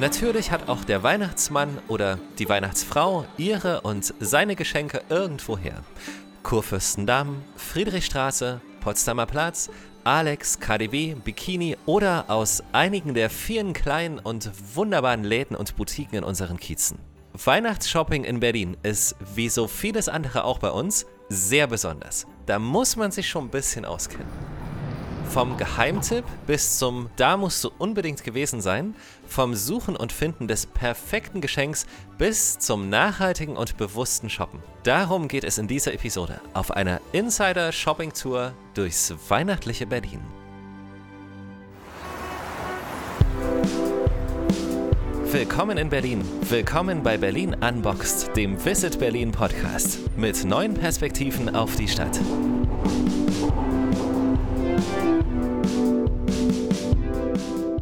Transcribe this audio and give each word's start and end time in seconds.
Natürlich 0.00 0.50
hat 0.50 0.70
auch 0.70 0.82
der 0.82 1.02
Weihnachtsmann 1.02 1.76
oder 1.86 2.18
die 2.38 2.48
Weihnachtsfrau 2.48 3.26
ihre 3.36 3.82
und 3.82 4.14
seine 4.18 4.56
Geschenke 4.56 5.02
irgendwoher. 5.10 5.84
Kurfürstendamm, 6.42 7.44
Friedrichstraße, 7.54 8.62
Potsdamer 8.80 9.26
Platz, 9.26 9.68
Alex, 10.02 10.58
KDW, 10.58 11.16
Bikini 11.22 11.76
oder 11.84 12.24
aus 12.28 12.62
einigen 12.72 13.12
der 13.12 13.28
vielen 13.28 13.74
kleinen 13.74 14.18
und 14.18 14.50
wunderbaren 14.74 15.22
Läden 15.22 15.54
und 15.54 15.76
Boutiquen 15.76 16.16
in 16.16 16.24
unseren 16.24 16.56
Kiezen. 16.56 16.98
Weihnachtsshopping 17.34 18.24
in 18.24 18.40
Berlin 18.40 18.78
ist, 18.82 19.16
wie 19.34 19.50
so 19.50 19.68
vieles 19.68 20.08
andere 20.08 20.44
auch 20.44 20.60
bei 20.60 20.70
uns, 20.70 21.04
sehr 21.28 21.66
besonders. 21.66 22.26
Da 22.46 22.58
muss 22.58 22.96
man 22.96 23.10
sich 23.10 23.28
schon 23.28 23.44
ein 23.44 23.50
bisschen 23.50 23.84
auskennen. 23.84 24.59
Vom 25.32 25.56
Geheimtipp 25.56 26.24
bis 26.48 26.78
zum 26.78 27.08
Da 27.14 27.36
musst 27.36 27.62
du 27.62 27.70
unbedingt 27.78 28.24
gewesen 28.24 28.60
sein, 28.60 28.96
vom 29.28 29.54
Suchen 29.54 29.94
und 29.94 30.10
Finden 30.10 30.48
des 30.48 30.66
perfekten 30.66 31.40
Geschenks 31.40 31.86
bis 32.18 32.58
zum 32.58 32.88
nachhaltigen 32.88 33.56
und 33.56 33.76
bewussten 33.76 34.28
Shoppen. 34.28 34.58
Darum 34.82 35.28
geht 35.28 35.44
es 35.44 35.58
in 35.58 35.68
dieser 35.68 35.94
Episode 35.94 36.40
auf 36.52 36.72
einer 36.72 37.00
Insider-Shopping-Tour 37.12 38.54
durchs 38.74 39.14
weihnachtliche 39.28 39.86
Berlin. 39.86 40.20
Willkommen 45.26 45.78
in 45.78 45.90
Berlin. 45.90 46.24
Willkommen 46.48 47.04
bei 47.04 47.16
Berlin 47.16 47.54
Unboxed, 47.54 48.36
dem 48.36 48.62
Visit 48.64 48.98
Berlin 48.98 49.30
Podcast 49.30 50.00
mit 50.16 50.44
neuen 50.44 50.74
Perspektiven 50.74 51.54
auf 51.54 51.76
die 51.76 51.86
Stadt. 51.86 52.18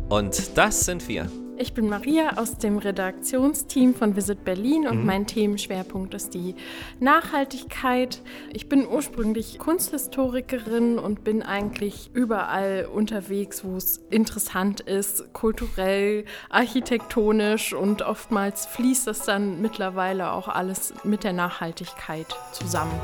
Und 0.08 0.56
das 0.56 0.86
sind 0.86 1.06
wir. 1.08 1.30
Ich 1.60 1.74
bin 1.74 1.88
Maria 1.88 2.36
aus 2.36 2.56
dem 2.56 2.78
Redaktionsteam 2.78 3.92
von 3.92 4.14
Visit 4.14 4.44
Berlin 4.44 4.86
und 4.86 5.00
mhm. 5.00 5.06
mein 5.06 5.26
Themenschwerpunkt 5.26 6.14
ist 6.14 6.32
die 6.32 6.54
Nachhaltigkeit. 7.00 8.22
Ich 8.52 8.68
bin 8.68 8.86
ursprünglich 8.86 9.58
Kunsthistorikerin 9.58 11.00
und 11.00 11.24
bin 11.24 11.42
eigentlich 11.42 12.10
überall 12.14 12.88
unterwegs, 12.90 13.64
wo 13.64 13.76
es 13.76 13.98
interessant 14.08 14.80
ist, 14.80 15.32
kulturell, 15.32 16.24
architektonisch 16.48 17.72
und 17.72 18.02
oftmals 18.02 18.66
fließt 18.66 19.08
das 19.08 19.24
dann 19.24 19.60
mittlerweile 19.60 20.32
auch 20.32 20.46
alles 20.46 20.94
mit 21.02 21.24
der 21.24 21.32
Nachhaltigkeit 21.32 22.28
zusammen. 22.52 23.00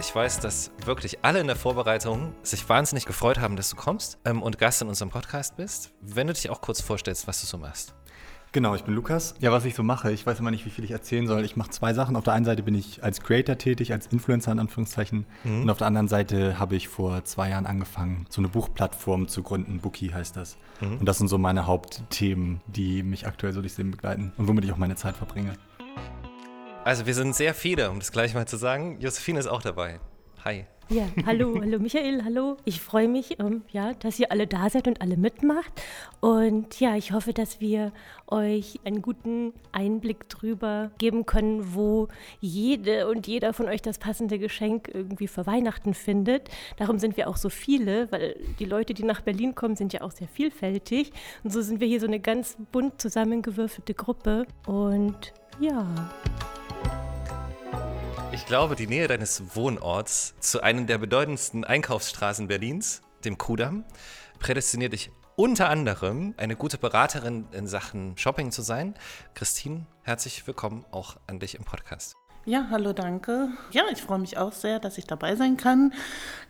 Ich 0.00 0.14
weiß, 0.14 0.40
dass 0.40 0.70
wirklich 0.86 1.18
alle 1.22 1.40
in 1.40 1.46
der 1.46 1.56
Vorbereitung 1.56 2.32
sich 2.42 2.66
wahnsinnig 2.70 3.04
gefreut 3.04 3.38
haben, 3.38 3.56
dass 3.56 3.68
du 3.68 3.76
kommst 3.76 4.18
ähm, 4.24 4.42
und 4.42 4.56
Gast 4.56 4.80
in 4.80 4.88
unserem 4.88 5.10
Podcast 5.10 5.58
bist. 5.58 5.92
Wenn 6.00 6.26
du 6.26 6.32
dich 6.32 6.48
auch 6.48 6.62
kurz 6.62 6.80
vorstellst, 6.80 7.28
was 7.28 7.42
du 7.42 7.46
so 7.46 7.58
machst. 7.58 7.94
Genau, 8.52 8.74
ich 8.74 8.82
bin 8.82 8.94
Lukas. 8.94 9.34
Ja, 9.40 9.52
was 9.52 9.66
ich 9.66 9.74
so 9.74 9.82
mache, 9.82 10.10
ich 10.10 10.24
weiß 10.24 10.40
immer 10.40 10.50
nicht, 10.50 10.64
wie 10.64 10.70
viel 10.70 10.84
ich 10.84 10.90
erzählen 10.90 11.26
soll. 11.26 11.44
Ich 11.44 11.54
mache 11.54 11.68
zwei 11.68 11.92
Sachen. 11.92 12.16
Auf 12.16 12.24
der 12.24 12.32
einen 12.32 12.46
Seite 12.46 12.62
bin 12.62 12.74
ich 12.74 13.04
als 13.04 13.20
Creator 13.20 13.58
tätig, 13.58 13.92
als 13.92 14.06
Influencer 14.06 14.50
in 14.52 14.58
Anführungszeichen. 14.58 15.26
Mhm. 15.44 15.62
Und 15.62 15.70
auf 15.70 15.76
der 15.76 15.86
anderen 15.86 16.08
Seite 16.08 16.58
habe 16.58 16.76
ich 16.76 16.88
vor 16.88 17.22
zwei 17.24 17.50
Jahren 17.50 17.66
angefangen, 17.66 18.24
so 18.30 18.40
eine 18.40 18.48
Buchplattform 18.48 19.28
zu 19.28 19.42
gründen. 19.42 19.80
Bookie 19.80 20.14
heißt 20.14 20.34
das. 20.34 20.56
Mhm. 20.80 20.96
Und 20.96 21.06
das 21.06 21.18
sind 21.18 21.28
so 21.28 21.36
meine 21.36 21.66
Hauptthemen, 21.66 22.62
die 22.66 23.02
mich 23.02 23.26
aktuell 23.26 23.52
so 23.52 23.60
durchs 23.60 23.76
Leben 23.76 23.90
begleiten 23.90 24.32
und 24.38 24.48
womit 24.48 24.64
ich 24.64 24.72
auch 24.72 24.78
meine 24.78 24.96
Zeit 24.96 25.16
verbringe. 25.16 25.52
Also 26.82 27.04
wir 27.04 27.14
sind 27.14 27.36
sehr 27.36 27.52
viele, 27.52 27.90
um 27.90 27.98
das 27.98 28.10
gleich 28.10 28.34
mal 28.34 28.46
zu 28.46 28.56
sagen. 28.56 28.98
Josephine 29.00 29.38
ist 29.38 29.46
auch 29.46 29.60
dabei. 29.60 30.00
Hi. 30.44 30.64
Ja, 30.88 31.06
hallo, 31.26 31.60
hallo 31.60 31.78
Michael, 31.78 32.24
hallo. 32.24 32.56
Ich 32.64 32.80
freue 32.80 33.06
mich, 33.06 33.38
ähm, 33.38 33.62
ja, 33.70 33.92
dass 33.92 34.18
ihr 34.18 34.32
alle 34.32 34.46
da 34.46 34.70
seid 34.70 34.88
und 34.88 35.02
alle 35.02 35.18
mitmacht. 35.18 35.70
Und 36.20 36.80
ja, 36.80 36.96
ich 36.96 37.12
hoffe, 37.12 37.34
dass 37.34 37.60
wir 37.60 37.92
euch 38.26 38.80
einen 38.84 39.02
guten 39.02 39.52
Einblick 39.72 40.30
drüber 40.30 40.90
geben 40.96 41.26
können, 41.26 41.74
wo 41.74 42.08
jede 42.40 43.08
und 43.08 43.26
jeder 43.26 43.52
von 43.52 43.66
euch 43.66 43.82
das 43.82 43.98
passende 43.98 44.38
Geschenk 44.38 44.90
irgendwie 44.92 45.28
für 45.28 45.46
Weihnachten 45.46 45.92
findet. 45.92 46.48
Darum 46.78 46.98
sind 46.98 47.18
wir 47.18 47.28
auch 47.28 47.36
so 47.36 47.50
viele, 47.50 48.10
weil 48.10 48.36
die 48.58 48.64
Leute, 48.64 48.94
die 48.94 49.04
nach 49.04 49.20
Berlin 49.20 49.54
kommen, 49.54 49.76
sind 49.76 49.92
ja 49.92 50.00
auch 50.00 50.12
sehr 50.12 50.28
vielfältig. 50.28 51.12
Und 51.44 51.52
so 51.52 51.60
sind 51.60 51.80
wir 51.80 51.86
hier 51.86 52.00
so 52.00 52.06
eine 52.06 52.20
ganz 52.20 52.56
bunt 52.72 53.02
zusammengewürfelte 53.02 53.92
Gruppe. 53.92 54.46
Und 54.66 55.34
ja. 55.60 55.86
Ich 58.32 58.46
glaube, 58.46 58.76
die 58.76 58.86
Nähe 58.86 59.08
deines 59.08 59.56
Wohnorts 59.56 60.34
zu 60.38 60.62
einem 60.62 60.86
der 60.86 60.98
bedeutendsten 60.98 61.64
Einkaufsstraßen 61.64 62.46
Berlins, 62.46 63.02
dem 63.24 63.38
Kudamm, 63.38 63.84
prädestiniert 64.38 64.92
dich 64.92 65.10
unter 65.34 65.68
anderem 65.68 66.34
eine 66.36 66.54
gute 66.54 66.78
Beraterin 66.78 67.48
in 67.50 67.66
Sachen 67.66 68.16
Shopping 68.16 68.52
zu 68.52 68.62
sein. 68.62 68.94
Christine, 69.34 69.86
herzlich 70.02 70.46
willkommen 70.46 70.84
auch 70.92 71.16
an 71.26 71.40
dich 71.40 71.56
im 71.56 71.64
Podcast. 71.64 72.19
Ja, 72.50 72.66
hallo, 72.68 72.92
danke. 72.92 73.50
Ja, 73.70 73.84
ich 73.92 74.02
freue 74.02 74.18
mich 74.18 74.36
auch 74.36 74.50
sehr, 74.50 74.80
dass 74.80 74.98
ich 74.98 75.06
dabei 75.06 75.36
sein 75.36 75.56
kann. 75.56 75.92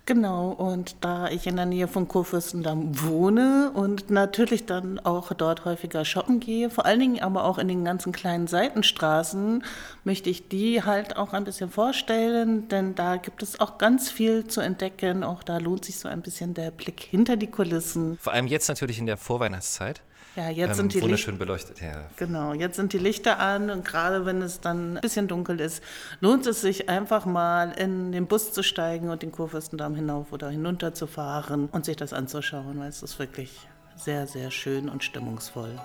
Genau, 0.06 0.48
und 0.48 0.96
da 1.02 1.28
ich 1.28 1.46
in 1.46 1.56
der 1.56 1.66
Nähe 1.66 1.88
von 1.88 2.08
Kurfürstendamm 2.08 3.02
wohne 3.02 3.70
und 3.74 4.08
natürlich 4.08 4.64
dann 4.64 4.98
auch 4.98 5.34
dort 5.34 5.66
häufiger 5.66 6.06
shoppen 6.06 6.40
gehe, 6.40 6.70
vor 6.70 6.86
allen 6.86 7.00
Dingen 7.00 7.22
aber 7.22 7.44
auch 7.44 7.58
in 7.58 7.68
den 7.68 7.84
ganzen 7.84 8.12
kleinen 8.12 8.46
Seitenstraßen, 8.46 9.62
möchte 10.04 10.30
ich 10.30 10.48
die 10.48 10.82
halt 10.84 11.18
auch 11.18 11.34
ein 11.34 11.44
bisschen 11.44 11.68
vorstellen, 11.68 12.66
denn 12.68 12.94
da 12.94 13.16
gibt 13.16 13.42
es 13.42 13.60
auch 13.60 13.76
ganz 13.76 14.10
viel 14.10 14.46
zu 14.46 14.62
entdecken. 14.62 15.22
Auch 15.22 15.42
da 15.42 15.58
lohnt 15.58 15.84
sich 15.84 15.98
so 15.98 16.08
ein 16.08 16.22
bisschen 16.22 16.54
der 16.54 16.70
Blick 16.70 17.00
hinter 17.02 17.36
die 17.36 17.48
Kulissen. 17.48 18.16
Vor 18.16 18.32
allem 18.32 18.46
jetzt 18.46 18.68
natürlich 18.68 18.98
in 18.98 19.04
der 19.04 19.18
Vorweihnachtszeit. 19.18 20.00
Ja, 20.36 20.48
jetzt 20.48 20.70
ähm, 20.70 20.74
sind 20.74 20.94
die 20.94 21.02
wunderschön 21.02 21.34
Licht 21.34 21.38
beleuchtet. 21.40 21.80
Ja. 21.80 22.04
Genau, 22.16 22.52
jetzt 22.52 22.76
sind 22.76 22.92
die 22.92 22.98
Lichter 22.98 23.40
an 23.40 23.70
und 23.70 23.84
gerade 23.84 24.26
wenn 24.26 24.42
es 24.42 24.60
dann 24.60 24.96
ein 24.96 25.00
bisschen 25.00 25.28
dunkel 25.28 25.60
ist, 25.60 25.82
lohnt 26.20 26.46
es 26.46 26.60
sich 26.60 26.88
einfach 26.88 27.26
mal 27.26 27.72
in 27.72 28.12
den 28.12 28.26
Bus 28.26 28.52
zu 28.52 28.62
steigen 28.62 29.10
und 29.10 29.22
den 29.22 29.32
Kurfürstendamm 29.32 29.94
hinauf 29.94 30.32
oder 30.32 30.50
hinunter 30.50 30.94
zu 30.94 31.06
fahren 31.06 31.68
und 31.72 31.84
sich 31.84 31.96
das 31.96 32.12
anzuschauen, 32.12 32.78
weil 32.78 32.88
es 32.88 33.02
ist 33.02 33.18
wirklich 33.18 33.68
sehr, 33.96 34.26
sehr 34.26 34.50
schön 34.50 34.88
und 34.88 35.04
stimmungsvoll. 35.04 35.78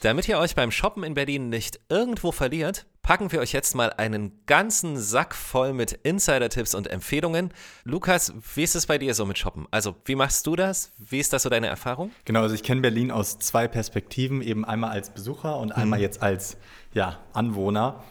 Damit 0.00 0.28
ihr 0.28 0.38
euch 0.38 0.54
beim 0.54 0.70
Shoppen 0.70 1.02
in 1.02 1.14
Berlin 1.14 1.48
nicht 1.48 1.80
irgendwo 1.88 2.30
verliert, 2.30 2.86
packen 3.02 3.32
wir 3.32 3.40
euch 3.40 3.50
jetzt 3.52 3.74
mal 3.74 3.92
einen 3.94 4.44
ganzen 4.46 4.96
Sack 4.96 5.34
voll 5.34 5.72
mit 5.72 5.90
Insider-Tipps 5.90 6.76
und 6.76 6.86
Empfehlungen. 6.86 7.52
Lukas, 7.82 8.32
wie 8.54 8.62
ist 8.62 8.76
es 8.76 8.86
bei 8.86 8.98
dir 8.98 9.12
so 9.14 9.26
mit 9.26 9.38
Shoppen? 9.38 9.66
Also, 9.72 9.96
wie 10.04 10.14
machst 10.14 10.46
du 10.46 10.54
das? 10.54 10.92
Wie 10.98 11.18
ist 11.18 11.32
das 11.32 11.42
so 11.42 11.48
deine 11.48 11.66
Erfahrung? 11.66 12.12
Genau, 12.26 12.42
also 12.42 12.54
ich 12.54 12.62
kenne 12.62 12.80
Berlin 12.80 13.10
aus 13.10 13.40
zwei 13.40 13.66
Perspektiven, 13.66 14.40
eben 14.40 14.64
einmal 14.64 14.90
als 14.90 15.10
Besucher 15.10 15.58
und 15.58 15.72
einmal 15.72 15.98
mhm. 15.98 16.04
jetzt 16.04 16.22
als 16.22 16.58
ja, 16.94 17.18
Anwohner. 17.32 18.04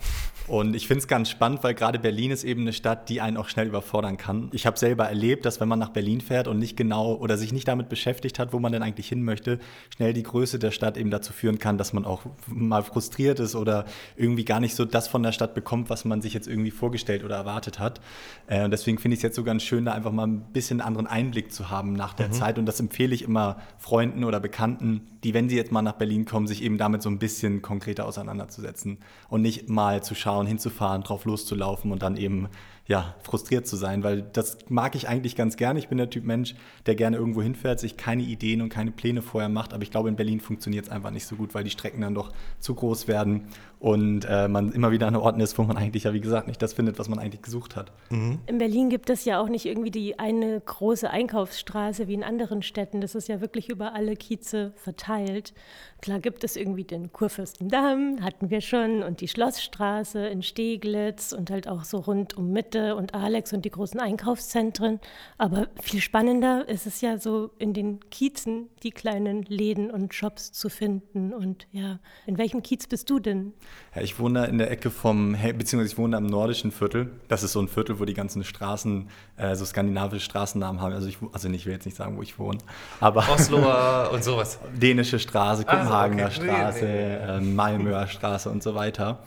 Und 0.47 0.77
ich 0.77 0.87
finde 0.87 0.99
es 0.99 1.07
ganz 1.09 1.29
spannend, 1.29 1.63
weil 1.63 1.73
gerade 1.73 1.99
Berlin 1.99 2.31
ist 2.31 2.45
eben 2.45 2.61
eine 2.61 2.71
Stadt, 2.71 3.09
die 3.09 3.19
einen 3.19 3.35
auch 3.35 3.49
schnell 3.49 3.67
überfordern 3.67 4.15
kann. 4.15 4.49
Ich 4.53 4.65
habe 4.65 4.79
selber 4.79 5.05
erlebt, 5.05 5.45
dass 5.45 5.59
wenn 5.59 5.67
man 5.67 5.77
nach 5.77 5.89
Berlin 5.89 6.21
fährt 6.21 6.47
und 6.47 6.57
nicht 6.57 6.77
genau 6.77 7.15
oder 7.15 7.37
sich 7.37 7.51
nicht 7.51 7.67
damit 7.67 7.89
beschäftigt 7.89 8.39
hat, 8.39 8.53
wo 8.53 8.59
man 8.59 8.71
denn 8.71 8.81
eigentlich 8.81 9.09
hin 9.09 9.23
möchte, 9.23 9.59
schnell 9.93 10.13
die 10.13 10.23
Größe 10.23 10.57
der 10.57 10.71
Stadt 10.71 10.95
eben 10.95 11.11
dazu 11.11 11.33
führen 11.33 11.59
kann, 11.59 11.77
dass 11.77 11.91
man 11.91 12.05
auch 12.05 12.21
mal 12.47 12.81
frustriert 12.81 13.41
ist 13.41 13.55
oder 13.55 13.83
irgendwie 14.15 14.45
gar 14.45 14.61
nicht 14.61 14.75
so 14.75 14.85
das 14.85 15.09
von 15.09 15.21
der 15.21 15.33
Stadt 15.33 15.53
bekommt, 15.53 15.89
was 15.89 16.05
man 16.05 16.21
sich 16.21 16.33
jetzt 16.33 16.47
irgendwie 16.47 16.71
vorgestellt 16.71 17.25
oder 17.25 17.35
erwartet 17.35 17.79
hat. 17.79 17.99
Äh, 18.47 18.63
und 18.63 18.71
deswegen 18.71 18.99
finde 18.99 19.15
ich 19.15 19.19
es 19.19 19.23
jetzt 19.23 19.35
so 19.35 19.43
ganz 19.43 19.63
schön, 19.63 19.83
da 19.83 19.91
einfach 19.91 20.13
mal 20.13 20.27
ein 20.27 20.45
bisschen 20.53 20.79
anderen 20.79 21.07
Einblick 21.07 21.51
zu 21.51 21.69
haben 21.69 21.91
nach 21.91 22.13
der 22.13 22.29
mhm. 22.29 22.33
Zeit. 22.33 22.57
Und 22.57 22.65
das 22.65 22.79
empfehle 22.79 23.13
ich 23.13 23.23
immer 23.23 23.57
Freunden 23.79 24.23
oder 24.23 24.39
Bekannten, 24.39 25.01
die, 25.25 25.33
wenn 25.33 25.49
sie 25.49 25.57
jetzt 25.57 25.73
mal 25.73 25.81
nach 25.81 25.93
Berlin 25.93 26.23
kommen, 26.23 26.47
sich 26.47 26.63
eben 26.63 26.77
damit 26.77 27.01
so 27.01 27.09
ein 27.09 27.19
bisschen 27.19 27.61
konkreter 27.61 28.05
auseinanderzusetzen 28.05 28.99
und 29.27 29.41
nicht 29.41 29.67
mal 29.67 30.01
zu 30.01 30.15
schauen, 30.15 30.36
hinzufahren, 30.45 31.01
drauf 31.01 31.25
loszulaufen 31.25 31.91
und 31.91 32.03
dann 32.03 32.17
eben 32.17 32.49
ja, 32.87 33.15
frustriert 33.21 33.67
zu 33.67 33.75
sein, 33.75 34.01
weil 34.03 34.21
das 34.21 34.57
mag 34.69 34.95
ich 34.95 35.09
eigentlich 35.09 35.35
ganz 35.35 35.57
gerne. 35.57 35.77
Ich 35.77 35.89
bin 35.89 35.97
der 35.97 36.09
Typ 36.09 36.23
Mensch, 36.23 36.55
der 36.85 36.95
gerne 36.95 37.17
irgendwo 37.17 37.41
hinfährt, 37.41 37.81
sich 37.81 37.97
keine 37.97 38.23
Ideen 38.23 38.61
und 38.61 38.69
keine 38.69 38.91
Pläne 38.91 39.21
vorher 39.21 39.49
macht. 39.49 39.73
Aber 39.73 39.83
ich 39.83 39.91
glaube, 39.91 40.07
in 40.07 40.15
Berlin 40.15 40.39
funktioniert 40.39 40.85
es 40.85 40.91
einfach 40.91 41.11
nicht 41.11 41.25
so 41.25 41.35
gut, 41.35 41.53
weil 41.53 41.65
die 41.65 41.69
Strecken 41.69 42.01
dann 42.01 42.15
doch 42.15 42.31
zu 42.59 42.75
groß 42.75 43.09
werden 43.09 43.49
und 43.79 44.25
äh, 44.27 44.47
man 44.47 44.71
immer 44.71 44.91
wieder 44.91 45.07
an 45.07 45.15
Orten 45.15 45.39
ist, 45.39 45.57
wo 45.57 45.63
man 45.63 45.77
eigentlich 45.77 46.05
ja, 46.05 46.13
wie 46.13 46.21
gesagt, 46.21 46.47
nicht 46.47 46.61
das 46.61 46.73
findet, 46.73 46.97
was 46.97 47.09
man 47.09 47.19
eigentlich 47.19 47.43
gesucht 47.43 47.75
hat. 47.75 47.91
Mhm. 48.09 48.39
In 48.47 48.57
Berlin 48.57 48.89
gibt 48.89 49.09
es 49.09 49.25
ja 49.25 49.39
auch 49.39 49.49
nicht 49.49 49.65
irgendwie 49.65 49.91
die 49.91 50.17
eine 50.17 50.59
große 50.59 51.09
Einkaufsstraße 51.09 52.07
wie 52.07 52.15
in 52.15 52.23
anderen 52.23 52.63
Städten. 52.63 53.01
Das 53.01 53.13
ist 53.13 53.27
ja 53.27 53.39
wirklich 53.39 53.69
über 53.69 53.93
alle 53.93 54.15
Kieze 54.15 54.73
verteilt. 54.75 55.53
Klar 56.01 56.19
gibt 56.19 56.43
es 56.43 56.55
irgendwie 56.55 56.83
den 56.83 57.11
Kurfürstendamm, 57.11 58.17
hatten 58.21 58.49
wir 58.49 58.61
schon, 58.61 59.03
und 59.03 59.21
die 59.21 59.27
Schlossstraße 59.27 60.27
in 60.27 60.43
Steglitz 60.43 61.33
und 61.33 61.49
halt 61.49 61.67
auch 61.67 61.83
so 61.83 61.97
rund 61.97 62.37
um 62.37 62.51
Mitte 62.51 62.95
und 62.95 63.13
Alex 63.13 63.53
und 63.53 63.65
die 63.65 63.71
großen 63.71 63.99
Einkaufszentren. 63.99 64.99
Aber 65.37 65.67
viel 65.81 66.01
spannender 66.01 66.67
ist 66.67 66.85
es 66.87 67.01
ja 67.01 67.17
so 67.17 67.51
in 67.57 67.73
den 67.73 67.99
Kiezen, 68.09 68.69
die 68.83 68.91
kleinen 68.91 69.43
Läden 69.43 69.91
und 69.91 70.13
Shops 70.13 70.51
zu 70.51 70.69
finden. 70.69 71.33
Und 71.33 71.67
ja, 71.71 71.99
in 72.25 72.37
welchem 72.37 72.61
Kiez 72.61 72.87
bist 72.87 73.09
du 73.09 73.19
denn? 73.19 73.53
Ja, 73.95 74.01
ich 74.01 74.19
wohne 74.19 74.45
in 74.45 74.57
der 74.57 74.69
Ecke 74.69 74.91
vom, 74.91 75.31
beziehungsweise 75.57 75.93
ich 75.93 75.97
wohne 75.97 76.17
am 76.17 76.25
nordischen 76.25 76.71
Viertel. 76.71 77.09
Das 77.29 77.41
ist 77.43 77.53
so 77.53 77.59
ein 77.59 77.67
Viertel, 77.67 77.99
wo 77.99 78.05
die 78.05 78.13
ganzen 78.13 78.43
Straßen, 78.43 79.09
äh, 79.37 79.55
so 79.55 79.65
skandinavische 79.65 80.23
Straßennamen 80.23 80.81
haben. 80.81 80.93
Also 80.93 81.07
ich, 81.07 81.17
also 81.33 81.49
ich 81.49 81.65
will 81.65 81.73
jetzt 81.73 81.85
nicht 81.85 81.97
sagen, 81.97 82.17
wo 82.17 82.21
ich 82.21 82.37
wohne, 82.37 82.59
aber 82.99 83.27
Osloer 83.33 84.11
und 84.13 84.23
sowas. 84.23 84.59
Dänische 84.75 85.19
Straße, 85.19 85.63
Kopenhagener 85.65 86.23
Ah, 86.23 86.27
okay. 86.27 86.45
Straße, 86.45 86.85
Nee, 86.85 87.17
nee, 87.37 87.37
äh, 87.37 87.41
Malmöer 87.41 88.07
Straße 88.07 88.49
und 88.49 88.61
so 88.61 88.75
weiter. 88.75 89.19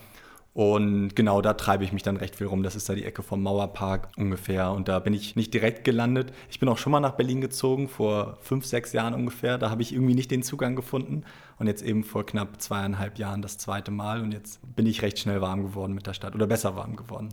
Und 0.52 1.14
genau 1.14 1.40
da 1.42 1.54
treibe 1.54 1.84
ich 1.84 1.92
mich 1.92 2.02
dann 2.02 2.16
recht 2.16 2.34
viel 2.34 2.48
rum. 2.48 2.64
Das 2.64 2.74
ist 2.74 2.88
da 2.88 2.94
die 2.94 3.04
Ecke 3.04 3.22
vom 3.22 3.40
Mauerpark 3.42 4.08
ungefähr. 4.16 4.72
Und 4.72 4.88
da 4.88 4.98
bin 4.98 5.14
ich 5.14 5.36
nicht 5.36 5.54
direkt 5.54 5.84
gelandet. 5.84 6.32
Ich 6.50 6.58
bin 6.58 6.68
auch 6.68 6.78
schon 6.78 6.90
mal 6.90 6.98
nach 6.98 7.12
Berlin 7.12 7.40
gezogen, 7.40 7.88
vor 7.88 8.36
fünf, 8.40 8.66
sechs 8.66 8.92
Jahren 8.92 9.14
ungefähr. 9.14 9.58
Da 9.58 9.70
habe 9.70 9.82
ich 9.82 9.92
irgendwie 9.92 10.14
nicht 10.14 10.30
den 10.30 10.42
Zugang 10.42 10.74
gefunden. 10.74 11.22
Und 11.58 11.68
jetzt 11.68 11.82
eben 11.82 12.02
vor 12.02 12.26
knapp 12.26 12.60
zweieinhalb 12.60 13.18
Jahren 13.18 13.42
das 13.42 13.58
zweite 13.58 13.92
Mal. 13.92 14.22
Und 14.22 14.32
jetzt 14.32 14.60
bin 14.74 14.86
ich 14.86 15.02
recht 15.02 15.20
schnell 15.20 15.40
warm 15.40 15.62
geworden 15.62 15.92
mit 15.92 16.08
der 16.08 16.14
Stadt. 16.14 16.34
Oder 16.34 16.48
besser 16.48 16.74
warm 16.74 16.96
geworden. 16.96 17.32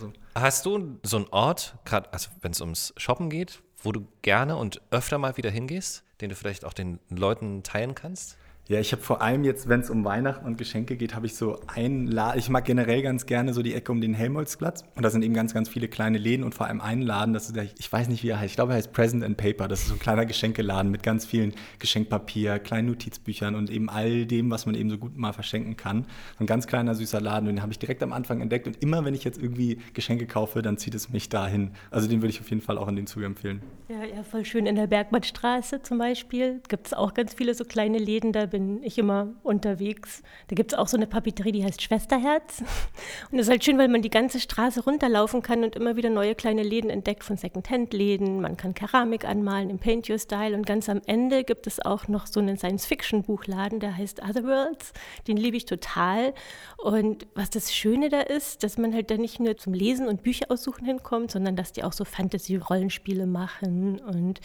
so. 0.00 0.12
Hast 0.34 0.64
du 0.64 0.98
so 1.02 1.18
einen 1.18 1.28
Ort, 1.32 1.76
gerade 1.84 2.12
also 2.14 2.30
wenn 2.40 2.52
es 2.52 2.62
ums 2.62 2.94
Shoppen 2.96 3.28
geht, 3.28 3.60
wo 3.82 3.92
du 3.92 4.06
gerne 4.22 4.56
und 4.56 4.80
öfter 4.90 5.18
mal 5.18 5.36
wieder 5.36 5.50
hingehst, 5.50 6.02
den 6.22 6.30
du 6.30 6.34
vielleicht 6.34 6.64
auch 6.64 6.72
den 6.72 6.98
Leuten 7.10 7.62
teilen 7.62 7.94
kannst? 7.94 8.38
Ja, 8.66 8.80
ich 8.80 8.92
habe 8.92 9.02
vor 9.02 9.20
allem 9.20 9.44
jetzt, 9.44 9.68
wenn 9.68 9.80
es 9.80 9.90
um 9.90 10.06
Weihnachten 10.06 10.46
und 10.46 10.56
Geschenke 10.56 10.96
geht, 10.96 11.14
habe 11.14 11.26
ich 11.26 11.34
so 11.34 11.60
einen 11.66 12.06
Laden. 12.06 12.38
Ich 12.38 12.48
mag 12.48 12.64
generell 12.64 13.02
ganz 13.02 13.26
gerne 13.26 13.52
so 13.52 13.62
die 13.62 13.74
Ecke 13.74 13.92
um 13.92 14.00
den 14.00 14.14
Helmholtzplatz. 14.14 14.84
Und 14.96 15.02
da 15.02 15.10
sind 15.10 15.22
eben 15.22 15.34
ganz, 15.34 15.52
ganz 15.52 15.68
viele 15.68 15.86
kleine 15.86 16.16
Läden 16.16 16.42
und 16.42 16.54
vor 16.54 16.66
allem 16.66 16.80
einen 16.80 17.02
Laden, 17.02 17.34
das 17.34 17.48
ist 17.48 17.56
der, 17.56 17.64
ich 17.64 17.92
weiß 17.92 18.08
nicht, 18.08 18.22
wie 18.22 18.30
er 18.30 18.40
heißt. 18.40 18.52
Ich 18.52 18.56
glaube, 18.56 18.72
er 18.72 18.76
heißt 18.76 18.94
Present 18.94 19.22
and 19.22 19.36
Paper. 19.36 19.68
Das 19.68 19.82
ist 19.82 19.88
so 19.88 19.94
ein 19.94 19.98
kleiner 19.98 20.24
Geschenkeladen 20.24 20.90
mit 20.90 21.02
ganz 21.02 21.26
vielen 21.26 21.52
Geschenkpapier, 21.78 22.58
kleinen 22.58 22.88
Notizbüchern 22.88 23.54
und 23.54 23.68
eben 23.68 23.90
all 23.90 24.24
dem, 24.24 24.50
was 24.50 24.64
man 24.64 24.74
eben 24.76 24.88
so 24.88 24.96
gut 24.96 25.14
mal 25.14 25.34
verschenken 25.34 25.76
kann. 25.76 26.06
Ein 26.38 26.46
ganz 26.46 26.66
kleiner, 26.66 26.94
süßer 26.94 27.20
Laden. 27.20 27.44
Den 27.44 27.60
habe 27.60 27.70
ich 27.70 27.78
direkt 27.78 28.02
am 28.02 28.14
Anfang 28.14 28.40
entdeckt. 28.40 28.66
Und 28.66 28.82
immer, 28.82 29.04
wenn 29.04 29.12
ich 29.12 29.24
jetzt 29.24 29.42
irgendwie 29.42 29.78
Geschenke 29.92 30.26
kaufe, 30.26 30.62
dann 30.62 30.78
zieht 30.78 30.94
es 30.94 31.10
mich 31.10 31.28
dahin. 31.28 31.72
Also 31.90 32.08
den 32.08 32.22
würde 32.22 32.30
ich 32.30 32.40
auf 32.40 32.48
jeden 32.48 32.62
Fall 32.62 32.78
auch 32.78 32.88
in 32.88 32.96
dem 32.96 33.06
Zuge 33.06 33.26
empfehlen. 33.26 33.60
Ja, 33.90 34.02
ja, 34.04 34.22
voll 34.22 34.46
schön. 34.46 34.64
In 34.64 34.76
der 34.76 34.86
Bergmannstraße 34.86 35.82
zum 35.82 35.98
Beispiel 35.98 36.62
gibt 36.66 36.86
es 36.86 36.94
auch 36.94 37.12
ganz 37.12 37.34
viele 37.34 37.52
so 37.52 37.66
kleine 37.66 37.98
Läden, 37.98 38.32
da 38.32 38.53
bin 38.54 38.84
ich 38.84 38.98
immer 38.98 39.34
unterwegs. 39.42 40.22
Da 40.46 40.54
gibt 40.54 40.72
es 40.72 40.78
auch 40.78 40.86
so 40.86 40.96
eine 40.96 41.08
Papeterie, 41.08 41.50
die 41.50 41.64
heißt 41.64 41.82
Schwesterherz. 41.82 42.60
Und 43.32 43.38
das 43.38 43.48
ist 43.48 43.50
halt 43.50 43.64
schön, 43.64 43.78
weil 43.78 43.88
man 43.88 44.00
die 44.00 44.10
ganze 44.10 44.38
Straße 44.38 44.84
runterlaufen 44.84 45.42
kann 45.42 45.64
und 45.64 45.74
immer 45.74 45.96
wieder 45.96 46.08
neue 46.08 46.36
kleine 46.36 46.62
Läden 46.62 46.88
entdeckt 46.88 47.24
von 47.24 47.36
Secondhand-Läden. 47.36 48.40
Man 48.40 48.56
kann 48.56 48.72
Keramik 48.72 49.24
anmalen 49.24 49.70
im 49.70 49.80
Paint 49.80 50.08
Your 50.08 50.20
Style. 50.20 50.54
Und 50.54 50.66
ganz 50.66 50.88
am 50.88 51.02
Ende 51.06 51.42
gibt 51.42 51.66
es 51.66 51.84
auch 51.84 52.06
noch 52.06 52.28
so 52.28 52.38
einen 52.38 52.56
Science-Fiction-Buchladen, 52.56 53.80
der 53.80 53.96
heißt 53.96 54.22
Otherworlds. 54.22 54.92
Den 55.26 55.36
liebe 55.36 55.56
ich 55.56 55.64
total. 55.64 56.32
Und 56.76 57.26
was 57.34 57.50
das 57.50 57.74
Schöne 57.74 58.08
da 58.08 58.20
ist, 58.20 58.62
dass 58.62 58.78
man 58.78 58.94
halt 58.94 59.10
da 59.10 59.16
nicht 59.16 59.40
nur 59.40 59.56
zum 59.56 59.74
Lesen 59.74 60.06
und 60.06 60.22
Bücher 60.22 60.46
aussuchen 60.48 60.86
hinkommt, 60.86 61.32
sondern 61.32 61.56
dass 61.56 61.72
die 61.72 61.82
auch 61.82 61.92
so 61.92 62.04
Fantasy-Rollenspiele 62.04 63.26
machen 63.26 63.98
und 63.98 64.40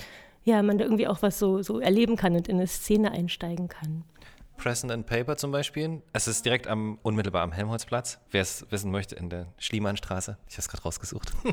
ja, 0.50 0.64
man 0.64 0.78
da 0.78 0.86
irgendwie 0.86 1.08
auch 1.08 1.22
was 1.22 1.40
so, 1.40 1.62
so 1.62 1.80
erleben 1.80 2.16
kann 2.16 2.36
und 2.36 2.48
in 2.48 2.58
eine 2.58 2.68
Szene 2.68 3.12
einsteigen 3.12 3.68
kann. 3.68 4.04
Present 4.60 4.92
and 4.92 5.06
Paper 5.06 5.38
zum 5.38 5.52
Beispiel. 5.52 6.02
Es 6.14 6.28
ist 6.28 6.46
direkt 6.46 6.68
am, 6.68 7.00
unmittelbar 7.02 7.42
am 7.44 7.52
Helmholtzplatz. 7.52 8.20
Wer 8.30 8.42
es 8.42 8.66
wissen 8.70 8.92
möchte, 8.92 9.16
in 9.16 9.30
der 9.30 9.48
Schliemannstraße. 9.58 10.38
Ich 10.48 10.56
habe 10.56 10.62
es 10.62 10.70
gerade 10.70 10.84
rausgesucht. 10.84 11.32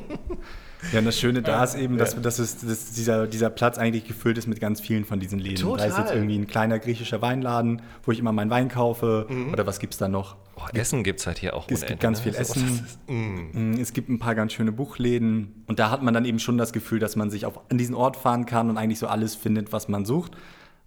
Ja, 0.93 0.99
und 0.99 1.07
das 1.07 1.19
Schöne 1.19 1.41
da 1.41 1.65
ist 1.65 1.75
eben, 1.75 1.97
dass, 1.97 2.21
dass, 2.21 2.39
es, 2.39 2.59
dass 2.59 2.93
dieser, 2.93 3.27
dieser 3.27 3.49
Platz 3.49 3.79
eigentlich 3.79 4.05
gefüllt 4.05 4.37
ist 4.37 4.47
mit 4.47 4.61
ganz 4.61 4.81
vielen 4.81 5.05
von 5.07 5.19
diesen 5.19 5.39
Läden. 5.39 5.67
Da 5.67 5.77
ist 5.77 5.85
jetzt 5.85 5.97
Total. 5.97 6.17
irgendwie 6.17 6.39
ein 6.39 6.47
kleiner 6.47 6.79
griechischer 6.79 7.23
Weinladen, 7.23 7.81
wo 8.05 8.13
ich 8.13 8.19
immer 8.19 8.31
meinen 8.31 8.51
Wein 8.51 8.69
kaufe. 8.69 9.27
Oder 9.53 9.67
was 9.67 9.79
gibt 9.81 9.95
es 9.95 9.99
da 9.99 10.07
noch? 10.07 10.37
Oh, 10.55 10.63
Essen 10.75 11.03
gibt 11.03 11.21
es 11.21 11.27
halt 11.27 11.39
hier 11.39 11.55
auch 11.57 11.65
Es 11.71 11.81
gibt 11.81 11.93
Ende, 11.93 12.03
ganz 12.03 12.19
ne? 12.19 12.25
viel 12.25 12.35
Essen. 12.41 12.87
mm. 13.07 13.73
Mm, 13.73 13.81
Es 13.81 13.95
gibt 13.95 14.11
ein 14.11 14.19
paar 14.19 14.35
ganz 14.35 14.53
schöne 14.53 14.71
Buchläden. 14.71 15.65
Und 15.67 15.79
da 15.79 15.91
hat 15.91 16.03
man 16.03 16.13
dann 16.13 16.27
eben 16.27 16.39
schon 16.39 16.59
das 16.59 16.73
Gefühl, 16.75 16.99
dass 16.99 17.17
man 17.17 17.31
sich 17.31 17.47
auf, 17.47 17.59
an 17.71 17.79
diesen 17.79 17.95
Ort 17.95 18.17
fahren 18.17 18.45
kann 18.45 18.69
und 18.69 18.77
eigentlich 18.77 18.99
so 18.99 19.07
alles 19.09 19.35
findet, 19.35 19.73
was 19.73 19.89
man 19.89 20.05
sucht. 20.05 20.37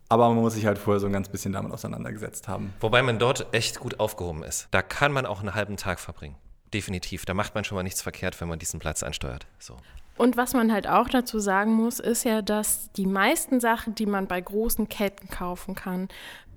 Aber 0.09 0.27
man 0.29 0.39
muss 0.39 0.56
sich 0.56 0.65
halt 0.65 0.79
vorher 0.79 1.00
so 1.00 1.06
ein 1.06 1.13
ganz 1.13 1.29
bisschen 1.29 1.53
damit 1.53 1.71
auseinandergesetzt 1.71 2.47
haben. 2.47 2.73
Wobei 2.79 3.03
man 3.03 3.19
dort 3.19 3.47
echt 3.53 3.79
gut 3.79 4.00
aufgehoben 4.00 4.44
ist. 4.44 4.67
Da 4.71 4.81
kann 4.81 5.11
man 5.11 5.25
auch 5.25 5.39
einen 5.39 5.53
halben 5.53 5.77
Tag 5.77 6.00
verbringen. 6.00 6.35
Definitiv. 6.73 7.25
Da 7.25 7.33
macht 7.33 7.56
man 7.56 7.63
schon 7.63 7.75
mal 7.75 7.83
nichts 7.83 8.01
verkehrt, 8.01 8.39
wenn 8.41 8.47
man 8.47 8.59
diesen 8.59 8.79
Platz 8.79 9.03
ansteuert. 9.03 9.45
So. 9.59 9.77
Und 10.17 10.35
was 10.35 10.53
man 10.53 10.73
halt 10.73 10.85
auch 10.85 11.07
dazu 11.07 11.39
sagen 11.39 11.73
muss, 11.73 12.00
ist 12.00 12.25
ja, 12.25 12.41
dass 12.41 12.91
die 12.91 13.06
meisten 13.06 13.61
Sachen, 13.61 13.95
die 13.95 14.06
man 14.06 14.27
bei 14.27 14.41
großen 14.41 14.89
Ketten 14.89 15.29
kaufen 15.29 15.75
kann, 15.75 16.09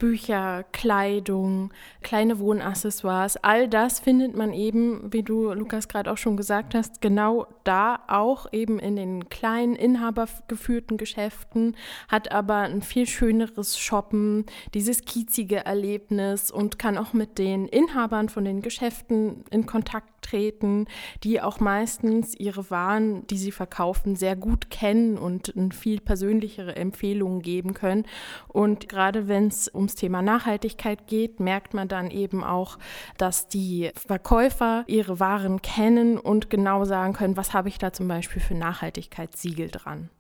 Bücher, 0.03 0.65
Kleidung, 0.73 1.71
kleine 2.03 2.41
Wohnaccessoires, 2.41 3.37
all 3.37 3.69
das 3.69 4.01
findet 4.01 4.37
man 4.37 4.53
eben, 4.53 5.13
wie 5.13 5.23
du, 5.23 5.53
Lukas, 5.53 5.87
gerade 5.87 6.11
auch 6.11 6.17
schon 6.17 6.37
gesagt 6.37 6.75
hast, 6.75 7.01
genau 7.01 7.47
da 7.63 8.01
auch 8.09 8.53
eben 8.53 8.81
in 8.81 8.97
den 8.97 9.29
kleinen, 9.29 9.77
inhabergeführten 9.77 10.97
Geschäften, 10.97 11.77
hat 12.09 12.33
aber 12.33 12.57
ein 12.63 12.83
viel 12.83 13.07
schöneres 13.07 13.79
Shoppen, 13.79 14.45
dieses 14.75 15.03
kiezige 15.03 15.65
Erlebnis 15.65 16.51
und 16.51 16.81
kann 16.81 16.99
auch 16.99 17.13
mit 17.13 17.39
den 17.39 17.69
Inhabern 17.69 18.29
von 18.29 18.45
den 18.45 18.61
Geschäften 18.61 19.45
in 19.53 19.67
Kontakt 19.67 20.13
treten, 20.23 20.87
die 21.23 21.41
auch 21.41 21.61
meistens 21.61 22.35
ihre 22.35 22.71
Waren, 22.71 23.27
die 23.27 23.37
sie 23.37 23.53
verkaufen, 23.53 24.17
sehr 24.17 24.35
gut 24.35 24.71
kennen 24.71 25.19
und 25.19 25.57
eine 25.57 25.73
viel 25.73 26.01
persönlichere 26.01 26.75
Empfehlungen 26.75 27.43
geben 27.43 27.75
können. 27.75 28.05
Und 28.49 28.89
gerade 28.89 29.29
wenn 29.29 29.49
es 29.49 29.71
ums 29.73 29.92
Thema 29.95 30.23
Nachhaltigkeit 30.23 31.07
geht, 31.07 31.41
merkt 31.41 31.75
man 31.75 31.89
dann 31.89 32.11
eben 32.11 32.45
auch, 32.45 32.79
dass 33.19 33.49
die 33.49 33.91
Verkäufer 33.95 34.85
ihre 34.87 35.21
Waren 35.21 35.63
kennen 35.63 36.19
und 36.19 36.51
genau 36.51 36.85
sagen 36.85 37.13
können, 37.13 37.37
was 37.37 37.53
habe 37.53 37.69
ich 37.69 37.79
da 37.79 37.93
zum 37.93 38.09
Beispiel 38.09 38.41
für 38.43 38.55
Nachhaltigkeitssiegel 38.55 39.71
dran. 39.71 40.11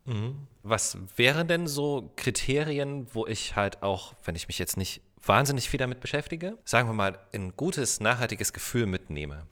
Was 0.62 0.98
wären 1.16 1.48
denn 1.48 1.66
so 1.66 2.10
Kriterien, 2.16 3.06
wo 3.12 3.26
ich 3.26 3.56
halt 3.56 3.82
auch, 3.82 4.14
wenn 4.24 4.36
ich 4.36 4.48
mich 4.48 4.58
jetzt 4.58 4.76
nicht 4.76 5.02
wahnsinnig 5.24 5.68
viel 5.68 5.78
damit 5.78 6.00
beschäftige, 6.00 6.58
sagen 6.64 6.88
wir 6.88 6.94
mal, 6.94 7.18
ein 7.32 7.54
gutes, 7.56 8.00
nachhaltiges 8.00 8.52
Gefühl 8.52 8.86
mitnehme? 8.86 9.46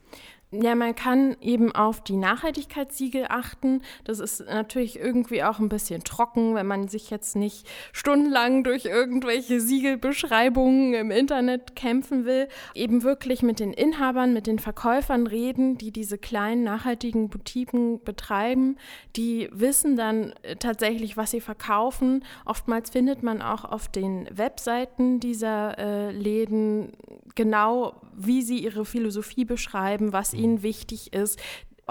Ja, 0.53 0.75
man 0.75 0.97
kann 0.97 1.37
eben 1.41 1.73
auf 1.73 2.03
die 2.03 2.17
Nachhaltigkeitssiegel 2.17 3.27
achten. 3.29 3.83
Das 4.03 4.19
ist 4.19 4.45
natürlich 4.47 4.99
irgendwie 4.99 5.45
auch 5.45 5.61
ein 5.61 5.69
bisschen 5.69 6.03
trocken, 6.03 6.57
wenn 6.57 6.67
man 6.67 6.89
sich 6.89 7.09
jetzt 7.09 7.37
nicht 7.37 7.69
stundenlang 7.93 8.65
durch 8.65 8.87
irgendwelche 8.87 9.61
Siegelbeschreibungen 9.61 10.95
im 10.95 11.13
Internet 11.13 11.77
kämpfen 11.77 12.25
will. 12.25 12.49
Eben 12.75 13.05
wirklich 13.05 13.45
mit 13.45 13.61
den 13.61 13.73
Inhabern, 13.73 14.33
mit 14.33 14.49
den 14.49 14.59
Verkäufern 14.59 15.29
reden, 15.29 15.79
die 15.79 15.93
diese 15.93 16.19
kleinen 16.19 16.65
nachhaltigen 16.65 17.29
Boutiquen 17.29 18.03
betreiben. 18.03 18.77
Die 19.15 19.49
wissen 19.53 19.95
dann 19.95 20.33
äh, 20.43 20.57
tatsächlich, 20.57 21.17
was 21.17 21.31
sie 21.31 21.41
verkaufen. 21.41 22.25
Oftmals 22.45 22.91
findet 22.91 23.23
man 23.23 23.41
auch 23.41 23.65
auf 23.65 23.87
den 23.87 24.29
Webseiten 24.37 25.21
dieser 25.21 25.79
äh, 25.79 26.11
Läden 26.11 26.93
genau, 27.37 27.95
wie 28.17 28.43
sie 28.43 28.59
ihre 28.59 28.85
Philosophie 28.85 29.45
beschreiben, 29.45 30.13
was 30.13 30.35
ihnen 30.41 30.63
wichtig 30.63 31.13
ist. 31.13 31.39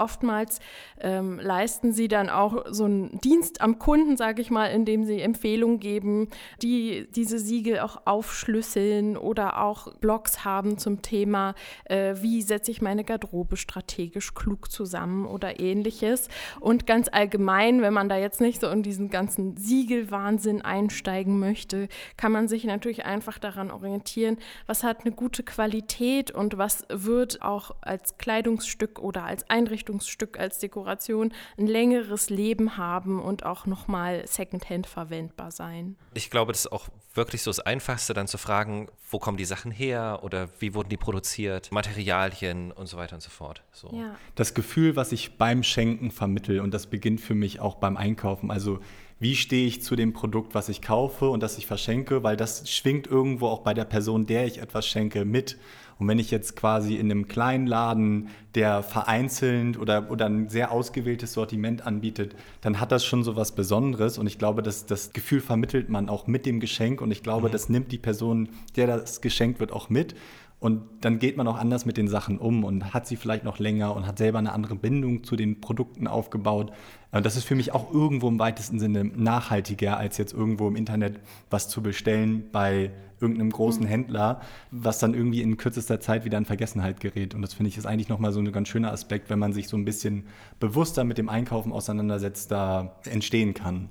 Oftmals 0.00 0.60
ähm, 1.00 1.38
leisten 1.38 1.92
sie 1.92 2.08
dann 2.08 2.30
auch 2.30 2.64
so 2.70 2.84
einen 2.84 3.20
Dienst 3.20 3.60
am 3.60 3.78
Kunden, 3.78 4.16
sage 4.16 4.40
ich 4.40 4.50
mal, 4.50 4.66
indem 4.66 5.04
sie 5.04 5.20
Empfehlungen 5.20 5.78
geben, 5.78 6.28
die 6.62 7.06
diese 7.14 7.38
Siegel 7.38 7.80
auch 7.80 8.02
aufschlüsseln 8.06 9.16
oder 9.16 9.62
auch 9.62 9.94
Blogs 9.96 10.44
haben 10.44 10.78
zum 10.78 11.02
Thema, 11.02 11.54
äh, 11.84 12.14
wie 12.20 12.40
setze 12.40 12.70
ich 12.70 12.80
meine 12.80 13.04
Garderobe 13.04 13.56
strategisch 13.56 14.34
klug 14.34 14.70
zusammen 14.70 15.26
oder 15.26 15.60
ähnliches. 15.60 16.28
Und 16.60 16.86
ganz 16.86 17.08
allgemein, 17.12 17.82
wenn 17.82 17.92
man 17.92 18.08
da 18.08 18.16
jetzt 18.16 18.40
nicht 18.40 18.60
so 18.60 18.68
in 18.68 18.82
diesen 18.82 19.10
ganzen 19.10 19.56
Siegelwahnsinn 19.56 20.62
einsteigen 20.62 21.38
möchte, 21.38 21.88
kann 22.16 22.32
man 22.32 22.48
sich 22.48 22.64
natürlich 22.64 23.04
einfach 23.04 23.38
daran 23.38 23.70
orientieren, 23.70 24.38
was 24.66 24.82
hat 24.82 25.00
eine 25.04 25.12
gute 25.14 25.42
Qualität 25.42 26.30
und 26.30 26.56
was 26.56 26.86
wird 26.88 27.42
auch 27.42 27.74
als 27.82 28.16
Kleidungsstück 28.16 28.98
oder 28.98 29.24
als 29.24 29.48
Einrichtungsstück, 29.90 30.38
als 30.38 30.58
Dekoration 30.58 31.32
ein 31.58 31.66
längeres 31.66 32.30
Leben 32.30 32.76
haben 32.76 33.20
und 33.20 33.44
auch 33.44 33.66
nochmal 33.66 34.26
Secondhand 34.26 34.86
verwendbar 34.86 35.50
sein. 35.50 35.96
Ich 36.14 36.30
glaube, 36.30 36.52
das 36.52 36.66
ist 36.66 36.72
auch 36.72 36.88
wirklich 37.14 37.42
so 37.42 37.50
das 37.50 37.60
Einfachste, 37.60 38.14
dann 38.14 38.28
zu 38.28 38.38
fragen, 38.38 38.88
wo 39.10 39.18
kommen 39.18 39.36
die 39.36 39.44
Sachen 39.44 39.72
her 39.72 40.20
oder 40.22 40.48
wie 40.60 40.74
wurden 40.74 40.88
die 40.88 40.96
produziert, 40.96 41.72
Materialien 41.72 42.70
und 42.72 42.86
so 42.86 42.96
weiter 42.96 43.16
und 43.16 43.20
so 43.20 43.30
fort. 43.30 43.62
So. 43.72 43.90
Ja. 43.92 44.14
Das 44.36 44.54
Gefühl, 44.54 44.94
was 44.96 45.12
ich 45.12 45.36
beim 45.36 45.62
Schenken 45.62 46.10
vermittel, 46.10 46.60
und 46.60 46.72
das 46.72 46.86
beginnt 46.86 47.20
für 47.20 47.34
mich 47.34 47.60
auch 47.60 47.76
beim 47.76 47.96
Einkaufen. 47.96 48.50
Also 48.50 48.78
wie 49.20 49.36
stehe 49.36 49.66
ich 49.66 49.82
zu 49.82 49.96
dem 49.96 50.14
Produkt, 50.14 50.54
was 50.54 50.70
ich 50.70 50.80
kaufe 50.80 51.28
und 51.28 51.42
das 51.42 51.58
ich 51.58 51.66
verschenke, 51.66 52.22
weil 52.22 52.36
das 52.36 52.68
schwingt 52.70 53.06
irgendwo 53.06 53.46
auch 53.46 53.60
bei 53.60 53.74
der 53.74 53.84
Person, 53.84 54.26
der 54.26 54.46
ich 54.46 54.58
etwas 54.58 54.86
schenke, 54.86 55.26
mit. 55.26 55.58
Und 55.98 56.08
wenn 56.08 56.18
ich 56.18 56.30
jetzt 56.30 56.56
quasi 56.56 56.96
in 56.96 57.10
einem 57.10 57.28
kleinen 57.28 57.66
Laden, 57.66 58.28
der 58.54 58.82
vereinzelt 58.82 59.78
oder, 59.78 60.10
oder 60.10 60.24
ein 60.24 60.48
sehr 60.48 60.72
ausgewähltes 60.72 61.34
Sortiment 61.34 61.86
anbietet, 61.86 62.34
dann 62.62 62.80
hat 62.80 62.90
das 62.90 63.04
schon 63.04 63.22
so 63.22 63.36
was 63.36 63.52
Besonderes. 63.54 64.16
Und 64.16 64.26
ich 64.26 64.38
glaube, 64.38 64.62
dass 64.62 64.86
das 64.86 65.12
Gefühl 65.12 65.40
vermittelt 65.40 65.90
man 65.90 66.08
auch 66.08 66.26
mit 66.26 66.46
dem 66.46 66.58
Geschenk. 66.58 67.02
Und 67.02 67.10
ich 67.10 67.22
glaube, 67.22 67.48
mhm. 67.48 67.52
das 67.52 67.68
nimmt 67.68 67.92
die 67.92 67.98
Person, 67.98 68.48
der 68.76 68.86
das 68.86 69.20
geschenkt 69.20 69.60
wird, 69.60 69.72
auch 69.72 69.90
mit. 69.90 70.14
Und 70.60 70.82
dann 71.00 71.18
geht 71.18 71.38
man 71.38 71.48
auch 71.48 71.56
anders 71.56 71.86
mit 71.86 71.96
den 71.96 72.06
Sachen 72.06 72.38
um 72.38 72.64
und 72.64 72.92
hat 72.92 73.06
sie 73.06 73.16
vielleicht 73.16 73.44
noch 73.44 73.58
länger 73.58 73.96
und 73.96 74.06
hat 74.06 74.18
selber 74.18 74.38
eine 74.38 74.52
andere 74.52 74.76
Bindung 74.76 75.24
zu 75.24 75.34
den 75.34 75.62
Produkten 75.62 76.06
aufgebaut. 76.06 76.70
Und 77.12 77.24
das 77.24 77.36
ist 77.36 77.44
für 77.44 77.54
mich 77.54 77.72
auch 77.72 77.92
irgendwo 77.92 78.28
im 78.28 78.38
weitesten 78.38 78.78
Sinne 78.78 79.04
nachhaltiger, 79.04 79.96
als 79.96 80.18
jetzt 80.18 80.34
irgendwo 80.34 80.68
im 80.68 80.76
Internet 80.76 81.18
was 81.48 81.68
zu 81.68 81.82
bestellen 81.82 82.44
bei 82.52 82.90
irgendeinem 83.20 83.50
großen 83.50 83.84
mhm. 83.84 83.88
Händler, 83.88 84.40
was 84.70 84.98
dann 84.98 85.14
irgendwie 85.14 85.40
in 85.40 85.56
kürzester 85.56 85.98
Zeit 85.98 86.26
wieder 86.26 86.36
in 86.36 86.44
Vergessenheit 86.44 87.00
gerät. 87.00 87.34
Und 87.34 87.40
das 87.40 87.54
finde 87.54 87.70
ich 87.70 87.78
ist 87.78 87.86
eigentlich 87.86 88.08
nochmal 88.08 88.32
so 88.32 88.40
ein 88.40 88.52
ganz 88.52 88.68
schöner 88.68 88.92
Aspekt, 88.92 89.30
wenn 89.30 89.38
man 89.38 89.54
sich 89.54 89.66
so 89.66 89.78
ein 89.78 89.86
bisschen 89.86 90.26
bewusster 90.58 91.04
mit 91.04 91.16
dem 91.16 91.30
Einkaufen 91.30 91.72
auseinandersetzt, 91.72 92.50
da 92.50 92.96
entstehen 93.10 93.54
kann. 93.54 93.88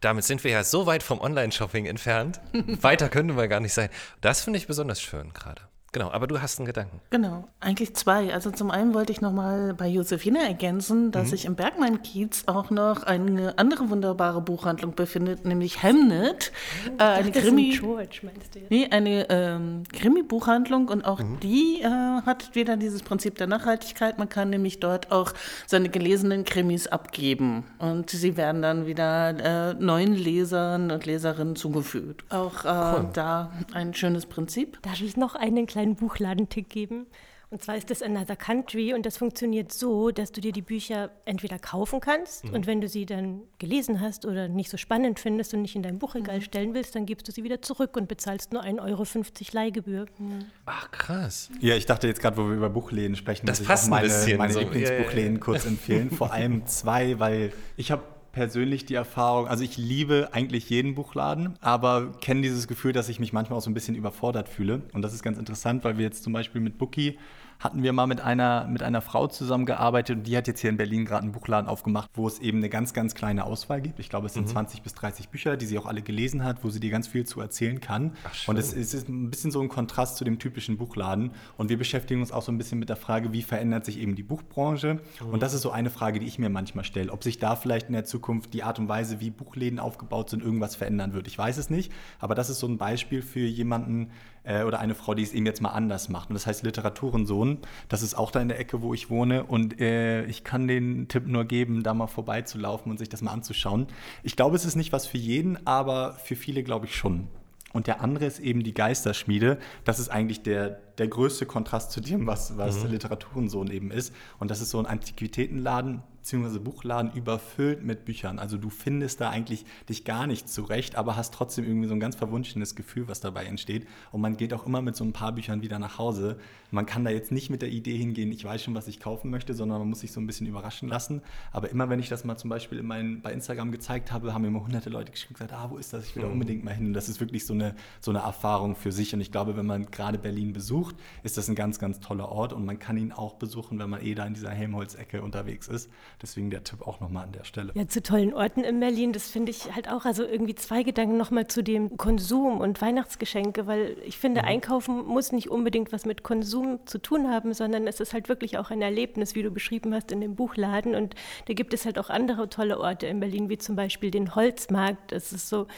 Damit 0.00 0.24
sind 0.24 0.44
wir 0.44 0.50
ja 0.52 0.64
so 0.64 0.86
weit 0.86 1.02
vom 1.02 1.20
Online-Shopping 1.20 1.86
entfernt. 1.86 2.40
Weiter 2.52 3.08
könnte 3.08 3.34
man 3.34 3.48
gar 3.48 3.60
nicht 3.60 3.72
sein. 3.72 3.88
Das 4.20 4.42
finde 4.42 4.58
ich 4.58 4.66
besonders 4.66 5.00
schön 5.00 5.32
gerade. 5.32 5.67
Genau, 5.92 6.10
aber 6.10 6.26
du 6.26 6.42
hast 6.42 6.58
einen 6.58 6.66
Gedanken. 6.66 7.00
Genau, 7.08 7.48
eigentlich 7.60 7.96
zwei. 7.96 8.34
Also 8.34 8.50
zum 8.50 8.70
einen 8.70 8.92
wollte 8.92 9.10
ich 9.10 9.22
nochmal 9.22 9.72
bei 9.72 9.88
Josephine 9.88 10.46
ergänzen, 10.46 11.12
dass 11.12 11.26
mhm. 11.26 11.30
sich 11.30 11.44
im 11.46 11.54
Bergmann-Kiez 11.54 12.44
auch 12.46 12.68
noch 12.68 13.04
eine 13.04 13.56
andere 13.56 13.88
wunderbare 13.88 14.42
Buchhandlung 14.42 14.94
befindet, 14.94 15.46
nämlich 15.46 15.82
Hemnet. 15.82 16.52
äh, 16.98 17.02
eine 17.02 17.32
Krimi. 17.32 17.78
George, 17.80 18.20
meinst 18.22 18.54
du? 18.54 18.60
Nee, 18.68 18.88
eine 18.90 19.30
ähm, 19.30 19.84
Krimi-Buchhandlung 19.90 20.88
und 20.88 21.06
auch 21.06 21.20
mhm. 21.20 21.40
die 21.40 21.80
äh, 21.80 21.86
hat 21.86 22.54
wieder 22.54 22.76
dieses 22.76 23.02
Prinzip 23.02 23.36
der 23.38 23.46
Nachhaltigkeit. 23.46 24.18
Man 24.18 24.28
kann 24.28 24.50
nämlich 24.50 24.80
dort 24.80 25.10
auch 25.10 25.32
seine 25.66 25.88
gelesenen 25.88 26.44
Krimis 26.44 26.86
abgeben 26.86 27.64
und 27.78 28.10
sie 28.10 28.36
werden 28.36 28.60
dann 28.60 28.84
wieder 28.86 29.70
äh, 29.70 29.74
neuen 29.74 30.12
Lesern 30.12 30.90
und 30.90 31.06
Leserinnen 31.06 31.56
zugefügt. 31.56 32.30
Auch 32.30 32.66
äh, 32.66 32.68
cool. 32.68 33.08
da 33.14 33.52
ein 33.72 33.94
schönes 33.94 34.26
Prinzip. 34.26 34.82
Darf 34.82 35.00
ich 35.00 35.16
noch 35.16 35.34
einen 35.34 35.66
kleinen 35.66 35.77
kleinen 35.78 35.94
Buchladentick 35.94 36.68
geben. 36.68 37.06
Und 37.50 37.62
zwar 37.62 37.76
ist 37.76 37.88
das 37.88 38.02
Another 38.02 38.36
Country 38.36 38.92
und 38.92 39.06
das 39.06 39.16
funktioniert 39.16 39.72
so, 39.72 40.10
dass 40.10 40.32
du 40.32 40.42
dir 40.42 40.52
die 40.52 40.60
Bücher 40.60 41.10
entweder 41.24 41.58
kaufen 41.58 41.98
kannst 42.00 42.44
mhm. 42.44 42.52
und 42.52 42.66
wenn 42.66 42.82
du 42.82 42.88
sie 42.88 43.06
dann 43.06 43.40
gelesen 43.58 44.02
hast 44.02 44.26
oder 44.26 44.48
nicht 44.48 44.68
so 44.68 44.76
spannend 44.76 45.18
findest 45.18 45.54
und 45.54 45.62
nicht 45.62 45.74
in 45.74 45.82
dein 45.82 45.98
Buchregal 45.98 46.38
mhm. 46.38 46.42
stellen 46.42 46.74
willst, 46.74 46.94
dann 46.94 47.06
gibst 47.06 47.26
du 47.26 47.32
sie 47.32 47.44
wieder 47.44 47.62
zurück 47.62 47.96
und 47.96 48.06
bezahlst 48.06 48.52
nur 48.52 48.64
1,50 48.64 48.82
Euro 48.82 49.04
Leihgebühr. 49.52 50.06
Mhm. 50.18 50.44
Ach, 50.66 50.90
krass. 50.90 51.48
Ja, 51.60 51.74
ich 51.74 51.86
dachte 51.86 52.06
jetzt 52.06 52.20
gerade, 52.20 52.36
wo 52.36 52.48
wir 52.48 52.56
über 52.56 52.68
Buchläden 52.68 53.16
sprechen, 53.16 53.46
das 53.46 53.62
dass 53.64 53.84
ich 53.84 53.84
auch 53.86 53.88
meine, 53.88 54.08
meine 54.36 54.52
so. 54.52 54.60
Lieblingsbuchläden 54.60 55.14
ja, 55.14 55.22
ja, 55.22 55.32
ja. 55.32 55.38
kurz 55.38 55.64
empfehlen. 55.64 56.10
Vor 56.10 56.32
allem 56.32 56.66
zwei, 56.66 57.18
weil 57.18 57.54
ich 57.78 57.90
habe 57.90 58.02
persönlich 58.38 58.84
die 58.84 58.94
Erfahrung, 58.94 59.48
also 59.48 59.64
ich 59.64 59.76
liebe 59.76 60.28
eigentlich 60.30 60.70
jeden 60.70 60.94
Buchladen, 60.94 61.56
aber 61.60 62.12
kenne 62.20 62.40
dieses 62.42 62.68
Gefühl, 62.68 62.92
dass 62.92 63.08
ich 63.08 63.18
mich 63.18 63.32
manchmal 63.32 63.58
auch 63.58 63.62
so 63.62 63.68
ein 63.68 63.74
bisschen 63.74 63.96
überfordert 63.96 64.48
fühle. 64.48 64.82
Und 64.92 65.02
das 65.02 65.12
ist 65.12 65.24
ganz 65.24 65.38
interessant, 65.38 65.82
weil 65.82 65.98
wir 65.98 66.04
jetzt 66.04 66.22
zum 66.22 66.32
Beispiel 66.32 66.60
mit 66.60 66.78
Bookie 66.78 67.18
hatten 67.58 67.82
wir 67.82 67.92
mal 67.92 68.06
mit 68.06 68.20
einer, 68.20 68.66
mit 68.68 68.82
einer 68.82 69.00
Frau 69.00 69.26
zusammengearbeitet 69.26 70.16
und 70.16 70.26
die 70.26 70.36
hat 70.36 70.46
jetzt 70.46 70.60
hier 70.60 70.70
in 70.70 70.76
Berlin 70.76 71.04
gerade 71.04 71.22
einen 71.22 71.32
Buchladen 71.32 71.68
aufgemacht, 71.68 72.10
wo 72.14 72.26
es 72.26 72.38
eben 72.38 72.58
eine 72.58 72.68
ganz, 72.68 72.92
ganz 72.92 73.14
kleine 73.14 73.44
Auswahl 73.44 73.80
gibt. 73.80 73.98
Ich 73.98 74.08
glaube, 74.08 74.26
es 74.26 74.34
sind 74.34 74.46
mhm. 74.46 74.52
20 74.52 74.82
bis 74.82 74.94
30 74.94 75.28
Bücher, 75.28 75.56
die 75.56 75.66
sie 75.66 75.76
auch 75.78 75.86
alle 75.86 76.02
gelesen 76.02 76.44
hat, 76.44 76.62
wo 76.62 76.70
sie 76.70 76.78
dir 76.78 76.90
ganz 76.90 77.08
viel 77.08 77.26
zu 77.26 77.40
erzählen 77.40 77.80
kann. 77.80 78.12
Ach, 78.24 78.48
und 78.48 78.58
es, 78.58 78.72
es, 78.72 78.94
ist 78.94 79.08
ein 79.08 79.30
bisschen 79.30 79.50
so 79.50 79.60
ein 79.60 79.68
Kontrast 79.68 80.16
zu 80.16 80.24
dem 80.24 80.38
typischen 80.38 80.76
Buchladen. 80.76 81.32
Und 81.56 81.68
wir 81.68 81.78
beschäftigen 81.78 82.20
uns 82.20 82.30
auch 82.30 82.42
so 82.42 82.52
ein 82.52 82.58
bisschen 82.58 82.78
mit 82.78 82.88
der 82.88 82.96
Frage, 82.96 83.32
wie 83.32 83.42
verändert 83.42 83.84
sich 83.84 83.98
eben 83.98 84.14
die 84.14 84.22
Buchbranche? 84.22 85.00
Mhm. 85.20 85.30
Und 85.30 85.42
das 85.42 85.52
ist 85.52 85.62
so 85.62 85.72
eine 85.72 85.90
Frage, 85.90 86.20
die 86.20 86.26
ich 86.26 86.38
mir 86.38 86.50
manchmal 86.50 86.84
stelle, 86.84 87.12
ob 87.12 87.24
sich 87.24 87.38
da 87.38 87.56
vielleicht 87.56 87.88
in 87.88 87.94
der 87.94 88.04
Zukunft 88.04 88.54
die 88.54 88.62
Art 88.62 88.78
und 88.78 88.88
Weise, 88.88 89.20
wie 89.20 89.30
Buchläden 89.30 89.80
aufgebaut 89.80 90.30
sind, 90.30 90.44
irgendwas 90.44 90.76
verändern 90.76 91.12
wird. 91.12 91.26
Ich 91.26 91.36
weiß 91.36 91.56
es 91.56 91.70
nicht, 91.70 91.92
aber 92.20 92.36
das 92.36 92.50
ist 92.50 92.60
so 92.60 92.68
ein 92.68 92.78
Beispiel 92.78 93.22
für 93.22 93.40
jemanden, 93.40 94.10
äh, 94.48 94.62
oder 94.62 94.80
eine 94.80 94.94
Frau, 94.94 95.14
die 95.14 95.22
es 95.22 95.32
eben 95.32 95.46
jetzt 95.46 95.60
mal 95.60 95.70
anders 95.70 96.08
macht. 96.08 96.30
Und 96.30 96.34
das 96.34 96.46
heißt 96.46 96.62
Literaturensohn. 96.62 97.58
Das 97.88 98.02
ist 98.02 98.14
auch 98.14 98.30
da 98.30 98.40
in 98.40 98.48
der 98.48 98.58
Ecke, 98.58 98.82
wo 98.82 98.94
ich 98.94 99.10
wohne. 99.10 99.44
Und 99.44 99.80
äh, 99.80 100.24
ich 100.24 100.42
kann 100.42 100.66
den 100.66 101.06
Tipp 101.08 101.26
nur 101.26 101.44
geben, 101.44 101.82
da 101.82 101.94
mal 101.94 102.06
vorbeizulaufen 102.06 102.90
und 102.90 102.98
sich 102.98 103.08
das 103.08 103.20
mal 103.20 103.32
anzuschauen. 103.32 103.86
Ich 104.22 104.36
glaube, 104.36 104.56
es 104.56 104.64
ist 104.64 104.74
nicht 104.74 104.92
was 104.92 105.06
für 105.06 105.18
jeden, 105.18 105.66
aber 105.66 106.14
für 106.14 106.34
viele 106.34 106.62
glaube 106.62 106.86
ich 106.86 106.96
schon. 106.96 107.28
Und 107.74 107.86
der 107.86 108.00
andere 108.00 108.24
ist 108.24 108.40
eben 108.40 108.64
die 108.64 108.72
Geisterschmiede. 108.72 109.58
Das 109.84 109.98
ist 109.98 110.08
eigentlich 110.08 110.42
der, 110.42 110.70
der 110.96 111.06
größte 111.06 111.44
Kontrast 111.44 111.92
zu 111.92 112.00
dem, 112.00 112.26
was, 112.26 112.56
was 112.56 112.82
mhm. 112.82 112.92
Literaturensohn 112.92 113.70
eben 113.70 113.90
ist. 113.90 114.14
Und 114.38 114.50
das 114.50 114.62
ist 114.62 114.70
so 114.70 114.78
ein 114.78 114.86
Antiquitätenladen, 114.86 116.02
beziehungsweise 116.28 116.60
Buchladen 116.60 117.10
überfüllt 117.14 117.82
mit 117.82 118.04
Büchern. 118.04 118.38
Also 118.38 118.58
du 118.58 118.68
findest 118.68 119.22
da 119.22 119.30
eigentlich 119.30 119.64
dich 119.88 120.04
gar 120.04 120.26
nicht 120.26 120.46
zurecht, 120.46 120.94
aber 120.94 121.16
hast 121.16 121.32
trotzdem 121.32 121.64
irgendwie 121.64 121.88
so 121.88 121.94
ein 121.94 122.00
ganz 122.00 122.16
verwunschenes 122.16 122.74
Gefühl, 122.74 123.08
was 123.08 123.20
dabei 123.20 123.46
entsteht. 123.46 123.88
Und 124.12 124.20
man 124.20 124.36
geht 124.36 124.52
auch 124.52 124.66
immer 124.66 124.82
mit 124.82 124.94
so 124.94 125.04
ein 125.04 125.14
paar 125.14 125.32
Büchern 125.32 125.62
wieder 125.62 125.78
nach 125.78 125.96
Hause. 125.96 126.36
Man 126.70 126.84
kann 126.84 127.02
da 127.02 127.10
jetzt 127.10 127.32
nicht 127.32 127.48
mit 127.48 127.62
der 127.62 127.70
Idee 127.70 127.96
hingehen, 127.96 128.30
ich 128.30 128.44
weiß 128.44 128.62
schon, 128.62 128.74
was 128.74 128.88
ich 128.88 129.00
kaufen 129.00 129.30
möchte, 129.30 129.54
sondern 129.54 129.78
man 129.78 129.88
muss 129.88 130.00
sich 130.00 130.12
so 130.12 130.20
ein 130.20 130.26
bisschen 130.26 130.46
überraschen 130.46 130.86
lassen. 130.90 131.22
Aber 131.50 131.70
immer, 131.70 131.88
wenn 131.88 131.98
ich 131.98 132.10
das 132.10 132.24
mal 132.24 132.36
zum 132.36 132.50
Beispiel 132.50 132.76
in 132.76 132.86
mein, 132.86 133.22
bei 133.22 133.32
Instagram 133.32 133.72
gezeigt 133.72 134.12
habe, 134.12 134.34
haben 134.34 134.44
immer 134.44 134.62
hunderte 134.62 134.90
Leute 134.90 135.10
geschrieben 135.12 135.32
gesagt, 135.32 135.54
ah, 135.54 135.70
wo 135.70 135.78
ist 135.78 135.94
das? 135.94 136.04
Ich 136.04 136.14
will 136.14 136.24
da 136.24 136.28
mhm. 136.28 136.34
unbedingt 136.34 136.62
mal 136.62 136.74
hin. 136.74 136.88
Und 136.88 136.92
das 136.92 137.08
ist 137.08 137.20
wirklich 137.20 137.46
so 137.46 137.54
eine, 137.54 137.74
so 138.02 138.10
eine 138.10 138.18
Erfahrung 138.18 138.76
für 138.76 138.92
sich. 138.92 139.14
Und 139.14 139.22
ich 139.22 139.32
glaube, 139.32 139.56
wenn 139.56 139.64
man 139.64 139.90
gerade 139.90 140.18
Berlin 140.18 140.52
besucht, 140.52 140.94
ist 141.22 141.38
das 141.38 141.48
ein 141.48 141.54
ganz, 141.54 141.78
ganz 141.78 142.00
toller 142.00 142.28
Ort. 142.28 142.52
Und 142.52 142.66
man 142.66 142.78
kann 142.78 142.98
ihn 142.98 143.12
auch 143.12 143.36
besuchen, 143.36 143.78
wenn 143.78 143.88
man 143.88 144.02
eh 144.02 144.14
da 144.14 144.26
in 144.26 144.34
dieser 144.34 144.50
Helmholtz-Ecke 144.50 145.22
unterwegs 145.22 145.68
ist. 145.68 145.88
Deswegen 146.20 146.50
der 146.50 146.64
Tipp 146.64 146.82
auch 146.82 146.98
nochmal 146.98 147.24
an 147.24 147.32
der 147.32 147.44
Stelle. 147.44 147.72
Ja, 147.74 147.86
zu 147.86 148.02
tollen 148.02 148.34
Orten 148.34 148.64
in 148.64 148.80
Berlin, 148.80 149.12
das 149.12 149.30
finde 149.30 149.50
ich 149.50 149.72
halt 149.74 149.88
auch, 149.88 150.04
also 150.04 150.24
irgendwie 150.24 150.56
zwei 150.56 150.82
Gedanken 150.82 151.16
nochmal 151.16 151.46
zu 151.46 151.62
dem 151.62 151.96
Konsum 151.96 152.58
und 152.58 152.80
Weihnachtsgeschenke, 152.82 153.68
weil 153.68 153.96
ich 154.04 154.18
finde, 154.18 154.42
mhm. 154.42 154.48
Einkaufen 154.48 155.06
muss 155.06 155.30
nicht 155.30 155.48
unbedingt 155.48 155.92
was 155.92 156.06
mit 156.06 156.24
Konsum 156.24 156.80
zu 156.86 156.98
tun 156.98 157.30
haben, 157.30 157.54
sondern 157.54 157.86
es 157.86 158.00
ist 158.00 158.14
halt 158.14 158.28
wirklich 158.28 158.58
auch 158.58 158.70
ein 158.70 158.82
Erlebnis, 158.82 159.36
wie 159.36 159.44
du 159.44 159.50
beschrieben 159.52 159.94
hast, 159.94 160.10
in 160.10 160.20
dem 160.20 160.34
Buchladen. 160.34 160.96
Und 160.96 161.14
da 161.46 161.54
gibt 161.54 161.72
es 161.72 161.84
halt 161.84 161.98
auch 162.00 162.10
andere 162.10 162.48
tolle 162.48 162.80
Orte 162.80 163.06
in 163.06 163.20
Berlin, 163.20 163.48
wie 163.48 163.58
zum 163.58 163.76
Beispiel 163.76 164.10
den 164.10 164.34
Holzmarkt. 164.34 165.12
Das 165.12 165.32
ist 165.32 165.48
so 165.48 165.68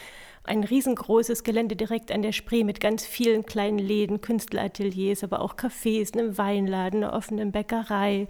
ein 0.43 0.63
riesengroßes 0.63 1.43
Gelände 1.43 1.75
direkt 1.75 2.11
an 2.11 2.23
der 2.23 2.31
Spree 2.31 2.63
mit 2.63 2.79
ganz 2.79 3.05
vielen 3.05 3.45
kleinen 3.45 3.77
Läden, 3.77 4.21
Künstlerateliers, 4.21 5.23
aber 5.23 5.41
auch 5.41 5.55
Cafés, 5.55 6.13
einem 6.13 6.37
Weinladen, 6.37 7.03
einer 7.03 7.13
offenen 7.13 7.51
Bäckerei. 7.51 8.27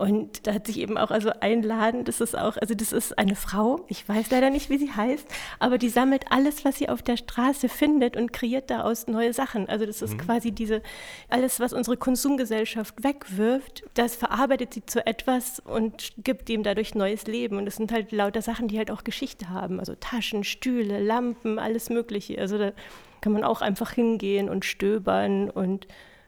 Und 0.00 0.46
da 0.46 0.54
hat 0.54 0.66
sich 0.66 0.80
eben 0.80 0.96
auch 0.96 1.10
also 1.10 1.30
ein 1.40 1.62
Laden, 1.62 2.06
das 2.06 2.22
ist 2.22 2.34
auch, 2.34 2.56
also 2.56 2.74
das 2.74 2.90
ist 2.90 3.18
eine 3.18 3.34
Frau, 3.34 3.84
ich 3.88 4.08
weiß 4.08 4.30
leider 4.30 4.48
nicht, 4.48 4.70
wie 4.70 4.78
sie 4.78 4.90
heißt, 4.90 5.26
aber 5.58 5.76
die 5.76 5.90
sammelt 5.90 6.32
alles, 6.32 6.64
was 6.64 6.78
sie 6.78 6.88
auf 6.88 7.02
der 7.02 7.18
Straße 7.18 7.68
findet 7.68 8.16
und 8.16 8.32
kreiert 8.32 8.70
daraus 8.70 9.08
neue 9.08 9.34
Sachen. 9.34 9.68
Also 9.68 9.84
das 9.84 10.00
ist 10.00 10.14
mhm. 10.14 10.18
quasi 10.20 10.52
diese, 10.52 10.80
alles, 11.28 11.60
was 11.60 11.74
unsere 11.74 11.98
Konsumgesellschaft 11.98 13.04
wegwirft, 13.04 13.82
das 13.92 14.16
verarbeitet 14.16 14.72
sie 14.72 14.86
zu 14.86 15.06
etwas 15.06 15.60
und 15.60 16.14
gibt 16.24 16.48
ihm 16.48 16.62
dadurch 16.62 16.94
neues 16.94 17.26
Leben. 17.26 17.58
Und 17.58 17.66
das 17.66 17.76
sind 17.76 17.92
halt 17.92 18.10
lauter 18.10 18.40
Sachen, 18.40 18.68
die 18.68 18.78
halt 18.78 18.90
auch 18.90 19.04
Geschichte 19.04 19.50
haben. 19.50 19.80
Also 19.80 19.94
Taschen, 20.00 20.44
Stühle, 20.44 20.98
Lampen, 20.98 21.58
alles 21.58 21.90
Mögliche. 21.90 22.38
Also 22.38 22.56
da 22.56 22.72
kann 23.20 23.34
man 23.34 23.44
auch 23.44 23.60
einfach 23.60 23.92
hingehen 23.92 24.48
und 24.48 24.64
stöbern 24.64 25.50
und 25.50 25.86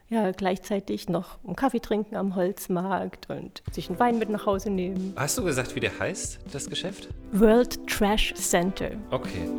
ja, 0.09 0.31
gleichzeitig 0.31 1.09
noch 1.09 1.43
einen 1.43 1.55
Kaffee 1.55 1.79
trinken 1.79 2.15
am 2.15 2.35
Holzmarkt 2.35 3.29
und 3.29 3.63
sich 3.71 3.89
einen 3.89 3.99
Wein 3.99 4.19
mit 4.19 4.29
nach 4.29 4.45
Hause 4.45 4.69
nehmen. 4.69 5.13
Hast 5.15 5.37
du 5.37 5.43
gesagt, 5.43 5.75
wie 5.75 5.79
der 5.79 5.97
heißt, 5.97 6.39
das 6.51 6.69
Geschäft? 6.69 7.09
World 7.31 7.87
Trash 7.87 8.33
Center. 8.35 8.91
Okay. 9.11 9.49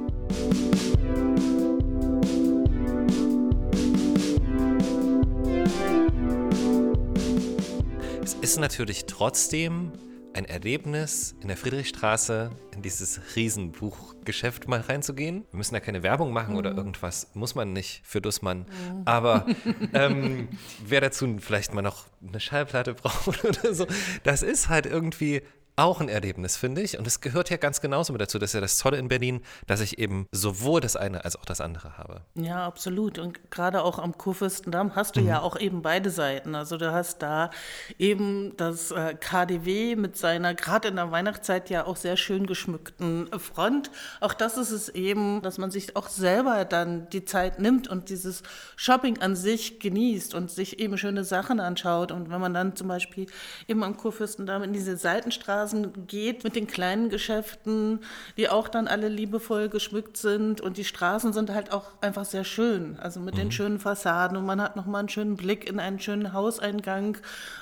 Es 8.22 8.34
ist 8.34 8.58
natürlich 8.58 9.06
trotzdem 9.06 9.92
ein 10.34 10.44
Erlebnis, 10.44 11.36
in 11.40 11.48
der 11.48 11.56
Friedrichstraße 11.56 12.50
in 12.74 12.82
dieses 12.82 13.20
Riesenbuchgeschäft 13.36 14.68
mal 14.68 14.80
reinzugehen. 14.80 15.44
Wir 15.50 15.58
müssen 15.58 15.74
da 15.74 15.80
keine 15.80 16.02
Werbung 16.02 16.32
machen 16.32 16.52
mhm. 16.52 16.58
oder 16.58 16.76
irgendwas, 16.76 17.30
muss 17.34 17.54
man 17.54 17.72
nicht 17.72 18.02
für 18.04 18.20
Dussmann. 18.20 18.60
Mhm. 18.60 19.02
Aber 19.04 19.46
ähm, 19.94 20.48
wer 20.84 21.00
dazu 21.00 21.36
vielleicht 21.38 21.72
mal 21.72 21.82
noch 21.82 22.06
eine 22.26 22.40
Schallplatte 22.40 22.94
braucht 22.94 23.44
oder 23.44 23.74
so, 23.74 23.86
das 24.24 24.42
ist 24.42 24.68
halt 24.68 24.86
irgendwie 24.86 25.42
auch 25.76 26.00
ein 26.00 26.08
Erlebnis, 26.08 26.56
finde 26.56 26.82
ich. 26.82 26.98
Und 26.98 27.06
es 27.06 27.20
gehört 27.20 27.50
ja 27.50 27.56
ganz 27.56 27.80
genauso 27.80 28.12
mit 28.12 28.22
dazu. 28.22 28.38
Das 28.38 28.50
ist 28.50 28.54
ja 28.54 28.60
das 28.60 28.78
Tolle 28.78 28.96
in 28.98 29.08
Berlin, 29.08 29.40
dass 29.66 29.80
ich 29.80 29.98
eben 29.98 30.28
sowohl 30.30 30.80
das 30.80 30.94
eine 30.94 31.24
als 31.24 31.34
auch 31.34 31.44
das 31.44 31.60
andere 31.60 31.98
habe. 31.98 32.20
Ja, 32.34 32.64
absolut. 32.64 33.18
Und 33.18 33.50
gerade 33.50 33.82
auch 33.82 33.98
am 33.98 34.16
Kurfürstendamm 34.16 34.94
hast 34.94 35.16
du 35.16 35.20
mhm. 35.20 35.28
ja 35.28 35.40
auch 35.40 35.58
eben 35.58 35.82
beide 35.82 36.10
Seiten. 36.10 36.54
Also 36.54 36.76
du 36.76 36.92
hast 36.92 37.22
da 37.22 37.50
eben 37.98 38.56
das 38.56 38.92
äh, 38.92 39.14
KDW 39.18 39.96
mit 39.96 40.16
seiner, 40.16 40.54
gerade 40.54 40.88
in 40.88 40.96
der 40.96 41.10
Weihnachtszeit 41.10 41.70
ja 41.70 41.86
auch 41.86 41.96
sehr 41.96 42.16
schön 42.16 42.46
geschmückten 42.46 43.28
Front. 43.38 43.90
Auch 44.20 44.34
das 44.34 44.56
ist 44.56 44.70
es 44.70 44.88
eben, 44.90 45.42
dass 45.42 45.58
man 45.58 45.72
sich 45.72 45.96
auch 45.96 46.08
selber 46.08 46.64
dann 46.64 47.08
die 47.10 47.24
Zeit 47.24 47.58
nimmt 47.58 47.88
und 47.88 48.10
dieses 48.10 48.44
Shopping 48.76 49.18
an 49.18 49.34
sich 49.34 49.80
genießt 49.80 50.34
und 50.34 50.52
sich 50.52 50.78
eben 50.78 50.96
schöne 50.98 51.24
Sachen 51.24 51.58
anschaut. 51.58 52.12
Und 52.12 52.30
wenn 52.30 52.40
man 52.40 52.54
dann 52.54 52.76
zum 52.76 52.86
Beispiel 52.86 53.26
eben 53.66 53.82
am 53.82 53.96
Kurfürstendamm 53.96 54.62
in 54.62 54.72
diese 54.72 54.96
Seitenstraße 54.96 55.63
Straßen 55.64 56.06
geht 56.06 56.44
mit 56.44 56.56
den 56.56 56.66
kleinen 56.66 57.08
Geschäften, 57.08 58.00
die 58.36 58.48
auch 58.48 58.68
dann 58.68 58.86
alle 58.86 59.08
liebevoll 59.08 59.68
geschmückt 59.68 60.16
sind. 60.16 60.60
Und 60.60 60.76
die 60.76 60.84
Straßen 60.84 61.32
sind 61.32 61.50
halt 61.50 61.72
auch 61.72 61.86
einfach 62.00 62.24
sehr 62.24 62.44
schön, 62.44 62.98
also 63.00 63.20
mit 63.20 63.34
mhm. 63.34 63.38
den 63.38 63.52
schönen 63.52 63.78
Fassaden. 63.78 64.36
Und 64.36 64.46
man 64.46 64.60
hat 64.60 64.76
nochmal 64.76 65.00
einen 65.00 65.08
schönen 65.08 65.36
Blick 65.36 65.68
in 65.68 65.80
einen 65.80 66.00
schönen 66.00 66.32
Hauseingang 66.32 67.16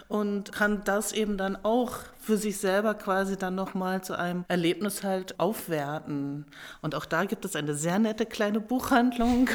und 0.09 0.52
kann 0.52 0.82
das 0.85 1.12
eben 1.12 1.37
dann 1.37 1.56
auch 1.62 1.99
für 2.18 2.37
sich 2.37 2.59
selber 2.59 2.94
quasi 2.94 3.37
dann 3.37 3.54
nochmal 3.54 4.02
zu 4.02 4.16
einem 4.16 4.44
Erlebnis 4.49 5.02
halt 5.02 5.40
aufwerten. 5.40 6.47
Und 6.80 6.94
auch 6.94 7.04
da 7.04 7.25
gibt 7.25 7.44
es 7.44 7.56
eine 7.56 7.75
sehr 7.75 7.99
nette 7.99 8.26
kleine 8.26 8.61
Buchhandlung. 8.61 9.49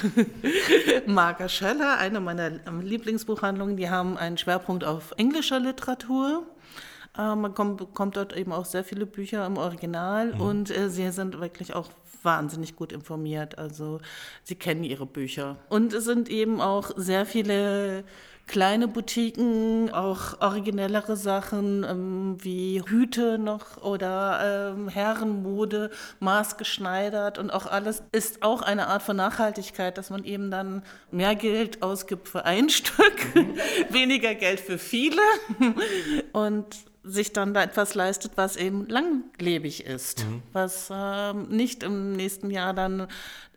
Marga 1.06 1.48
Scheller, 1.48 1.98
eine 1.98 2.20
meiner 2.20 2.50
Lieblingsbuchhandlungen, 2.82 3.78
die 3.78 3.90
haben 3.90 4.18
einen 4.18 4.38
Schwerpunkt 4.38 4.84
auf 4.84 5.14
englischer 5.18 5.60
Literatur. 5.60 6.46
Äh, 7.18 7.36
man 7.36 7.54
kommt, 7.54 7.78
bekommt 7.78 8.18
dort 8.18 8.36
eben 8.36 8.52
auch 8.52 8.66
sehr 8.66 8.84
viele 8.84 9.06
Bücher 9.06 9.46
im 9.46 9.58
Original 9.58 10.34
mhm. 10.34 10.42
und 10.42 10.78
äh, 10.78 10.90
sie 10.90 11.10
sind 11.12 11.40
wirklich 11.40 11.74
auch 11.74 11.90
wahnsinnig 12.24 12.76
gut 12.76 12.92
informiert. 12.92 13.58
Also 13.58 14.00
sie 14.44 14.56
kennen 14.56 14.84
ihre 14.84 15.06
Bücher. 15.06 15.58
Und 15.70 15.94
es 15.94 16.06
sind 16.06 16.30
eben 16.30 16.62
auch 16.62 16.92
sehr 16.96 17.26
viele 17.26 18.04
kleine 18.48 18.88
Boutiquen, 18.88 19.92
auch 19.94 20.40
originellere 20.40 21.18
Sachen 21.18 21.84
ähm, 21.84 22.38
wie 22.40 22.82
Hüte 22.86 23.38
noch 23.38 23.84
oder 23.84 24.74
ähm, 24.74 24.88
Herrenmode, 24.88 25.92
maßgeschneidert 26.22 27.38
und 27.38 27.52
auch 27.52 27.66
alles 27.66 28.04
ist 28.14 28.44
auch 28.44 28.62
eine 28.62 28.88
Art 28.88 29.04
von 29.04 29.18
Nachhaltigkeit, 29.18 29.98
dass 29.98 30.10
man 30.10 30.24
eben 30.24 30.50
dann 30.50 30.82
mehr 31.12 31.36
Geld 31.36 31.84
ausgibt 31.84 32.30
für 32.30 32.46
ein 32.46 32.70
Stück, 32.78 33.36
weniger 33.90 34.34
Geld 34.34 34.62
für 34.62 34.78
viele 34.78 35.22
und 36.32 36.66
sich 37.08 37.34
dann 37.34 37.54
da 37.54 37.64
etwas 37.64 37.96
leistet, 37.96 38.34
was 38.36 38.56
eben 38.56 38.88
langlebig 38.88 39.86
ist, 39.86 40.26
mhm. 40.26 40.42
was 40.54 40.90
äh, 40.90 41.34
nicht 41.34 41.84
im 41.84 42.14
nächsten 42.14 42.52
Jahr 42.52 42.74
dann 42.74 43.08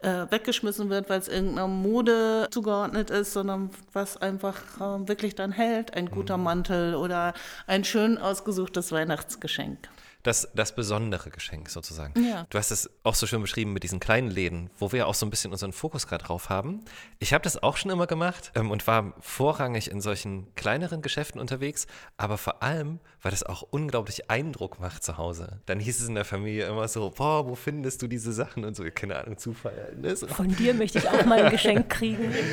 äh, 0.01 0.27
weggeschmissen 0.31 0.89
wird, 0.89 1.11
weil 1.11 1.19
es 1.19 1.29
irgendeiner 1.29 1.69
Mode 1.69 2.49
zugeordnet 2.51 3.11
ist, 3.11 3.33
sondern 3.33 3.71
was 3.93 4.17
einfach 4.17 4.57
äh, 4.77 5.09
wirklich 5.09 5.35
dann 5.35 5.53
hält, 5.53 5.95
ein 5.95 6.11
guter 6.11 6.39
mhm. 6.39 6.45
Mantel 6.45 6.95
oder 6.95 7.35
ein 7.67 7.85
schön 7.85 8.19
ausgesuchtes 8.19 8.93
Weihnachtsgeschenk 8.93 9.89
das, 10.23 10.49
das 10.55 10.75
besondere 10.75 11.31
Geschenk 11.31 11.71
sozusagen. 11.71 12.13
Ja. 12.23 12.47
Du 12.51 12.59
hast 12.59 12.71
es 12.71 12.91
auch 13.03 13.15
so 13.15 13.27
schön 13.27 13.41
beschrieben 13.41 13.73
mit 13.73 13.83
diesen 13.83 14.01
kleinen 14.01 14.29
Läden, 14.29 14.71
wo 14.79 14.93
wir 14.93 15.07
auch 15.07 15.15
so 15.15 15.25
ein 15.25 15.31
bisschen 15.31 15.53
unseren 15.53 15.73
Fokus 15.73 16.07
gerade 16.07 16.25
drauf 16.25 16.49
haben. 16.49 16.85
Ich 17.19 17.33
habe 17.33 17.43
das 17.43 17.63
auch 17.63 17.77
schon 17.77 17.91
immer 17.91 18.07
gemacht 18.07 18.53
ähm, 18.55 18.71
und 18.71 18.87
war 18.87 19.15
vorrangig 19.21 19.91
in 19.91 20.01
solchen 20.01 20.55
kleineren 20.55 21.03
Geschäften 21.03 21.41
unterwegs, 21.41 21.87
aber 22.17 22.39
vor 22.39 22.63
allem, 22.63 23.01
weil 23.23 23.31
das 23.31 23.43
auch 23.43 23.63
unglaublich 23.63 24.31
Eindruck 24.31 24.81
macht 24.81 25.03
zu 25.03 25.17
Hause. 25.17 25.61
Dann 25.67 25.81
hieß 25.81 26.01
es 26.01 26.09
in 26.09 26.15
der 26.15 26.25
Familie 26.25 26.67
immer 26.67 26.87
so, 26.89 27.11
boah, 27.11 27.47
wo 27.47 27.55
findest 27.55 28.03
du 28.03 28.07
diese 28.07 28.33
Sachen 28.33 28.65
und 28.65 28.77
so, 28.77 28.85
keine 28.95 29.17
Ahnung, 29.17 29.39
Zufall. 29.39 29.97
Ne? 30.01 30.15
So. 30.17 30.27
Von 30.27 30.55
dir 30.55 30.75
möchte 30.75 30.99
ich 30.99 31.09
auch 31.09 31.25
mal 31.25 31.43
ein 31.43 31.51
Geschenk 31.51 31.89
kriegen. 31.89 32.35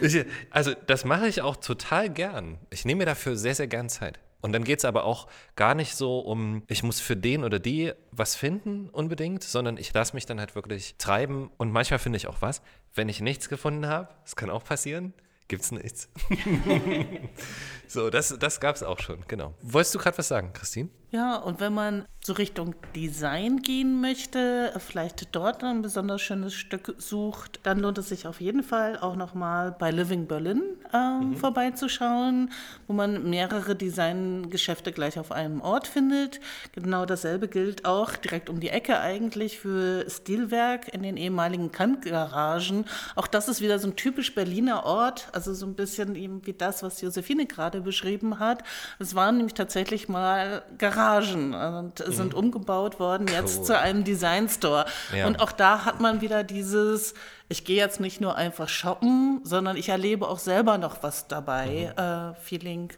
Ich, 0.00 0.24
also 0.50 0.74
das 0.86 1.04
mache 1.04 1.26
ich 1.26 1.40
auch 1.40 1.56
total 1.56 2.10
gern. 2.10 2.58
Ich 2.70 2.84
nehme 2.84 2.98
mir 2.98 3.06
dafür 3.06 3.36
sehr, 3.36 3.54
sehr 3.54 3.66
gern 3.66 3.88
Zeit. 3.88 4.18
Und 4.46 4.52
dann 4.52 4.62
geht 4.62 4.78
es 4.78 4.84
aber 4.84 5.02
auch 5.02 5.26
gar 5.56 5.74
nicht 5.74 5.96
so 5.96 6.20
um, 6.20 6.62
ich 6.68 6.84
muss 6.84 7.00
für 7.00 7.16
den 7.16 7.42
oder 7.42 7.58
die 7.58 7.92
was 8.12 8.36
finden 8.36 8.88
unbedingt, 8.90 9.42
sondern 9.42 9.76
ich 9.76 9.92
lasse 9.92 10.14
mich 10.14 10.24
dann 10.24 10.38
halt 10.38 10.54
wirklich 10.54 10.94
treiben 10.98 11.50
und 11.56 11.72
manchmal 11.72 11.98
finde 11.98 12.18
ich 12.18 12.28
auch 12.28 12.42
was. 12.42 12.62
Wenn 12.94 13.08
ich 13.08 13.20
nichts 13.20 13.48
gefunden 13.48 13.88
habe, 13.88 14.08
das 14.22 14.36
kann 14.36 14.48
auch 14.48 14.62
passieren, 14.62 15.14
gibt 15.48 15.64
es 15.64 15.72
nichts. 15.72 16.08
so, 17.88 18.08
das, 18.08 18.36
das 18.38 18.60
gab 18.60 18.76
es 18.76 18.84
auch 18.84 19.00
schon, 19.00 19.24
genau. 19.26 19.52
Wolltest 19.62 19.96
du 19.96 19.98
gerade 19.98 20.16
was 20.16 20.28
sagen, 20.28 20.52
Christine? 20.52 20.90
Ja, 21.16 21.36
und 21.36 21.60
wenn 21.60 21.72
man 21.72 22.04
so 22.22 22.34
Richtung 22.34 22.74
Design 22.94 23.62
gehen 23.62 24.00
möchte, 24.00 24.72
vielleicht 24.78 25.34
dort 25.34 25.62
ein 25.62 25.80
besonders 25.80 26.20
schönes 26.20 26.52
Stück 26.52 26.94
sucht, 26.98 27.60
dann 27.62 27.78
lohnt 27.78 27.96
es 27.98 28.08
sich 28.08 28.26
auf 28.26 28.40
jeden 28.40 28.64
Fall 28.64 28.98
auch 28.98 29.14
nochmal 29.14 29.74
bei 29.78 29.92
Living 29.92 30.26
Berlin 30.26 30.60
äh, 30.92 30.98
mhm. 30.98 31.36
vorbeizuschauen, 31.36 32.50
wo 32.88 32.92
man 32.92 33.30
mehrere 33.30 33.76
Designgeschäfte 33.76 34.90
gleich 34.90 35.18
auf 35.20 35.30
einem 35.30 35.60
Ort 35.60 35.86
findet. 35.86 36.40
Genau 36.72 37.06
dasselbe 37.06 37.46
gilt 37.46 37.84
auch 37.86 38.16
direkt 38.16 38.50
um 38.50 38.58
die 38.58 38.70
Ecke 38.70 38.98
eigentlich 38.98 39.60
für 39.60 40.10
Stilwerk 40.10 40.92
in 40.92 41.02
den 41.02 41.16
ehemaligen 41.16 41.70
Kantgaragen. 41.70 42.86
Auch 43.14 43.28
das 43.28 43.48
ist 43.48 43.60
wieder 43.60 43.78
so 43.78 43.86
ein 43.86 43.96
typisch 43.96 44.34
Berliner 44.34 44.84
Ort, 44.84 45.28
also 45.32 45.54
so 45.54 45.64
ein 45.64 45.76
bisschen 45.76 46.16
eben 46.16 46.44
wie 46.44 46.54
das, 46.54 46.82
was 46.82 47.00
Josephine 47.00 47.46
gerade 47.46 47.80
beschrieben 47.80 48.40
hat. 48.40 48.64
Es 48.98 49.14
waren 49.14 49.36
nämlich 49.36 49.54
tatsächlich 49.54 50.08
mal 50.08 50.62
Garagen 50.76 51.05
Garagen 51.06 51.54
und 51.54 52.06
mhm. 52.06 52.12
sind 52.12 52.34
umgebaut 52.34 52.98
worden 52.98 53.26
jetzt 53.28 53.58
cool. 53.58 53.64
zu 53.64 53.78
einem 53.78 54.04
Design 54.04 54.48
Store. 54.48 54.86
Ja. 55.14 55.26
Und 55.26 55.40
auch 55.40 55.52
da 55.52 55.84
hat 55.84 56.00
man 56.00 56.20
wieder 56.20 56.44
dieses, 56.44 57.14
ich 57.48 57.64
gehe 57.64 57.76
jetzt 57.76 58.00
nicht 58.00 58.20
nur 58.20 58.36
einfach 58.36 58.68
shoppen, 58.68 59.40
sondern 59.44 59.76
ich 59.76 59.88
erlebe 59.88 60.28
auch 60.28 60.38
selber 60.38 60.78
noch 60.78 61.02
was 61.02 61.28
dabei, 61.28 61.92
mhm. 61.96 62.02
äh, 62.02 62.34
Feeling. 62.34 62.92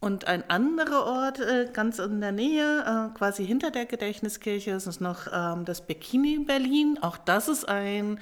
Und 0.00 0.26
ein 0.26 0.48
anderer 0.50 1.06
Ort 1.06 1.40
äh, 1.40 1.68
ganz 1.72 1.98
in 1.98 2.20
der 2.20 2.32
Nähe, 2.32 2.80
äh, 2.80 3.16
quasi 3.16 3.46
hinter 3.46 3.70
der 3.70 3.86
Gedächtniskirche, 3.86 4.72
ist 4.72 5.00
noch 5.00 5.26
ähm, 5.32 5.64
das 5.64 5.80
Bikini 5.80 6.38
Berlin. 6.44 6.98
Auch 7.00 7.16
das 7.16 7.48
ist 7.48 7.66
ein 7.66 8.20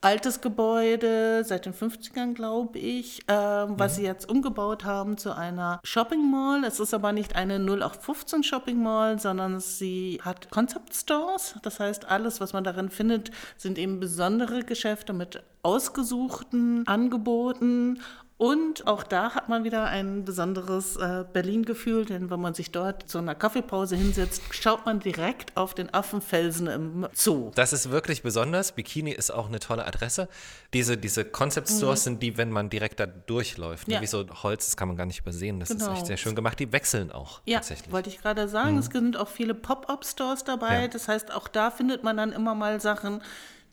altes 0.00 0.40
Gebäude, 0.40 1.42
seit 1.44 1.66
den 1.66 1.74
50ern, 1.74 2.34
glaube 2.34 2.78
ich, 2.78 3.22
äh, 3.28 3.32
was 3.32 3.92
mhm. 3.92 3.96
sie 3.96 4.02
jetzt 4.02 4.28
umgebaut 4.28 4.84
haben 4.84 5.18
zu 5.18 5.34
einer 5.34 5.80
Shopping 5.84 6.30
Mall. 6.30 6.64
Es 6.64 6.80
ist 6.80 6.94
aber 6.94 7.12
nicht 7.12 7.36
eine 7.36 7.56
0815 7.56 8.42
Shopping 8.42 8.82
Mall, 8.82 9.18
sondern 9.18 9.60
sie 9.60 10.20
hat 10.22 10.50
Concept 10.50 10.94
Stores. 10.94 11.56
Das 11.62 11.80
heißt, 11.80 12.08
alles, 12.08 12.40
was 12.40 12.52
man 12.52 12.64
darin 12.64 12.90
findet, 12.90 13.30
sind 13.56 13.78
eben 13.78 14.00
besondere 14.00 14.62
Geschäfte 14.62 15.12
mit 15.12 15.42
ausgesuchten 15.62 16.86
Angeboten 16.86 18.00
und 18.38 18.86
auch 18.86 19.02
da 19.02 19.34
hat 19.34 19.48
man 19.48 19.64
wieder 19.64 19.84
ein 19.84 20.26
besonderes 20.26 20.96
äh, 20.96 21.24
Berlin-Gefühl, 21.32 22.04
denn 22.04 22.28
wenn 22.28 22.38
man 22.38 22.52
sich 22.52 22.70
dort 22.70 23.08
zu 23.08 23.16
einer 23.16 23.34
Kaffeepause 23.34 23.96
hinsetzt, 23.96 24.42
schaut 24.50 24.84
man 24.84 25.00
direkt 25.00 25.56
auf 25.56 25.72
den 25.72 25.92
Affenfelsen 25.94 26.66
im 26.66 27.08
Zoo. 27.14 27.50
Das 27.54 27.72
ist 27.72 27.90
wirklich 27.90 28.22
besonders. 28.22 28.72
Bikini 28.72 29.12
ist 29.12 29.30
auch 29.30 29.48
eine 29.48 29.58
tolle 29.58 29.86
Adresse. 29.86 30.28
Diese, 30.74 30.98
diese 30.98 31.24
Concept 31.24 31.70
Stores 31.70 32.00
mhm. 32.00 32.04
sind 32.04 32.22
die, 32.22 32.36
wenn 32.36 32.50
man 32.50 32.68
direkt 32.68 33.00
da 33.00 33.06
durchläuft. 33.06 33.88
Ja. 33.88 34.02
Wie 34.02 34.06
so 34.06 34.26
Holz, 34.42 34.66
das 34.66 34.76
kann 34.76 34.88
man 34.88 34.98
gar 34.98 35.06
nicht 35.06 35.20
übersehen. 35.20 35.58
Das 35.58 35.70
genau. 35.70 35.92
ist 35.92 35.98
echt 35.98 36.06
sehr 36.06 36.18
schön 36.18 36.34
gemacht. 36.34 36.60
Die 36.60 36.70
wechseln 36.72 37.10
auch 37.10 37.40
ja, 37.46 37.60
tatsächlich. 37.60 37.90
wollte 37.90 38.10
ich 38.10 38.20
gerade 38.20 38.48
sagen. 38.48 38.72
Mhm. 38.72 38.80
Es 38.80 38.86
sind 38.86 39.16
auch 39.16 39.28
viele 39.28 39.54
Pop-Up-Stores 39.54 40.44
dabei. 40.44 40.82
Ja. 40.82 40.88
Das 40.88 41.08
heißt, 41.08 41.32
auch 41.32 41.48
da 41.48 41.70
findet 41.70 42.02
man 42.04 42.18
dann 42.18 42.32
immer 42.32 42.54
mal 42.54 42.82
Sachen, 42.82 43.22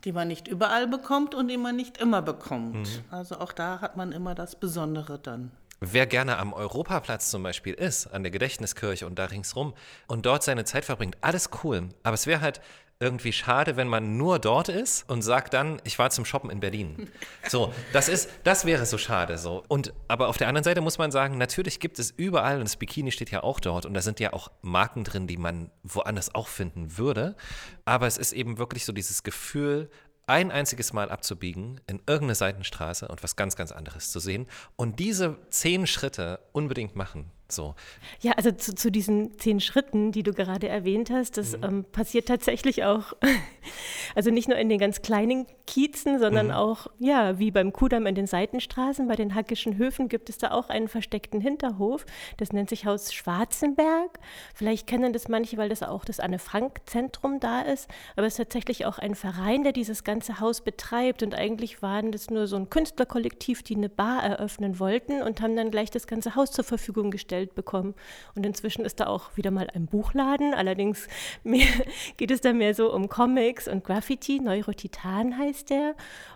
die 0.03 0.11
man 0.11 0.27
nicht 0.27 0.47
überall 0.47 0.87
bekommt 0.87 1.35
und 1.35 1.47
die 1.47 1.57
man 1.57 1.75
nicht 1.75 1.97
immer 1.97 2.21
bekommt. 2.21 2.75
Mhm. 2.75 3.03
Also 3.11 3.39
auch 3.39 3.53
da 3.53 3.81
hat 3.81 3.97
man 3.97 4.11
immer 4.11 4.35
das 4.35 4.55
Besondere 4.55 5.19
dann. 5.19 5.51
Wer 5.85 6.07
gerne 6.07 6.37
am 6.37 6.53
Europaplatz 6.53 7.29
zum 7.29 7.43
Beispiel 7.43 7.73
ist, 7.73 8.07
an 8.07 8.23
der 8.23 8.31
Gedächtniskirche 8.31 9.05
und 9.05 9.19
da 9.19 9.25
ringsrum 9.25 9.73
und 10.07 10.25
dort 10.25 10.41
seine 10.41 10.63
Zeit 10.63 10.85
verbringt, 10.85 11.17
alles 11.19 11.49
cool. 11.63 11.89
Aber 12.03 12.13
es 12.13 12.25
wäre 12.25 12.39
halt 12.39 12.61
irgendwie 12.99 13.33
schade, 13.33 13.75
wenn 13.75 13.87
man 13.87 14.17
nur 14.17 14.39
dort 14.39 14.69
ist 14.69 15.09
und 15.09 15.21
sagt 15.21 15.53
dann, 15.53 15.81
ich 15.83 15.99
war 15.99 16.09
zum 16.09 16.25
Shoppen 16.25 16.49
in 16.49 16.59
Berlin. 16.59 17.09
So, 17.49 17.73
das 17.91 18.07
ist, 18.07 18.29
das 18.45 18.63
wäre 18.65 18.85
so 18.85 18.97
schade 18.97 19.37
so. 19.37 19.63
Und 19.67 19.93
aber 20.07 20.29
auf 20.29 20.37
der 20.37 20.47
anderen 20.47 20.63
Seite 20.63 20.79
muss 20.79 20.97
man 20.97 21.11
sagen, 21.11 21.37
natürlich 21.37 21.81
gibt 21.81 21.99
es 21.99 22.11
überall 22.11 22.55
und 22.55 22.63
das 22.63 22.77
Bikini 22.77 23.11
steht 23.11 23.31
ja 23.31 23.43
auch 23.43 23.59
dort 23.59 23.85
und 23.85 23.93
da 23.93 24.01
sind 24.01 24.21
ja 24.21 24.31
auch 24.31 24.49
Marken 24.61 25.03
drin, 25.03 25.27
die 25.27 25.35
man 25.35 25.69
woanders 25.83 26.33
auch 26.33 26.47
finden 26.47 26.97
würde. 26.97 27.35
Aber 27.83 28.07
es 28.07 28.17
ist 28.17 28.31
eben 28.31 28.57
wirklich 28.57 28.85
so 28.85 28.93
dieses 28.93 29.23
Gefühl, 29.23 29.89
ein 30.25 30.51
einziges 30.51 30.93
Mal 30.93 31.11
abzubiegen 31.11 31.81
in 31.87 31.97
irgendeine 31.97 32.35
Seitenstraße 32.35 33.07
und 33.09 33.23
was 33.23 33.35
ganz, 33.35 33.55
ganz 33.55 33.71
anderes 33.71 34.11
zu 34.11 34.19
sehen 34.19 34.47
und 34.77 34.99
diese 34.99 35.37
zehn 35.49 35.85
Schritte 35.85 36.39
unbedingt 36.53 36.95
machen. 36.95 37.29
So. 37.55 37.75
Ja, 38.21 38.33
also 38.33 38.51
zu, 38.51 38.73
zu 38.75 38.91
diesen 38.91 39.37
zehn 39.37 39.59
Schritten, 39.59 40.11
die 40.11 40.23
du 40.23 40.33
gerade 40.33 40.67
erwähnt 40.67 41.09
hast, 41.09 41.37
das 41.37 41.57
mhm. 41.57 41.63
ähm, 41.63 41.85
passiert 41.91 42.27
tatsächlich 42.27 42.83
auch, 42.83 43.13
also 44.15 44.31
nicht 44.31 44.47
nur 44.47 44.57
in 44.57 44.69
den 44.69 44.79
ganz 44.79 45.01
kleinen 45.01 45.45
Kiezen, 45.67 46.19
sondern 46.19 46.47
mhm. 46.47 46.53
auch, 46.53 46.87
ja, 46.99 47.39
wie 47.39 47.51
beim 47.51 47.71
Kudamm 47.71 48.05
in 48.05 48.15
den 48.15 48.27
Seitenstraßen, 48.27 49.07
bei 49.07 49.15
den 49.15 49.35
Hackischen 49.35 49.77
Höfen 49.77 50.09
gibt 50.09 50.29
es 50.29 50.37
da 50.37 50.51
auch 50.51 50.69
einen 50.69 50.87
versteckten 50.87 51.41
Hinterhof. 51.41 52.05
Das 52.37 52.51
nennt 52.51 52.69
sich 52.69 52.85
Haus 52.85 53.13
Schwarzenberg. 53.13 54.19
Vielleicht 54.53 54.87
kennen 54.87 55.13
das 55.13 55.27
manche, 55.27 55.57
weil 55.57 55.69
das 55.69 55.83
auch 55.83 56.05
das 56.05 56.19
Anne-Frank-Zentrum 56.19 57.39
da 57.39 57.61
ist. 57.61 57.89
Aber 58.15 58.27
es 58.27 58.33
ist 58.33 58.37
tatsächlich 58.37 58.85
auch 58.85 58.99
ein 58.99 59.15
Verein, 59.15 59.63
der 59.63 59.73
dieses 59.73 60.03
ganze 60.03 60.39
Haus 60.39 60.61
betreibt. 60.61 61.23
Und 61.23 61.35
eigentlich 61.35 61.81
waren 61.81 62.11
das 62.11 62.29
nur 62.29 62.47
so 62.47 62.55
ein 62.55 62.69
Künstlerkollektiv, 62.69 63.63
die 63.63 63.75
eine 63.75 63.89
Bar 63.89 64.23
eröffnen 64.23 64.79
wollten 64.79 65.21
und 65.21 65.41
haben 65.41 65.55
dann 65.55 65.71
gleich 65.71 65.91
das 65.91 66.07
ganze 66.07 66.35
Haus 66.35 66.51
zur 66.51 66.63
Verfügung 66.63 67.11
gestellt 67.11 67.42
bekommen. 67.47 67.93
Und 68.35 68.45
inzwischen 68.45 68.85
ist 68.85 68.99
da 68.99 69.07
auch 69.07 69.35
wieder 69.35 69.51
mal 69.51 69.67
ein 69.73 69.85
Buchladen. 69.85 70.53
Allerdings 70.53 71.07
geht 72.17 72.31
es 72.31 72.41
da 72.41 72.53
mehr 72.53 72.73
so 72.73 72.93
um 72.93 73.09
Comics 73.09 73.67
und 73.67 73.83
Graffiti. 73.83 74.39
Neurotitan 74.39 75.37
heißt 75.37 75.69
der. 75.69 75.95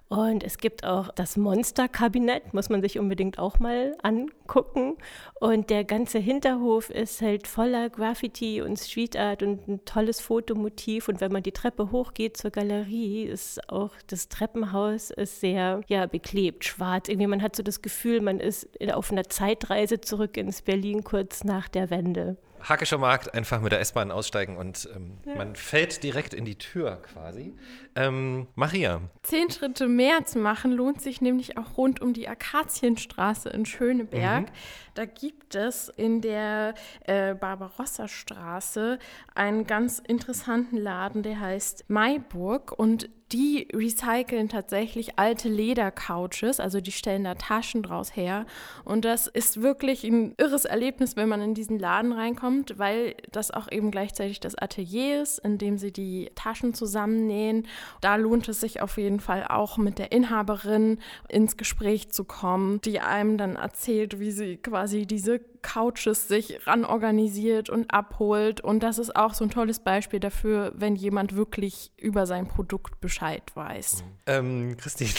Und 0.10 0.44
es 0.46 0.58
gibt 0.58 0.86
auch 0.86 1.10
das 1.16 1.36
Monsterkabinett, 1.36 2.54
muss 2.54 2.70
man 2.70 2.82
sich 2.82 2.98
unbedingt 2.98 3.40
auch 3.40 3.60
mal 3.60 3.98
angucken. 4.02 4.96
Und 5.42 5.70
der 5.70 5.84
ganze 5.84 6.18
Hinterhof 6.20 6.90
ist 6.90 7.22
halt 7.22 7.46
voller 7.46 7.90
Graffiti 7.90 8.62
und 8.62 8.78
Street 8.80 9.18
Art 9.18 9.44
und 9.44 9.68
ein 9.68 9.84
tolles 9.84 10.22
Fotomotiv. 10.22 11.10
Und 11.10 11.20
wenn 11.20 11.34
man 11.34 11.44
die 11.44 11.52
Treppe 11.52 11.92
hochgeht 11.92 12.38
zur 12.38 12.52
Galerie, 12.52 13.24
ist 13.24 13.70
auch 13.70 13.92
das 14.08 14.30
Treppenhaus 14.30 15.10
ist 15.10 15.42
sehr 15.42 15.82
ja, 15.88 16.06
beklebt, 16.06 16.64
schwarz. 16.64 17.10
Irgendwie 17.10 17.28
man 17.28 17.42
hat 17.42 17.58
so 17.58 17.64
das 17.64 17.82
Gefühl, 17.82 18.22
man 18.22 18.40
ist 18.40 18.70
auf 18.94 19.12
einer 19.12 19.26
Zeitreise 19.26 20.00
zurück 20.00 20.38
ins 20.38 20.62
Berlin 20.62 21.04
kurz 21.04 21.44
nach 21.44 21.68
der 21.68 21.90
Wende. 21.90 22.38
Hackischer 22.62 22.98
Markt, 22.98 23.34
einfach 23.34 23.62
mit 23.62 23.72
der 23.72 23.80
S-Bahn 23.80 24.12
aussteigen 24.12 24.58
und 24.58 24.90
ähm, 24.96 25.18
ja. 25.26 25.36
man 25.36 25.56
fällt 25.56 26.04
direkt 26.04 26.34
in 26.34 26.46
die 26.46 26.58
Tür 26.58 27.02
quasi. 27.02 27.54
Ähm, 27.96 28.48
Maria. 28.56 29.02
Zehn 29.24 29.50
Schritte 29.50 29.88
mehr 29.88 30.26
zu 30.26 30.40
machen 30.40 30.72
lohnt 30.72 31.02
sich 31.02 31.22
nämlich 31.22 31.58
auch 31.58 31.78
rund 31.78 32.02
um 32.02 32.14
die 32.14 32.28
Akazienstraße 32.28 33.50
in 33.50 33.66
Schöneberg. 33.66 34.44
Mhm. 34.44 34.54
Da 34.94 35.06
gibt 35.06 35.56
es 35.56 35.90
in 35.90 36.22
der 36.22 36.74
äh, 37.06 37.36
Barbarossa-Straße 37.36 39.00
einen 39.36 39.68
ganz 39.68 40.00
interessanten 40.00 40.78
Laden, 40.78 41.24
der 41.24 41.40
heißt 41.40 41.86
Maiburg 41.88 42.72
und 42.72 43.10
die 43.32 43.68
recyceln 43.74 44.48
tatsächlich 44.48 45.20
alte 45.20 45.50
Ledercouches, 45.50 46.60
also 46.60 46.80
die 46.80 46.92
stellen 46.92 47.26
da 47.26 47.36
Taschen 47.36 47.84
draus 47.84 48.16
her. 48.16 48.46
Und 48.86 49.04
das 49.04 49.28
ist 49.28 49.62
wirklich 49.62 50.04
ein 50.04 50.34
irres 50.38 50.66
Erlebnis, 50.66 51.16
wenn 51.16 51.28
man 51.28 51.42
in 51.42 51.54
diesen 51.54 51.78
Laden 51.78 52.14
reinkommt, 52.14 52.78
weil 52.78 53.16
das 53.32 53.52
auch 53.52 53.70
eben 53.72 53.92
gleichzeitig 53.92 54.40
das 54.40 54.56
Atelier 54.56 55.22
ist, 55.22 55.40
in 55.40 55.58
dem 55.58 55.78
sie 55.78 55.92
die 55.92 56.32
Taschen 56.36 56.74
zusammennähen. 56.74 57.68
Da 58.02 58.16
lohnt 58.16 58.48
es 58.48 58.62
sich 58.62 58.82
auf 58.82 58.98
jeden 58.98 59.20
Fall 59.20 59.46
auch 59.48 59.78
mit 59.78 60.00
der 60.00 60.12
Inhaberin 60.12 61.00
ins 61.28 61.58
Gespräch 61.58 62.10
zu 62.12 62.24
kommen, 62.24 62.80
die 62.82 63.00
einem 63.00 63.38
dann 63.38 63.58
erzählt, 63.58 64.20
wie 64.20 64.32
sie 64.32 64.58
quasi 64.58 65.06
diese 65.06 65.40
Couches 65.62 66.28
sich 66.28 66.66
ranorganisiert 66.68 67.70
und 67.70 67.94
abholt. 67.94 68.62
Und 68.62 68.82
das 68.82 69.00
ist 69.00 69.16
auch 69.16 69.34
so 69.34 69.46
ein 69.46 69.50
tolles 69.50 69.80
Beispiel 69.80 70.20
dafür, 70.20 70.72
wenn 70.76 70.96
jemand 70.96 71.36
wirklich 71.36 71.92
über 71.98 72.26
sein 72.26 72.48
Produkt 72.48 73.00
Bescheid 73.02 73.44
weiß. 73.56 74.04
Ähm, 74.26 74.78
Christine. 74.78 75.12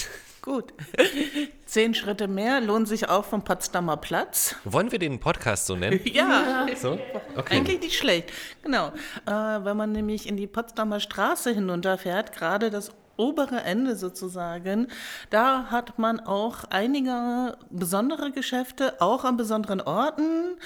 Gut. 0.43 0.73
Zehn 1.67 1.95
Schritte 1.95 2.29
mehr 2.29 2.61
lohnen 2.61 2.87
sich 2.87 3.09
auch 3.09 3.25
vom 3.25 3.45
Potsdamer 3.45 3.97
Platz. 3.99 4.55
Wollen 4.65 4.91
wir 4.91 4.99
den 4.99 5.21
Podcast 5.21 5.67
so 5.67 5.77
nennen? 5.77 6.01
ja, 6.05 6.67
so? 6.75 6.99
okay. 7.37 7.57
eigentlich 7.57 7.81
nicht 7.81 7.99
schlecht. 7.99 8.33
Genau. 8.63 8.89
Äh, 9.27 9.31
wenn 9.31 9.77
man 9.77 9.93
nämlich 9.93 10.27
in 10.27 10.37
die 10.37 10.47
Potsdamer 10.47 11.01
Straße 11.01 11.53
hinunterfährt, 11.53 12.33
gerade 12.33 12.71
das 12.71 12.93
obere 13.19 13.63
Ende 13.63 13.97
sozusagen, 13.97 14.89
da 15.31 15.67
hat 15.71 15.99
man 15.99 16.21
auch 16.21 16.65
einige 16.71 17.59
besondere 17.71 18.31
Geschäfte, 18.31 19.01
auch 19.01 19.25
an 19.25 19.37
besonderen 19.37 19.81
Orten. 19.81 20.57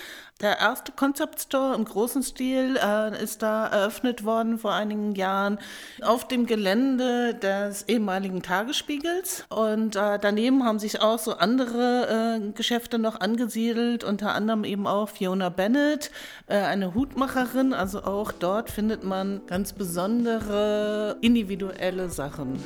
Der 0.43 0.59
erste 0.59 0.91
Concept 0.91 1.41
Store 1.41 1.77
im 1.77 1.85
großen 1.85 2.25
Stil 2.25 2.77
äh, 2.77 3.23
ist 3.23 3.43
da 3.43 3.69
eröffnet 3.69 4.25
worden 4.25 4.59
vor 4.59 4.73
einigen 4.75 5.15
Jahren 5.15 5.61
auf 6.03 6.27
dem 6.27 6.47
Gelände 6.47 7.33
des 7.35 7.85
ehemaligen 7.85 8.43
Tagesspiegels. 8.43 9.45
Und 9.51 9.95
äh, 9.95 10.19
daneben 10.21 10.65
haben 10.65 10.81
sich 10.81 11.01
auch 11.01 11.21
so 11.21 11.35
andere 11.35 12.41
äh, 12.43 12.53
Geschäfte 12.55 12.99
noch 12.99 13.21
angesiedelt, 13.21 14.03
unter 14.03 14.35
anderem 14.35 14.65
eben 14.65 14.89
auch 14.89 15.11
Fiona 15.11 15.49
Bennett, 15.49 16.11
äh, 16.49 16.57
eine 16.57 16.93
Hutmacherin. 16.93 17.73
Also 17.73 18.03
auch 18.03 18.33
dort 18.33 18.69
findet 18.69 19.05
man 19.05 19.43
ganz 19.47 19.73
besondere 19.73 21.19
individuelle 21.21 22.11
Sachen. 22.11 22.59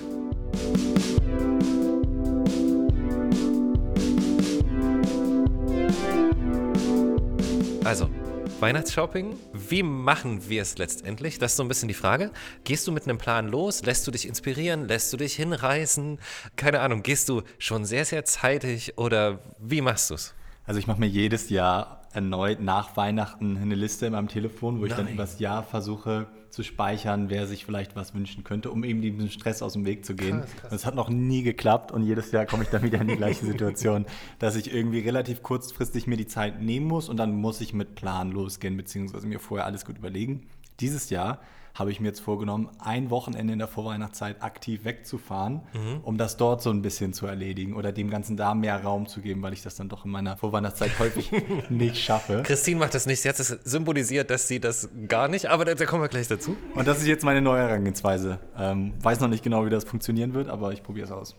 Also, 7.87 8.11
Weihnachtsshopping, 8.59 9.37
wie 9.53 9.85
machen 9.85 10.49
wir 10.49 10.63
es 10.63 10.77
letztendlich? 10.77 11.39
Das 11.39 11.53
ist 11.53 11.57
so 11.57 11.63
ein 11.63 11.69
bisschen 11.69 11.87
die 11.87 11.95
Frage. 11.95 12.33
Gehst 12.65 12.85
du 12.89 12.91
mit 12.91 13.05
einem 13.05 13.17
Plan 13.17 13.47
los? 13.47 13.85
Lässt 13.85 14.05
du 14.09 14.11
dich 14.11 14.27
inspirieren? 14.27 14.89
Lässt 14.89 15.13
du 15.13 15.17
dich 15.17 15.37
hinreißen? 15.37 16.19
Keine 16.57 16.81
Ahnung, 16.81 17.05
gehst 17.05 17.29
du 17.29 17.43
schon 17.59 17.85
sehr, 17.85 18.05
sehr 18.05 18.25
zeitig 18.25 18.99
oder 18.99 19.39
wie 19.61 19.83
machst 19.83 20.11
du 20.11 20.15
es? 20.15 20.35
Also 20.65 20.81
ich 20.81 20.89
mache 20.89 20.99
mir 20.99 21.07
jedes 21.07 21.49
Jahr 21.49 22.03
erneut 22.13 22.61
nach 22.61 22.97
Weihnachten 22.97 23.57
eine 23.57 23.77
Liste 23.77 24.07
in 24.07 24.15
meinem 24.15 24.27
Telefon, 24.27 24.81
wo 24.81 24.87
ich 24.87 24.91
Nein. 24.91 25.05
dann 25.05 25.15
übers 25.15 25.39
Jahr 25.39 25.63
versuche 25.63 26.27
zu 26.57 26.63
speichern, 26.63 27.29
wer 27.29 27.47
sich 27.47 27.67
vielleicht 27.67 27.97
was 27.97 28.15
wünschen 28.15 28.43
könnte, 28.43 28.71
um 28.71 28.83
eben 28.83 29.03
diesem 29.03 29.29
Stress 29.29 29.61
aus 29.61 29.75
dem 29.75 29.85
Weg 29.85 30.07
zu 30.07 30.15
gehen. 30.15 30.41
Krass, 30.41 30.57
krass. 30.57 30.71
Das 30.71 30.87
hat 30.87 30.95
noch 30.95 31.11
nie 31.11 31.43
geklappt 31.43 31.93
und 31.93 32.03
jedes 32.03 32.33
Jahr 32.33 32.47
komme 32.47 32.63
ich 32.63 32.71
dann 32.71 32.83
wieder 32.83 32.99
in 32.99 33.09
die 33.09 33.17
gleiche 33.17 33.45
Situation, 33.47 34.07
dass 34.39 34.57
ich 34.57 34.73
irgendwie 34.73 35.01
relativ 35.01 35.43
kurzfristig 35.43 36.07
mir 36.07 36.17
die 36.17 36.27
Zeit 36.27 36.63
nehmen 36.63 36.87
muss 36.87 37.11
und 37.11 37.19
dann 37.19 37.37
muss 37.37 37.61
ich 37.61 37.75
mit 37.75 37.95
Plan 37.95 38.33
losgehen, 38.33 38.75
beziehungsweise 38.75 39.27
mir 39.27 39.39
vorher 39.39 39.67
alles 39.67 39.85
gut 39.85 39.99
überlegen. 39.99 40.47
Dieses 40.81 41.11
Jahr 41.11 41.41
habe 41.79 41.91
ich 41.91 42.01
mir 42.01 42.09
jetzt 42.09 42.21
vorgenommen, 42.21 42.69
ein 42.79 43.11
Wochenende 43.11 43.53
in 43.53 43.59
der 43.59 43.69
Vorweihnachtszeit 43.69 44.43
aktiv 44.43 44.85
wegzufahren, 44.85 45.61
mhm. 45.75 46.01
um 46.03 46.17
das 46.17 46.37
dort 46.37 46.63
so 46.63 46.71
ein 46.71 46.83
bisschen 46.83 47.13
zu 47.13 47.27
erledigen 47.27 47.75
oder 47.75 47.93
dem 47.93 48.11
Ganzen 48.11 48.37
da 48.37 48.55
mehr 48.55 48.83
Raum 48.83 49.07
zu 49.07 49.21
geben, 49.21 49.43
weil 49.43 49.53
ich 49.53 49.63
das 49.63 49.77
dann 49.77 49.89
doch 49.89 50.05
in 50.05 50.11
meiner 50.11 50.37
Vorweihnachtszeit 50.37 50.99
häufig 50.99 51.31
nicht 51.69 51.99
schaffe. 51.99 52.43
Christine 52.45 52.81
macht 52.81 52.95
das 52.95 53.07
nicht. 53.07 53.21
Sie 53.21 53.29
hat 53.29 53.39
es 53.39 53.49
symbolisiert, 53.49 54.31
dass 54.31 54.49
sie 54.49 54.59
das 54.59 54.89
gar 55.07 55.29
nicht, 55.29 55.47
aber 55.47 55.65
da, 55.65 55.75
da, 55.75 55.85
kommen 55.85 56.03
wir 56.03 56.09
gleich 56.09 56.29
dazu. 56.29 56.57
Und 56.75 56.89
das 56.89 56.99
ist 56.99 57.07
jetzt 57.07 57.25
meine 57.25 57.43
neue 57.43 57.61
Herangehensweise. 57.61 58.39
Ähm, 58.59 58.95
weiß 59.03 59.21
noch 59.21 59.29
nicht 59.29 59.45
genau, 59.45 59.67
wie 59.67 59.71
das 59.71 59.85
funktionieren 59.85 60.35
wird, 60.35 60.49
aber 60.49 60.73
ich 60.73 60.83
probiere 60.83 61.07
es 61.07 61.13
aus. 61.13 61.37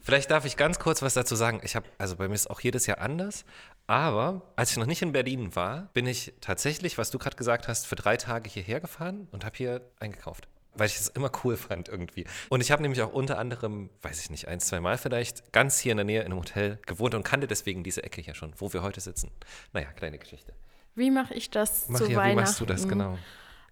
Vielleicht 0.00 0.30
darf 0.30 0.44
ich 0.44 0.56
ganz 0.56 0.78
kurz 0.78 1.02
was 1.02 1.14
dazu 1.14 1.36
sagen. 1.36 1.60
Ich 1.62 1.76
habe, 1.76 1.86
also 1.98 2.16
bei 2.16 2.28
mir 2.28 2.34
ist 2.34 2.50
auch 2.50 2.60
jedes 2.60 2.86
Jahr 2.86 2.98
anders, 2.98 3.44
aber 3.86 4.42
als 4.56 4.70
ich 4.70 4.76
noch 4.76 4.86
nicht 4.86 5.02
in 5.02 5.12
Berlin 5.12 5.54
war, 5.56 5.90
bin 5.92 6.06
ich 6.06 6.32
tatsächlich, 6.40 6.96
was 6.98 7.10
du 7.10 7.18
gerade 7.18 7.36
gesagt 7.36 7.68
hast, 7.68 7.86
für 7.86 7.96
drei 7.96 8.16
Tage 8.16 8.48
hierher 8.48 8.80
gefahren 8.80 9.28
und 9.32 9.44
habe 9.44 9.56
hier 9.56 9.82
eingekauft. 9.98 10.48
Weil 10.74 10.86
ich 10.86 10.96
es 10.96 11.08
immer 11.08 11.30
cool 11.44 11.56
fand 11.56 11.88
irgendwie. 11.88 12.24
Und 12.48 12.60
ich 12.60 12.70
habe 12.70 12.82
nämlich 12.82 13.02
auch 13.02 13.12
unter 13.12 13.38
anderem, 13.38 13.90
weiß 14.02 14.20
ich 14.20 14.30
nicht, 14.30 14.46
ein, 14.46 14.60
zwei 14.60 14.80
Mal 14.80 14.96
vielleicht, 14.96 15.52
ganz 15.52 15.78
hier 15.80 15.90
in 15.90 15.98
der 15.98 16.04
Nähe 16.04 16.20
in 16.20 16.26
einem 16.26 16.38
Hotel 16.38 16.78
gewohnt 16.86 17.14
und 17.14 17.24
kannte 17.24 17.48
deswegen 17.48 17.82
diese 17.82 18.04
Ecke 18.04 18.20
hier 18.20 18.34
schon, 18.34 18.52
wo 18.58 18.72
wir 18.72 18.82
heute 18.82 19.00
sitzen. 19.00 19.30
Naja, 19.72 19.88
kleine 19.92 20.18
Geschichte. 20.18 20.54
Wie 20.94 21.10
mache 21.10 21.34
ich 21.34 21.50
das 21.50 21.88
Maria, 21.88 22.06
zu 22.06 22.14
Weihnachten? 22.14 22.30
Wie 22.30 22.40
machst 22.40 22.60
du 22.60 22.66
das 22.66 22.88
genau? 22.88 23.18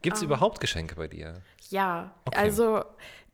Gibt 0.02 0.16
es 0.16 0.22
um, 0.22 0.26
ähm, 0.26 0.32
überhaupt 0.32 0.60
Geschenke 0.60 0.94
bei 0.94 1.08
dir? 1.08 1.42
Ja, 1.70 2.14
okay. 2.24 2.38
also 2.38 2.84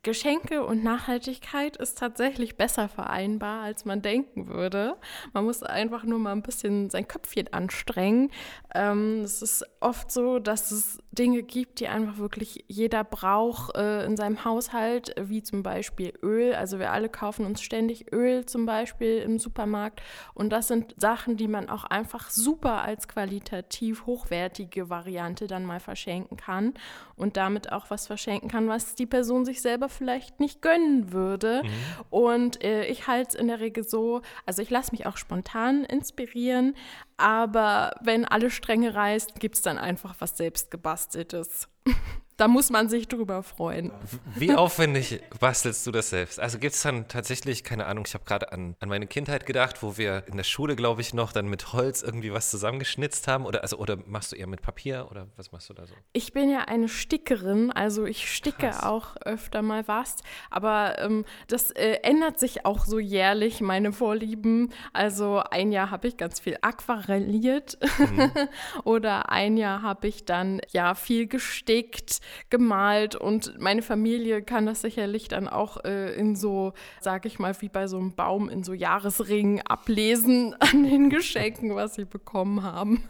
Geschenke 0.05 0.63
und 0.63 0.83
Nachhaltigkeit 0.83 1.77
ist 1.77 1.97
tatsächlich 1.97 2.57
besser 2.57 2.87
vereinbar, 2.87 3.63
als 3.63 3.85
man 3.85 4.03
denken 4.03 4.47
würde. 4.47 4.97
Man 5.33 5.45
muss 5.45 5.63
einfach 5.63 6.03
nur 6.03 6.19
mal 6.19 6.31
ein 6.31 6.43
bisschen 6.43 6.91
sein 6.91 7.07
Köpfchen 7.07 7.51
anstrengen. 7.51 8.29
Ähm, 8.75 9.21
es 9.23 9.41
ist 9.41 9.65
oft 9.79 10.11
so, 10.11 10.37
dass 10.37 10.69
es 10.69 10.99
Dinge 11.11 11.41
gibt, 11.41 11.79
die 11.79 11.87
einfach 11.87 12.19
wirklich 12.19 12.65
jeder 12.67 13.03
braucht 13.03 13.75
äh, 13.75 14.05
in 14.05 14.15
seinem 14.15 14.45
Haushalt, 14.45 15.15
wie 15.19 15.41
zum 15.41 15.63
Beispiel 15.63 16.13
Öl. 16.21 16.53
Also 16.53 16.77
wir 16.77 16.91
alle 16.91 17.09
kaufen 17.09 17.43
uns 17.43 17.63
ständig 17.63 18.13
Öl 18.13 18.45
zum 18.45 18.67
Beispiel 18.67 19.17
im 19.17 19.39
Supermarkt. 19.39 20.03
Und 20.35 20.51
das 20.51 20.67
sind 20.67 20.93
Sachen, 20.97 21.35
die 21.35 21.47
man 21.47 21.67
auch 21.67 21.83
einfach 21.83 22.29
super 22.29 22.83
als 22.83 23.07
qualitativ 23.07 24.05
hochwertige 24.05 24.91
Variante 24.91 25.47
dann 25.47 25.65
mal 25.65 25.79
verschenken 25.79 26.37
kann 26.37 26.75
und 27.15 27.37
damit 27.37 27.71
auch 27.71 27.89
was 27.89 28.05
verschenken 28.05 28.49
kann, 28.49 28.67
was 28.67 28.93
die 28.93 29.07
Person 29.07 29.45
sich 29.45 29.63
selber 29.63 29.89
vielleicht 29.95 30.39
nicht 30.39 30.61
gönnen 30.61 31.11
würde. 31.11 31.63
Mhm. 31.63 31.69
Und 32.09 32.63
äh, 32.63 32.85
ich 32.85 33.07
halte 33.07 33.29
es 33.29 33.35
in 33.35 33.47
der 33.47 33.59
Regel 33.59 33.83
so, 33.83 34.21
also 34.45 34.61
ich 34.61 34.69
lasse 34.69 34.91
mich 34.91 35.05
auch 35.05 35.17
spontan 35.17 35.83
inspirieren, 35.83 36.75
aber 37.17 37.95
wenn 38.01 38.25
alle 38.25 38.49
Stränge 38.49 38.93
reißt, 38.93 39.39
gibt 39.39 39.55
es 39.55 39.61
dann 39.61 39.77
einfach 39.77 40.15
was 40.19 40.37
selbstgebasteltes. 40.37 41.69
da 42.37 42.49
muss 42.49 42.69
man 42.69 42.89
sich 42.89 43.07
drüber 43.07 43.43
freuen. 43.43 43.91
Wie 44.35 44.53
aufwendig 44.53 45.21
bastelst 45.39 45.87
du 45.87 45.91
das 45.91 46.09
selbst? 46.09 46.39
Also 46.39 46.59
gibt 46.59 46.75
es 46.75 46.81
dann 46.81 47.07
tatsächlich, 47.07 47.63
keine 47.63 47.85
Ahnung, 47.85 48.03
ich 48.07 48.13
habe 48.13 48.25
gerade 48.25 48.51
an, 48.51 48.75
an 48.79 48.89
meine 48.89 49.07
Kindheit 49.07 49.45
gedacht, 49.45 49.81
wo 49.81 49.97
wir 49.97 50.23
in 50.27 50.35
der 50.35 50.43
Schule, 50.43 50.75
glaube 50.75 50.99
ich, 50.99 51.13
noch 51.13 51.31
dann 51.31 51.47
mit 51.47 51.71
Holz 51.71 52.01
irgendwie 52.01 52.33
was 52.33 52.49
zusammengeschnitzt 52.51 53.27
haben. 53.29 53.45
Oder, 53.45 53.61
also, 53.61 53.77
oder 53.77 53.97
machst 54.05 54.33
du 54.33 54.35
eher 54.35 54.47
mit 54.47 54.61
Papier 54.61 55.07
oder 55.09 55.27
was 55.37 55.53
machst 55.53 55.69
du 55.69 55.73
da 55.73 55.85
so? 55.85 55.95
Ich 56.11 56.33
bin 56.33 56.49
ja 56.49 56.65
eine 56.65 56.89
Stickerin, 56.89 57.71
also 57.71 58.05
ich 58.05 58.29
sticke 58.33 58.67
Krass. 58.67 58.83
auch 58.83 59.15
öfter 59.23 59.61
mal 59.61 59.87
was. 59.87 60.17
Aber 60.49 60.99
ähm, 60.99 61.23
das 61.47 61.71
äh, 61.71 61.99
ändert 62.03 62.39
sich 62.39 62.65
auch 62.65 62.85
so 62.85 62.99
jährlich, 62.99 63.61
meine 63.61 63.93
Vorlieben. 63.93 64.73
Also 64.91 65.41
ein 65.51 65.71
Jahr 65.71 65.89
habe 65.89 66.09
ich 66.09 66.17
ganz 66.17 66.41
viel 66.41 66.57
aquarelliert 66.61 67.77
mhm. 67.97 68.31
oder 68.83 69.29
ein 69.29 69.55
Jahr 69.55 69.81
habe 69.81 70.07
ich 70.09 70.25
dann 70.25 70.59
ja 70.71 70.95
viel 70.95 71.27
gestickt 71.27 72.19
gemalt 72.49 73.15
und 73.15 73.59
meine 73.59 73.81
Familie 73.81 74.41
kann 74.41 74.65
das 74.65 74.81
sicherlich 74.81 75.27
dann 75.27 75.47
auch 75.47 75.83
äh, 75.83 76.13
in 76.15 76.35
so, 76.35 76.73
sag 77.01 77.25
ich 77.25 77.39
mal, 77.39 77.55
wie 77.61 77.69
bei 77.69 77.87
so 77.87 77.97
einem 77.97 78.15
Baum 78.15 78.49
in 78.49 78.63
so 78.63 78.73
Jahresringen 78.73 79.61
ablesen 79.61 80.53
an 80.59 80.83
den 80.83 81.09
Geschenken, 81.09 81.75
was 81.75 81.95
sie 81.95 82.05
bekommen 82.05 82.63
haben. 82.63 83.03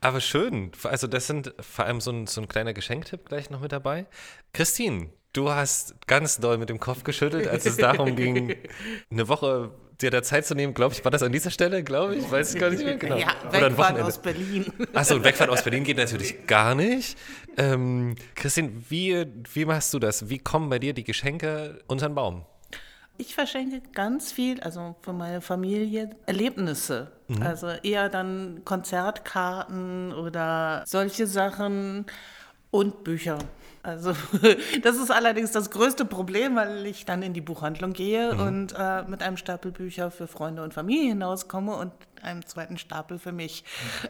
Aber 0.00 0.20
schön. 0.20 0.72
Also 0.84 1.06
das 1.06 1.26
sind 1.26 1.52
vor 1.60 1.84
allem 1.84 2.00
so 2.00 2.10
ein, 2.10 2.26
so 2.26 2.40
ein 2.40 2.48
kleiner 2.48 2.72
Geschenktipp 2.72 3.28
gleich 3.28 3.50
noch 3.50 3.60
mit 3.60 3.72
dabei. 3.72 4.06
Christine, 4.54 5.10
du 5.32 5.50
hast 5.50 6.06
ganz 6.06 6.38
doll 6.38 6.58
mit 6.58 6.70
dem 6.70 6.80
Kopf 6.80 7.04
geschüttelt, 7.04 7.46
als 7.46 7.66
es 7.66 7.76
darum 7.76 8.16
ging, 8.16 8.56
eine 9.10 9.28
Woche 9.28 9.72
dir 10.02 10.10
da 10.10 10.22
Zeit 10.22 10.46
zu 10.46 10.54
nehmen, 10.54 10.74
glaube 10.74 10.94
ich, 10.94 11.04
war 11.04 11.10
das 11.10 11.22
an 11.22 11.32
dieser 11.32 11.50
Stelle, 11.50 11.82
glaube 11.82 12.16
ich, 12.16 12.30
weiß 12.30 12.54
ich 12.54 12.60
gar 12.60 12.70
nicht 12.70 12.84
mehr 12.84 12.96
genau. 12.96 13.16
Ja, 13.16 13.34
wegfahren 13.50 14.00
aus 14.00 14.18
Berlin. 14.18 14.72
Achso, 14.92 15.22
wegfahren 15.22 15.52
aus 15.52 15.62
Berlin 15.62 15.84
geht 15.84 15.96
natürlich 15.96 16.46
gar 16.46 16.74
nicht. 16.74 17.18
Ähm, 17.56 18.14
Christine, 18.34 18.72
wie, 18.88 19.26
wie 19.52 19.64
machst 19.64 19.92
du 19.94 19.98
das? 19.98 20.28
Wie 20.28 20.38
kommen 20.38 20.68
bei 20.70 20.78
dir 20.78 20.92
die 20.92 21.04
Geschenke 21.04 21.80
unter 21.86 22.08
den 22.08 22.14
Baum? 22.14 22.44
Ich 23.20 23.34
verschenke 23.34 23.82
ganz 23.92 24.32
viel, 24.32 24.60
also 24.60 24.96
für 25.02 25.12
meine 25.12 25.42
Familie, 25.42 26.10
Erlebnisse. 26.24 27.12
Mhm. 27.28 27.42
Also 27.42 27.68
eher 27.68 28.08
dann 28.08 28.62
Konzertkarten 28.64 30.14
oder 30.14 30.84
solche 30.86 31.26
Sachen 31.26 32.06
und 32.70 33.04
Bücher. 33.04 33.38
Also 33.82 34.14
das 34.82 34.96
ist 34.96 35.10
allerdings 35.10 35.52
das 35.52 35.70
größte 35.70 36.04
Problem, 36.04 36.56
weil 36.56 36.86
ich 36.86 37.04
dann 37.04 37.22
in 37.22 37.32
die 37.32 37.40
Buchhandlung 37.40 37.92
gehe 37.92 38.34
mhm. 38.34 38.40
und 38.40 38.74
äh, 38.76 39.02
mit 39.04 39.22
einem 39.22 39.36
Stapel 39.36 39.72
Bücher 39.72 40.10
für 40.10 40.26
Freunde 40.26 40.62
und 40.62 40.74
Familie 40.74 41.08
hinauskomme 41.08 41.74
und 41.74 41.92
einem 42.22 42.44
zweiten 42.44 42.76
Stapel 42.76 43.18
für 43.18 43.32
mich. 43.32 43.64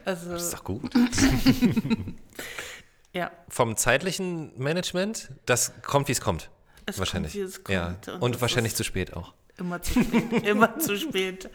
Also, 0.04 0.32
das 0.32 0.44
ist 0.44 0.54
doch 0.54 0.64
gut. 0.64 0.92
ja. 3.12 3.30
Vom 3.48 3.76
zeitlichen 3.76 4.58
Management, 4.58 5.30
das 5.46 5.72
kommt, 5.82 6.08
wie 6.08 6.12
es 6.12 6.20
kommt. 6.20 6.50
Es 6.86 6.98
wahrscheinlich. 6.98 7.32
Kommt, 7.32 7.44
wie 7.44 7.48
es 7.48 7.64
kommt. 7.64 8.06
Ja. 8.06 8.14
Und, 8.14 8.22
und 8.22 8.40
wahrscheinlich 8.40 8.74
zu 8.74 8.82
spät 8.82 9.14
auch. 9.14 9.34
Immer 9.56 9.80
zu 9.82 10.02
spät. 10.02 10.46
immer 10.46 10.78
zu 10.78 10.96
spät. 10.96 11.48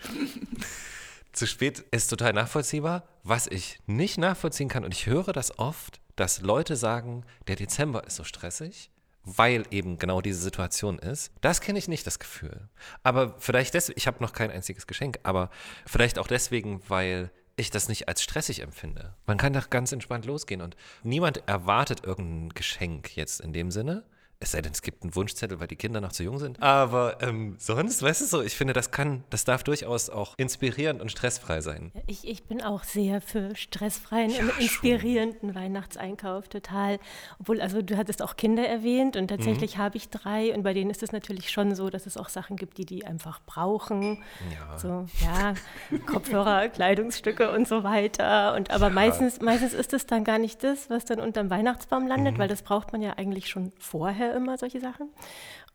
Zu 1.33 1.47
spät 1.47 1.83
ist 1.91 2.07
total 2.07 2.31
nachvollziehbar. 2.31 3.03
Was 3.23 3.47
ich 3.47 3.79
nicht 3.87 4.17
nachvollziehen 4.17 4.69
kann, 4.69 4.85
und 4.85 4.93
ich 4.93 5.07
höre 5.07 5.33
das 5.33 5.59
oft, 5.59 5.99
dass 6.15 6.41
Leute 6.41 6.75
sagen, 6.75 7.25
der 7.47 7.55
Dezember 7.55 8.05
ist 8.05 8.15
so 8.15 8.23
stressig, 8.23 8.89
weil 9.23 9.65
eben 9.71 9.97
genau 9.97 10.21
diese 10.21 10.39
Situation 10.39 10.99
ist. 10.99 11.31
Das 11.41 11.61
kenne 11.61 11.79
ich 11.79 11.87
nicht, 11.87 12.05
das 12.05 12.19
Gefühl. 12.19 12.69
Aber 13.03 13.35
vielleicht 13.39 13.73
deswegen, 13.73 13.97
ich 13.97 14.07
habe 14.07 14.21
noch 14.21 14.33
kein 14.33 14.51
einziges 14.51 14.87
Geschenk, 14.87 15.19
aber 15.23 15.49
vielleicht 15.85 16.19
auch 16.19 16.27
deswegen, 16.27 16.81
weil 16.87 17.31
ich 17.57 17.71
das 17.71 17.87
nicht 17.87 18.07
als 18.07 18.21
stressig 18.21 18.61
empfinde. 18.61 19.15
Man 19.25 19.37
kann 19.37 19.53
doch 19.53 19.69
ganz 19.69 19.91
entspannt 19.91 20.25
losgehen 20.25 20.61
und 20.61 20.75
niemand 21.03 21.47
erwartet 21.47 22.03
irgendein 22.03 22.49
Geschenk 22.53 23.15
jetzt 23.15 23.41
in 23.41 23.53
dem 23.53 23.71
Sinne. 23.71 24.03
Es 24.39 24.51
sei 24.51 24.61
denn, 24.61 24.73
es 24.73 24.81
gibt 24.81 25.03
einen 25.03 25.15
Wunschzettel, 25.15 25.59
weil 25.59 25.67
die 25.67 25.77
Kinder 25.77 26.01
noch 26.01 26.11
zu 26.11 26.23
jung 26.23 26.39
sind. 26.39 26.61
Aber 26.61 27.21
ähm, 27.21 27.55
sonst, 27.57 28.03
weißt 28.03 28.21
du 28.21 28.25
so, 28.25 28.41
ich 28.41 28.55
finde, 28.55 28.73
das 28.73 28.91
kann, 28.91 29.23
das 29.29 29.45
darf 29.45 29.63
durchaus 29.63 30.09
auch 30.09 30.33
inspirierend 30.37 31.01
und 31.01 31.09
stressfrei 31.09 31.61
sein. 31.61 31.91
Ich, 32.05 32.27
ich 32.27 32.43
bin 32.43 32.61
auch 32.61 32.83
sehr 32.83 33.21
für 33.21 33.55
stressfreien 33.55 34.31
ja, 34.31 34.41
und 34.41 34.59
inspirierenden 34.59 35.53
schon. 35.53 35.55
Weihnachtseinkauf, 35.55 36.49
total. 36.49 36.99
Obwohl, 37.39 37.61
also 37.61 37.81
du 37.81 37.95
hattest 37.95 38.21
auch 38.21 38.35
Kinder 38.35 38.67
erwähnt 38.67 39.15
und 39.15 39.29
tatsächlich 39.29 39.77
mhm. 39.77 39.81
habe 39.81 39.97
ich 39.97 40.09
drei 40.09 40.53
und 40.53 40.63
bei 40.63 40.73
denen 40.73 40.91
ist 40.91 41.01
es 41.01 41.13
natürlich 41.13 41.49
schon 41.49 41.73
so, 41.73 41.89
dass 41.89 42.05
es 42.05 42.17
auch 42.17 42.29
Sachen 42.29 42.57
gibt, 42.57 42.77
die 42.77 42.85
die 42.85 43.05
einfach 43.05 43.39
brauchen. 43.45 44.21
Ja. 44.53 44.77
So, 44.77 45.05
ja, 45.23 45.53
Kopfhörer, 46.05 46.67
Kleidungsstücke 46.69 47.51
und 47.51 47.69
so 47.69 47.83
weiter. 47.83 48.53
Und 48.55 48.69
aber 48.71 48.87
ja. 48.87 48.93
meistens, 48.93 49.39
meistens 49.39 49.73
ist 49.73 49.93
es 49.93 50.05
dann 50.05 50.25
gar 50.25 50.39
nicht 50.39 50.61
das, 50.61 50.89
was 50.89 51.05
dann 51.05 51.21
unterm 51.21 51.49
Weihnachtsbaum 51.49 52.05
landet, 52.05 52.35
mhm. 52.35 52.39
weil 52.39 52.47
das 52.49 52.63
braucht 52.63 52.91
man 52.91 53.01
ja 53.01 53.13
eigentlich 53.13 53.47
schon 53.47 53.71
vorher 53.79 54.25
vorher 54.25 54.34
immer 54.35 54.57
solche 54.57 54.79
Sachen. 54.79 55.09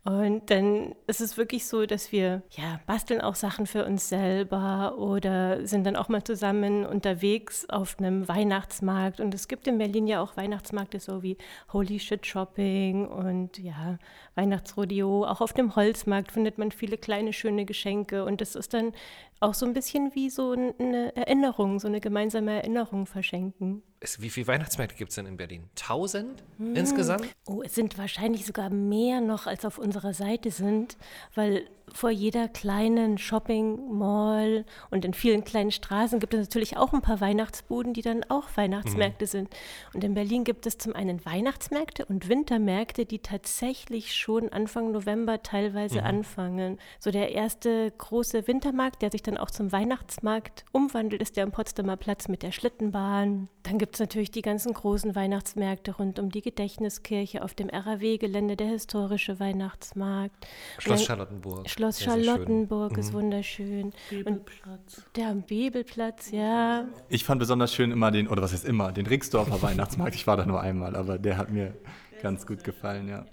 Und 0.02 0.48
dann 0.48 0.94
ist 1.06 1.20
es 1.20 1.36
wirklich 1.36 1.66
so, 1.66 1.84
dass 1.84 2.10
wir 2.10 2.42
ja 2.52 2.80
basteln 2.86 3.20
auch 3.20 3.34
Sachen 3.34 3.66
für 3.66 3.84
uns 3.84 4.08
selber 4.08 4.96
oder 4.96 5.66
sind 5.66 5.84
dann 5.84 5.94
auch 5.94 6.08
mal 6.08 6.24
zusammen 6.24 6.86
unterwegs 6.86 7.68
auf 7.68 7.98
einem 7.98 8.26
Weihnachtsmarkt. 8.26 9.20
Und 9.20 9.34
es 9.34 9.46
gibt 9.46 9.66
in 9.66 9.76
Berlin 9.76 10.06
ja 10.06 10.22
auch 10.22 10.38
Weihnachtsmärkte 10.38 11.00
so 11.00 11.22
wie 11.22 11.36
Holy 11.74 11.98
Shit 11.98 12.24
Shopping 12.24 13.06
und 13.08 13.58
ja, 13.58 13.98
Weihnachtsrodeo. 14.36 15.26
Auch 15.26 15.42
auf 15.42 15.52
dem 15.52 15.76
Holzmarkt 15.76 16.32
findet 16.32 16.56
man 16.56 16.72
viele 16.72 16.96
kleine 16.96 17.34
schöne 17.34 17.66
Geschenke. 17.66 18.24
Und 18.24 18.40
das 18.40 18.54
ist 18.54 18.72
dann 18.72 18.92
auch 19.40 19.54
so 19.54 19.64
ein 19.64 19.72
bisschen 19.72 20.14
wie 20.14 20.28
so 20.28 20.52
eine 20.52 21.16
Erinnerung, 21.16 21.80
so 21.80 21.88
eine 21.88 22.00
gemeinsame 22.00 22.52
Erinnerung 22.52 23.06
verschenken. 23.06 23.82
Wie 24.18 24.30
viele 24.30 24.46
Weihnachtsmärkte 24.46 24.96
gibt 24.96 25.10
es 25.10 25.16
denn 25.16 25.26
in 25.26 25.36
Berlin? 25.36 25.68
Tausend 25.74 26.42
hm. 26.58 26.76
insgesamt? 26.76 27.26
Oh, 27.46 27.62
es 27.62 27.74
sind 27.74 27.98
wahrscheinlich 27.98 28.46
sogar 28.46 28.70
mehr 28.70 29.20
noch, 29.20 29.46
als 29.46 29.64
auf 29.64 29.78
unserer 29.78 30.14
Seite 30.14 30.50
sind, 30.50 30.96
weil 31.34 31.66
vor 31.92 32.10
jeder 32.10 32.48
kleinen 32.48 33.18
Shopping-Mall 33.18 34.64
und 34.90 35.04
in 35.04 35.14
vielen 35.14 35.44
kleinen 35.44 35.70
Straßen 35.70 36.20
gibt 36.20 36.34
es 36.34 36.40
natürlich 36.40 36.76
auch 36.76 36.92
ein 36.92 37.02
paar 37.02 37.20
Weihnachtsbuden, 37.20 37.92
die 37.92 38.02
dann 38.02 38.24
auch 38.28 38.48
Weihnachtsmärkte 38.56 39.24
mhm. 39.24 39.28
sind. 39.28 39.48
Und 39.94 40.04
in 40.04 40.14
Berlin 40.14 40.44
gibt 40.44 40.66
es 40.66 40.78
zum 40.78 40.94
einen 40.94 41.24
Weihnachtsmärkte 41.24 42.04
und 42.04 42.28
Wintermärkte, 42.28 43.06
die 43.06 43.18
tatsächlich 43.18 44.14
schon 44.14 44.48
Anfang 44.50 44.92
November 44.92 45.42
teilweise 45.42 46.00
mhm. 46.00 46.06
anfangen. 46.06 46.78
So 46.98 47.10
der 47.10 47.32
erste 47.32 47.90
große 47.90 48.46
Wintermarkt, 48.46 49.02
der 49.02 49.10
sich 49.10 49.22
dann 49.22 49.36
auch 49.36 49.50
zum 49.50 49.72
Weihnachtsmarkt 49.72 50.64
umwandelt, 50.72 51.22
ist 51.22 51.36
der 51.36 51.44
am 51.44 51.52
Potsdamer 51.52 51.96
Platz 51.96 52.28
mit 52.28 52.42
der 52.42 52.52
Schlittenbahn. 52.52 53.48
Dann 53.62 53.78
gibt 53.78 53.94
es 53.94 54.00
natürlich 54.00 54.30
die 54.30 54.42
ganzen 54.42 54.72
großen 54.72 55.14
Weihnachtsmärkte 55.14 55.96
rund 55.96 56.18
um 56.18 56.30
die 56.30 56.42
Gedächtniskirche 56.42 57.42
auf 57.42 57.54
dem 57.54 57.68
RAW-Gelände, 57.68 58.56
der 58.56 58.68
historische 58.68 59.38
Weihnachtsmarkt. 59.38 60.46
Schloss 60.78 61.04
Charlottenburg. 61.04 61.68
Schloss 61.80 61.98
sehr, 61.98 62.08
Charlottenburg 62.08 62.90
sehr 62.90 62.98
ist 62.98 63.12
mhm. 63.12 63.16
wunderschön. 63.16 63.92
Bebelplatz. 64.10 64.98
Und 64.98 65.16
der 65.16 65.34
Bebelplatz, 65.34 66.30
ja. 66.30 66.84
Ich 67.08 67.24
fand 67.24 67.38
besonders 67.38 67.74
schön 67.74 67.90
immer 67.90 68.10
den, 68.10 68.28
oder 68.28 68.42
was 68.42 68.52
heißt 68.52 68.66
immer, 68.66 68.92
den 68.92 69.06
Rixdorfer 69.06 69.62
Weihnachtsmarkt. 69.62 70.14
Ich 70.14 70.26
war 70.26 70.36
da 70.36 70.44
nur 70.44 70.60
einmal, 70.60 70.94
aber 70.94 71.18
der 71.18 71.38
hat 71.38 71.50
mir 71.50 71.74
ganz 72.22 72.46
gut 72.46 72.64
gefallen, 72.64 73.08
ja. 73.08 73.24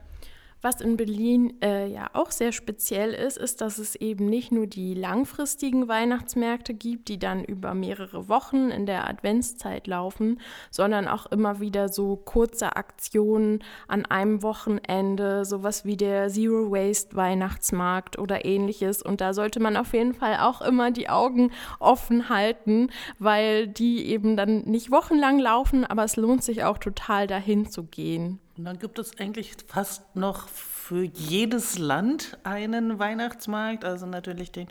Was 0.62 0.82
in 0.82 0.98
Berlin 0.98 1.54
äh, 1.62 1.88
ja 1.88 2.10
auch 2.14 2.32
sehr 2.32 2.52
speziell 2.52 3.14
ist, 3.14 3.38
ist, 3.38 3.62
dass 3.62 3.78
es 3.78 3.96
eben 3.96 4.26
nicht 4.26 4.52
nur 4.52 4.66
die 4.66 4.96
langfristigen 4.96 5.88
Weihnachtsmärkte 5.88 6.74
gibt, 6.74 7.10
die 7.10 7.20
dann 7.20 7.44
über 7.44 7.76
mehrere 7.76 8.28
Wochen 8.28 8.70
in 8.72 8.88
der 8.88 9.08
Adventszeit 9.08 9.86
laufen, 9.86 10.40
sondern 10.72 11.08
auch 11.08 11.28
immer 11.28 11.60
wieder 11.60 11.90
so 11.90 12.16
kurze 12.16 12.76
Aktionen 12.76 13.64
an 13.88 14.06
einem 14.06 14.42
Wochenende, 14.42 15.46
sowas 15.46 15.86
wie 15.86 15.96
der 15.96 16.30
Zero 16.30 16.72
Waste 16.72 17.16
Weihnachtsmarkt 17.16 18.18
oder 18.18 18.44
ähnliches. 18.44 19.04
Und 19.04 19.22
da 19.22 19.36
sollte 19.36 19.60
man 19.60 19.78
auf 19.78 19.94
jeden 19.94 20.16
Fall 20.16 20.38
auch 20.38 20.62
immer 20.62 20.90
die 20.90 21.08
Augen 21.08 21.52
offen 21.80 22.30
halten, 22.30 22.90
weil 23.20 23.68
die 23.68 24.08
eben 24.08 24.36
dann 24.36 24.64
nicht 24.64 24.90
wochenlang 24.90 25.38
laufen, 25.38 25.86
aber 25.86 26.04
es 26.04 26.16
lohnt 26.16 26.44
sich 26.44 26.64
auch 26.64 26.80
total 26.80 27.28
dahin 27.28 27.70
zu 27.70 27.84
gehen. 27.84 28.40
Und 28.58 28.66
dann 28.66 28.80
gibt 28.80 28.98
es 28.98 29.20
eigentlich 29.20 29.52
fast 29.68 30.16
noch 30.16 30.48
für 30.48 31.04
jedes 31.04 31.78
Land 31.78 32.38
einen 32.44 32.98
Weihnachtsmarkt, 32.98 33.86
also 33.86 34.06
natürlich 34.06 34.52
den 34.52 34.68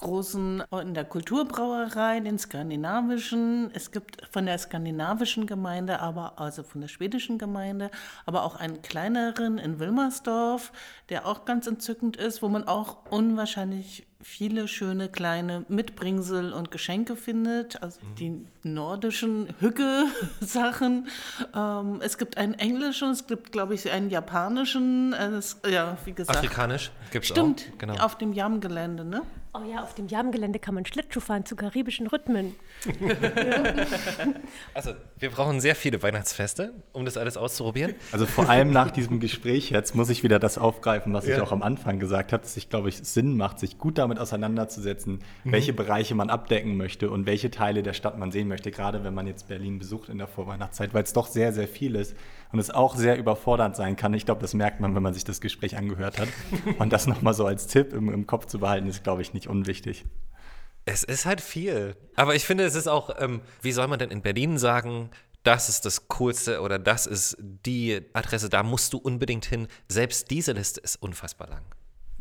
großen 0.00 0.64
in 0.82 0.94
der 0.94 1.04
Kulturbrauerei, 1.04 2.20
den 2.20 2.38
skandinavischen. 2.38 3.70
Es 3.74 3.90
gibt 3.90 4.26
von 4.30 4.46
der 4.46 4.58
skandinavischen 4.58 5.46
Gemeinde, 5.46 6.00
aber 6.00 6.40
also 6.40 6.62
von 6.62 6.80
der 6.80 6.88
schwedischen 6.88 7.38
Gemeinde, 7.38 7.90
aber 8.26 8.44
auch 8.44 8.56
einen 8.56 8.82
kleineren 8.82 9.58
in 9.58 9.78
Wilmersdorf, 9.78 10.72
der 11.08 11.26
auch 11.26 11.44
ganz 11.44 11.66
entzückend 11.66 12.16
ist, 12.16 12.42
wo 12.42 12.48
man 12.48 12.66
auch 12.66 13.10
unwahrscheinlich 13.10 14.06
viele 14.22 14.68
schöne 14.68 15.08
kleine 15.08 15.64
Mitbringsel 15.68 16.52
und 16.52 16.70
Geschenke 16.70 17.16
findet, 17.16 17.82
also 17.82 18.00
mhm. 18.00 18.14
die 18.16 18.46
nordischen 18.62 19.48
Hücke-Sachen. 19.60 21.08
Ähm, 21.54 22.00
es 22.02 22.18
gibt 22.18 22.36
einen 22.36 22.54
englischen, 22.54 23.10
es 23.10 23.26
gibt, 23.26 23.52
glaube 23.52 23.74
ich, 23.74 23.90
einen 23.90 24.10
japanischen, 24.10 25.12
äh, 25.14 25.30
das, 25.30 25.60
ja, 25.68 25.96
wie 26.04 26.12
gesagt. 26.12 26.38
Afrikanisch 26.38 26.90
gibt 27.10 27.24
es 27.24 27.30
auch. 27.30 27.34
Stimmt, 27.34 27.78
genau. 27.78 27.94
auf 28.04 28.18
dem 28.18 28.32
Yam-Gelände, 28.32 29.04
ne? 29.04 29.22
Oh 29.52 29.62
ja, 29.68 29.82
auf 29.82 29.94
dem 29.94 30.06
Jamgelände 30.06 30.60
kann 30.60 30.76
man 30.76 30.86
Schlittschuh 30.86 31.18
fahren 31.18 31.44
zu 31.44 31.56
karibischen 31.56 32.06
Rhythmen. 32.06 32.54
also, 34.74 34.92
wir 35.18 35.30
brauchen 35.30 35.60
sehr 35.60 35.74
viele 35.74 36.00
Weihnachtsfeste, 36.04 36.72
um 36.92 37.04
das 37.04 37.16
alles 37.16 37.36
auszuprobieren. 37.36 37.96
Also 38.12 38.26
vor 38.26 38.48
allem 38.48 38.70
nach 38.70 38.92
diesem 38.92 39.18
Gespräch 39.18 39.70
jetzt 39.70 39.96
muss 39.96 40.08
ich 40.08 40.22
wieder 40.22 40.38
das 40.38 40.56
aufgreifen, 40.56 41.12
was 41.12 41.26
ja. 41.26 41.34
ich 41.34 41.42
auch 41.42 41.50
am 41.50 41.62
Anfang 41.62 41.98
gesagt 41.98 42.32
habe, 42.32 42.44
dass 42.44 42.56
ich 42.56 42.68
glaube 42.68 42.90
ich 42.90 42.98
Sinn 42.98 43.36
macht, 43.36 43.58
sich 43.58 43.76
gut 43.76 43.98
damit 43.98 44.20
auseinanderzusetzen, 44.20 45.18
mhm. 45.42 45.52
welche 45.52 45.72
Bereiche 45.72 46.14
man 46.14 46.30
abdecken 46.30 46.76
möchte 46.76 47.10
und 47.10 47.26
welche 47.26 47.50
Teile 47.50 47.82
der 47.82 47.92
Stadt 47.92 48.18
man 48.18 48.30
sehen 48.30 48.46
möchte, 48.46 48.70
gerade 48.70 49.02
wenn 49.02 49.14
man 49.14 49.26
jetzt 49.26 49.48
Berlin 49.48 49.80
besucht 49.80 50.10
in 50.10 50.18
der 50.18 50.28
Vorweihnachtszeit, 50.28 50.94
weil 50.94 51.02
es 51.02 51.12
doch 51.12 51.26
sehr, 51.26 51.52
sehr 51.52 51.66
viel 51.66 51.96
ist 51.96 52.14
und 52.52 52.58
es 52.58 52.70
auch 52.70 52.96
sehr 52.96 53.16
überfordernd 53.16 53.76
sein 53.76 53.96
kann. 53.96 54.12
Ich 54.14 54.24
glaube, 54.24 54.40
das 54.40 54.54
merkt 54.54 54.80
man, 54.80 54.94
wenn 54.94 55.02
man 55.02 55.14
sich 55.14 55.24
das 55.24 55.40
Gespräch 55.40 55.76
angehört 55.76 56.18
hat. 56.18 56.28
Und 56.78 56.92
das 56.92 57.06
nochmal 57.06 57.34
so 57.34 57.46
als 57.46 57.66
Tipp 57.66 57.92
im, 57.92 58.12
im 58.12 58.26
Kopf 58.26 58.46
zu 58.46 58.58
behalten, 58.58 58.88
ist, 58.88 59.04
glaube 59.04 59.22
ich, 59.22 59.34
nicht 59.34 59.48
unwichtig. 59.48 60.04
Es 60.84 61.04
ist 61.04 61.26
halt 61.26 61.40
viel. 61.40 61.96
Aber 62.16 62.34
ich 62.34 62.44
finde, 62.44 62.64
es 62.64 62.74
ist 62.74 62.88
auch, 62.88 63.10
ähm, 63.18 63.40
wie 63.62 63.72
soll 63.72 63.86
man 63.86 63.98
denn 63.98 64.10
in 64.10 64.22
Berlin 64.22 64.58
sagen, 64.58 65.10
das 65.42 65.68
ist 65.68 65.86
das 65.86 66.08
Coolste 66.08 66.60
oder 66.60 66.78
das 66.78 67.06
ist 67.06 67.36
die 67.40 68.02
Adresse, 68.12 68.48
da 68.48 68.62
musst 68.62 68.92
du 68.92 68.98
unbedingt 68.98 69.46
hin. 69.46 69.68
Selbst 69.88 70.30
diese 70.30 70.52
Liste 70.52 70.80
ist 70.80 70.96
unfassbar 70.96 71.48
lang. 71.48 71.64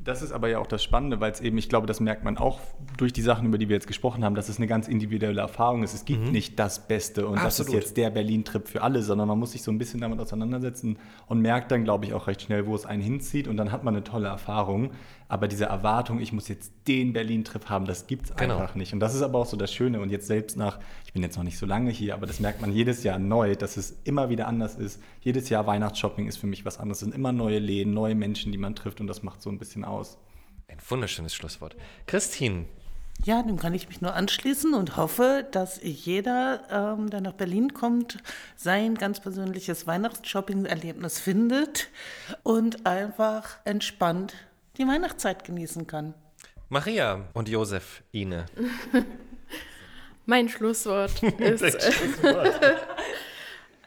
Das 0.01 0.21
ist 0.21 0.31
aber 0.31 0.47
ja 0.47 0.59
auch 0.59 0.67
das 0.67 0.81
Spannende, 0.81 1.19
weil 1.19 1.31
es 1.31 1.41
eben, 1.41 1.57
ich 1.57 1.67
glaube, 1.67 1.85
das 1.85 1.99
merkt 1.99 2.23
man 2.23 2.37
auch 2.37 2.61
durch 2.97 3.11
die 3.11 3.21
Sachen, 3.21 3.45
über 3.47 3.57
die 3.57 3.67
wir 3.67 3.75
jetzt 3.75 3.87
gesprochen 3.87 4.23
haben, 4.23 4.33
dass 4.33 4.47
es 4.47 4.57
eine 4.57 4.67
ganz 4.67 4.87
individuelle 4.87 5.41
Erfahrung 5.41 5.83
ist. 5.83 5.93
Es 5.93 6.05
gibt 6.05 6.25
mhm. 6.25 6.31
nicht 6.31 6.57
das 6.57 6.87
Beste 6.87 7.27
und 7.27 7.37
Absolut. 7.37 7.43
das 7.43 7.59
ist 7.59 7.73
jetzt 7.73 7.97
der 7.97 8.09
Berlin-Trip 8.09 8.67
für 8.67 8.81
alle, 8.81 9.03
sondern 9.03 9.27
man 9.27 9.37
muss 9.37 9.51
sich 9.51 9.61
so 9.61 9.71
ein 9.71 9.77
bisschen 9.77 9.99
damit 9.99 10.19
auseinandersetzen 10.19 10.97
und 11.27 11.41
merkt 11.41 11.71
dann, 11.71 11.83
glaube 11.83 12.05
ich, 12.05 12.13
auch 12.13 12.27
recht 12.27 12.41
schnell, 12.41 12.65
wo 12.65 12.75
es 12.75 12.85
einen 12.85 13.01
hinzieht 13.01 13.47
und 13.47 13.57
dann 13.57 13.73
hat 13.73 13.83
man 13.83 13.93
eine 13.93 14.03
tolle 14.03 14.29
Erfahrung. 14.29 14.91
Aber 15.29 15.47
diese 15.47 15.65
Erwartung, 15.65 16.19
ich 16.19 16.33
muss 16.33 16.47
jetzt 16.47 16.73
den 16.87 17.13
Berlin-Trip 17.13 17.69
haben, 17.69 17.85
das 17.85 18.07
gibt 18.07 18.25
es 18.25 18.35
genau. 18.35 18.57
einfach 18.57 18.73
nicht. 18.73 18.93
Und 18.93 18.99
das 18.99 19.13
ist 19.13 19.21
aber 19.21 19.37
auch 19.37 19.45
so 19.45 19.55
das 19.55 19.71
Schöne. 19.71 20.01
Und 20.01 20.09
jetzt 20.09 20.25
selbst 20.25 20.57
nach, 20.57 20.79
ich 21.05 21.13
bin 21.13 21.21
jetzt 21.21 21.37
noch 21.37 21.43
nicht 21.43 21.59
so 21.59 21.67
lange 21.67 21.91
hier, 21.91 22.15
aber 22.15 22.25
das 22.25 22.39
merkt 22.39 22.61
man 22.61 22.71
jedes 22.71 23.03
Jahr 23.03 23.19
neu, 23.19 23.55
dass 23.55 23.77
es 23.77 23.99
immer 24.05 24.29
wieder 24.29 24.47
anders 24.47 24.75
ist. 24.75 24.99
Jedes 25.21 25.47
Jahr 25.49 25.67
Weihnachtsshopping 25.67 26.27
ist 26.27 26.37
für 26.37 26.47
mich 26.47 26.65
was 26.65 26.79
anderes. 26.79 26.97
Es 26.97 27.05
sind 27.05 27.13
immer 27.13 27.31
neue 27.31 27.59
Läden, 27.59 27.93
neue 27.93 28.15
Menschen, 28.15 28.51
die 28.51 28.57
man 28.57 28.73
trifft 28.73 29.01
und 29.01 29.07
das 29.07 29.21
macht 29.21 29.43
so 29.43 29.51
ein 29.51 29.59
bisschen 29.59 29.85
aus. 29.85 30.17
Ein 30.67 30.79
wunderschönes 30.89 31.35
Schlusswort. 31.35 31.75
Christine, 32.07 32.65
ja, 33.23 33.43
dem 33.43 33.57
kann 33.57 33.73
ich 33.73 33.87
mich 33.87 34.01
nur 34.01 34.15
anschließen 34.15 34.73
und 34.73 34.95
hoffe, 34.97 35.45
dass 35.51 35.79
jeder, 35.83 36.97
ähm, 36.97 37.09
der 37.09 37.21
nach 37.21 37.33
Berlin 37.33 37.73
kommt, 37.73 38.17
sein 38.55 38.95
ganz 38.95 39.19
persönliches 39.19 39.85
Weihnachtsshopping-Erlebnis 39.85 41.19
findet 41.19 41.89
und 42.43 42.85
einfach 42.85 43.57
entspannt 43.65 44.33
die 44.77 44.87
Weihnachtszeit 44.87 45.43
genießen 45.43 45.87
kann. 45.87 46.13
Maria 46.69 47.27
und 47.33 47.49
Josef, 47.49 48.03
Ine. 48.11 48.45
mein 50.29 50.47
Schlusswort 50.47 51.21
ist. 51.39 51.81
Schlusswort. 51.81 52.61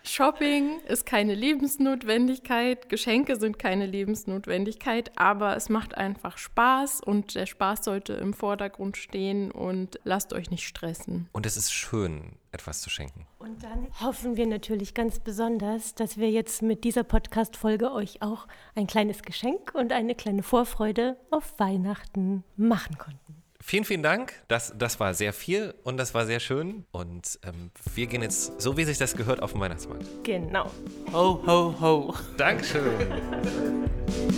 Shopping 0.04 0.80
ist 0.88 1.06
keine 1.06 1.32
Lebensnotwendigkeit, 1.32 2.88
Geschenke 2.88 3.36
sind 3.36 3.60
keine 3.60 3.86
Lebensnotwendigkeit, 3.86 5.12
aber 5.16 5.56
es 5.56 5.68
macht 5.68 5.96
einfach 5.96 6.38
Spaß 6.38 7.02
und 7.02 7.36
der 7.36 7.46
Spaß 7.46 7.84
sollte 7.84 8.14
im 8.14 8.34
Vordergrund 8.34 8.96
stehen 8.96 9.52
und 9.52 10.00
lasst 10.02 10.32
euch 10.32 10.50
nicht 10.50 10.66
stressen. 10.66 11.28
Und 11.30 11.46
es 11.46 11.56
ist 11.56 11.72
schön, 11.72 12.32
etwas 12.52 12.80
zu 12.80 12.90
schenken. 12.90 13.26
Und 13.38 13.62
dann 13.62 13.88
hoffen 14.00 14.36
wir 14.36 14.46
natürlich 14.46 14.94
ganz 14.94 15.18
besonders, 15.18 15.94
dass 15.94 16.18
wir 16.18 16.30
jetzt 16.30 16.62
mit 16.62 16.84
dieser 16.84 17.04
Podcast-Folge 17.04 17.92
euch 17.92 18.22
auch 18.22 18.46
ein 18.74 18.86
kleines 18.86 19.22
Geschenk 19.22 19.74
und 19.74 19.92
eine 19.92 20.14
kleine 20.14 20.42
Vorfreude 20.42 21.16
auf 21.30 21.58
Weihnachten 21.58 22.44
machen 22.56 22.98
konnten 22.98 23.42
vielen, 23.62 23.84
vielen 23.84 24.02
Dank. 24.02 24.34
Das, 24.48 24.74
das 24.76 25.00
war 25.00 25.14
sehr 25.14 25.32
viel 25.32 25.74
und 25.84 25.96
das 25.96 26.14
war 26.14 26.26
sehr 26.26 26.40
schön. 26.40 26.84
Und 26.90 27.38
ähm, 27.44 27.70
wir 27.94 28.06
gehen 28.06 28.22
jetzt, 28.22 28.60
so 28.60 28.76
wie 28.76 28.84
sich 28.84 28.98
das 28.98 29.16
gehört, 29.16 29.42
auf 29.42 29.52
den 29.52 29.60
Weihnachtsmarkt. 29.60 30.04
Genau. 30.24 30.70
Ho, 31.12 31.42
ho, 31.46 31.74
ho. 31.80 32.14
Dankeschön. 32.36 32.82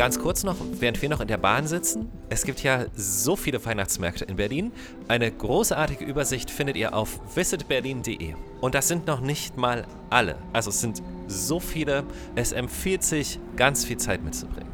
Ganz 0.00 0.18
kurz 0.18 0.44
noch, 0.44 0.56
während 0.78 1.02
wir 1.02 1.10
noch 1.10 1.20
in 1.20 1.28
der 1.28 1.36
Bahn 1.36 1.66
sitzen. 1.66 2.08
Es 2.30 2.44
gibt 2.44 2.62
ja 2.62 2.86
so 2.94 3.36
viele 3.36 3.62
Weihnachtsmärkte 3.62 4.24
in 4.24 4.36
Berlin. 4.36 4.72
Eine 5.08 5.30
großartige 5.30 6.06
Übersicht 6.06 6.50
findet 6.50 6.76
ihr 6.76 6.94
auf 6.94 7.20
visitberlin.de. 7.36 8.32
Und 8.62 8.74
das 8.74 8.88
sind 8.88 9.06
noch 9.06 9.20
nicht 9.20 9.58
mal 9.58 9.86
alle. 10.08 10.36
Also 10.54 10.70
es 10.70 10.80
sind 10.80 11.02
so 11.26 11.60
viele. 11.60 12.04
Es 12.34 12.52
empfiehlt 12.52 13.02
sich, 13.02 13.38
ganz 13.56 13.84
viel 13.84 13.98
Zeit 13.98 14.24
mitzubringen. 14.24 14.72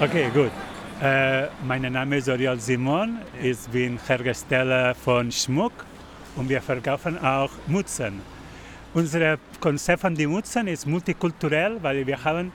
Okay, 0.00 0.30
gut. 0.32 0.50
Äh, 1.02 1.48
mein 1.66 1.82
Name 1.82 2.16
ist 2.16 2.30
Oriol 2.30 2.58
Simon. 2.58 3.18
Ich 3.42 3.58
bin 3.68 4.00
Hersteller 4.06 4.94
von 4.94 5.30
Schmuck 5.30 5.84
und 6.34 6.48
wir 6.48 6.62
verkaufen 6.62 7.18
auch 7.18 7.50
Mützen. 7.66 8.22
Unser 8.94 9.38
Konzept 9.60 10.00
von 10.00 10.14
den 10.14 10.32
Mützen 10.32 10.66
ist 10.66 10.86
multikulturell, 10.86 11.76
weil 11.82 12.06
wir 12.06 12.24
haben 12.24 12.50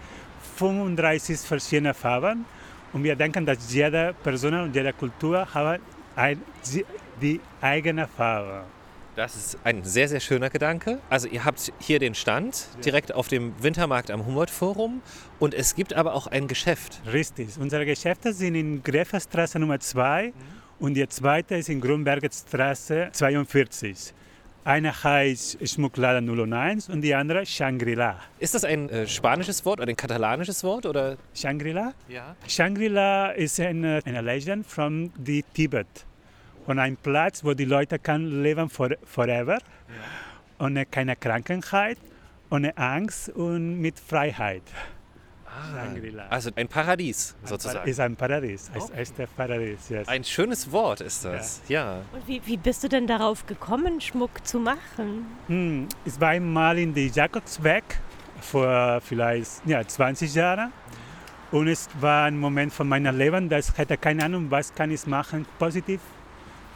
35 0.58 1.40
verschiedene 1.40 1.94
Farben 1.94 2.46
und 2.92 3.04
wir 3.04 3.16
denken, 3.16 3.46
dass 3.46 3.72
jede 3.72 4.16
Person 4.24 4.56
und 4.56 4.76
jede 4.76 4.94
Kultur 4.94 5.46
hat 5.54 5.80
ein, 6.16 6.42
die 7.22 7.40
eigene 7.62 8.08
Farbe. 8.08 8.64
Das 9.16 9.36
ist 9.36 9.60
ein 9.64 9.84
sehr, 9.84 10.08
sehr 10.08 10.20
schöner 10.20 10.50
Gedanke. 10.50 11.00
Also 11.08 11.28
ihr 11.28 11.46
habt 11.46 11.72
hier 11.80 12.00
den 12.00 12.16
Stand 12.16 12.68
direkt 12.84 13.14
auf 13.14 13.28
dem 13.28 13.54
Wintermarkt 13.62 14.10
am 14.10 14.26
Humboldt-Forum 14.26 15.04
und 15.38 15.54
es 15.54 15.76
gibt 15.76 15.94
aber 15.94 16.16
auch 16.16 16.26
ein 16.26 16.48
Geschäft. 16.48 17.00
Richtig. 17.12 17.50
Unsere 17.60 17.86
Geschäfte 17.86 18.34
sind 18.34 18.56
in 18.56 18.82
Gräferstraße 18.82 19.60
Nummer 19.60 19.80
2 19.80 20.28
mhm. 20.28 20.34
und 20.80 20.96
die 20.96 21.08
zweite 21.08 21.56
ist 21.56 21.70
in 21.70 21.80
Grünberger 21.80 22.30
Straße 22.32 23.10
42. 23.12 24.16
Eine 24.66 25.04
heißt 25.04 25.68
Schmuckladen 25.68 26.26
001 26.26 26.88
und 26.88 27.02
die 27.02 27.14
andere 27.14 27.46
Shangri-La. 27.46 28.18
Ist 28.40 28.56
das 28.56 28.64
ein 28.64 28.88
äh, 28.88 29.06
spanisches 29.06 29.66
Wort 29.66 29.82
oder 29.82 29.90
ein 29.90 29.98
katalanisches 29.98 30.64
Wort? 30.64 30.86
Oder? 30.86 31.18
Shangri-La? 31.36 31.94
Ja. 32.08 32.38
Shangri-La 32.48 33.32
ist 33.32 33.60
eine, 33.60 34.00
eine 34.06 34.22
Legend 34.22 34.66
von 34.66 35.12
Tibet. 35.54 36.06
Und 36.66 36.80
ein 36.80 36.96
Platz, 36.96 37.44
wo 37.44 37.54
die 37.54 37.66
Leute 37.66 38.00
kann 38.00 38.42
leben 38.42 38.70
for, 38.70 38.92
forever. 39.04 39.58
Ja. 39.58 40.66
Ohne 40.66 40.86
keine 40.86 41.18
Krankheit, 41.18 41.98
ohne 42.50 42.78
Angst 42.78 43.30
und 43.30 43.82
mit 43.82 44.00
Freiheit. 44.00 44.64
Ah, 45.56 45.86
also 46.30 46.50
ein 46.56 46.68
Paradies 46.68 47.36
sozusagen. 47.44 47.80
Ein 47.80 47.90
ist 47.90 48.00
ein 48.00 48.16
Paradies, 48.16 48.72
oh. 48.76 48.90
ist 49.00 49.18
der 49.18 49.28
Paradies, 49.28 49.90
yes. 49.90 50.08
Ein 50.08 50.24
schönes 50.24 50.72
Wort 50.72 51.02
ist 51.02 51.26
das, 51.26 51.62
ja. 51.68 51.98
ja. 51.98 52.02
Und 52.12 52.28
wie, 52.28 52.42
wie 52.46 52.58
bist 52.58 52.84
du 52.84 52.90
denn 52.90 53.06
darauf 53.08 53.46
gekommen, 53.46 54.02
Schmuck 54.02 54.46
zu 54.46 54.60
machen? 54.60 55.28
Hm, 55.48 55.88
ich 56.06 56.20
war 56.20 56.30
einmal 56.30 56.80
in 56.80 56.94
die 56.94 57.08
Jakobsweg 57.08 57.84
vor 58.42 59.00
vielleicht 59.02 59.66
ja, 59.66 59.86
20 59.88 60.34
Jahren. 60.34 60.74
Und 61.52 61.68
es 61.68 61.88
war 62.00 62.26
ein 62.26 62.40
Moment 62.40 62.74
von 62.74 62.90
meinem 62.90 63.16
Leben, 63.16 63.48
dass 63.48 63.70
ich 63.70 63.78
hatte 63.78 63.96
keine 63.96 64.26
Ahnung, 64.26 64.50
was 64.50 64.74
kann 64.74 64.90
ich 64.90 65.06
machen, 65.06 65.46
positiv 65.60 66.00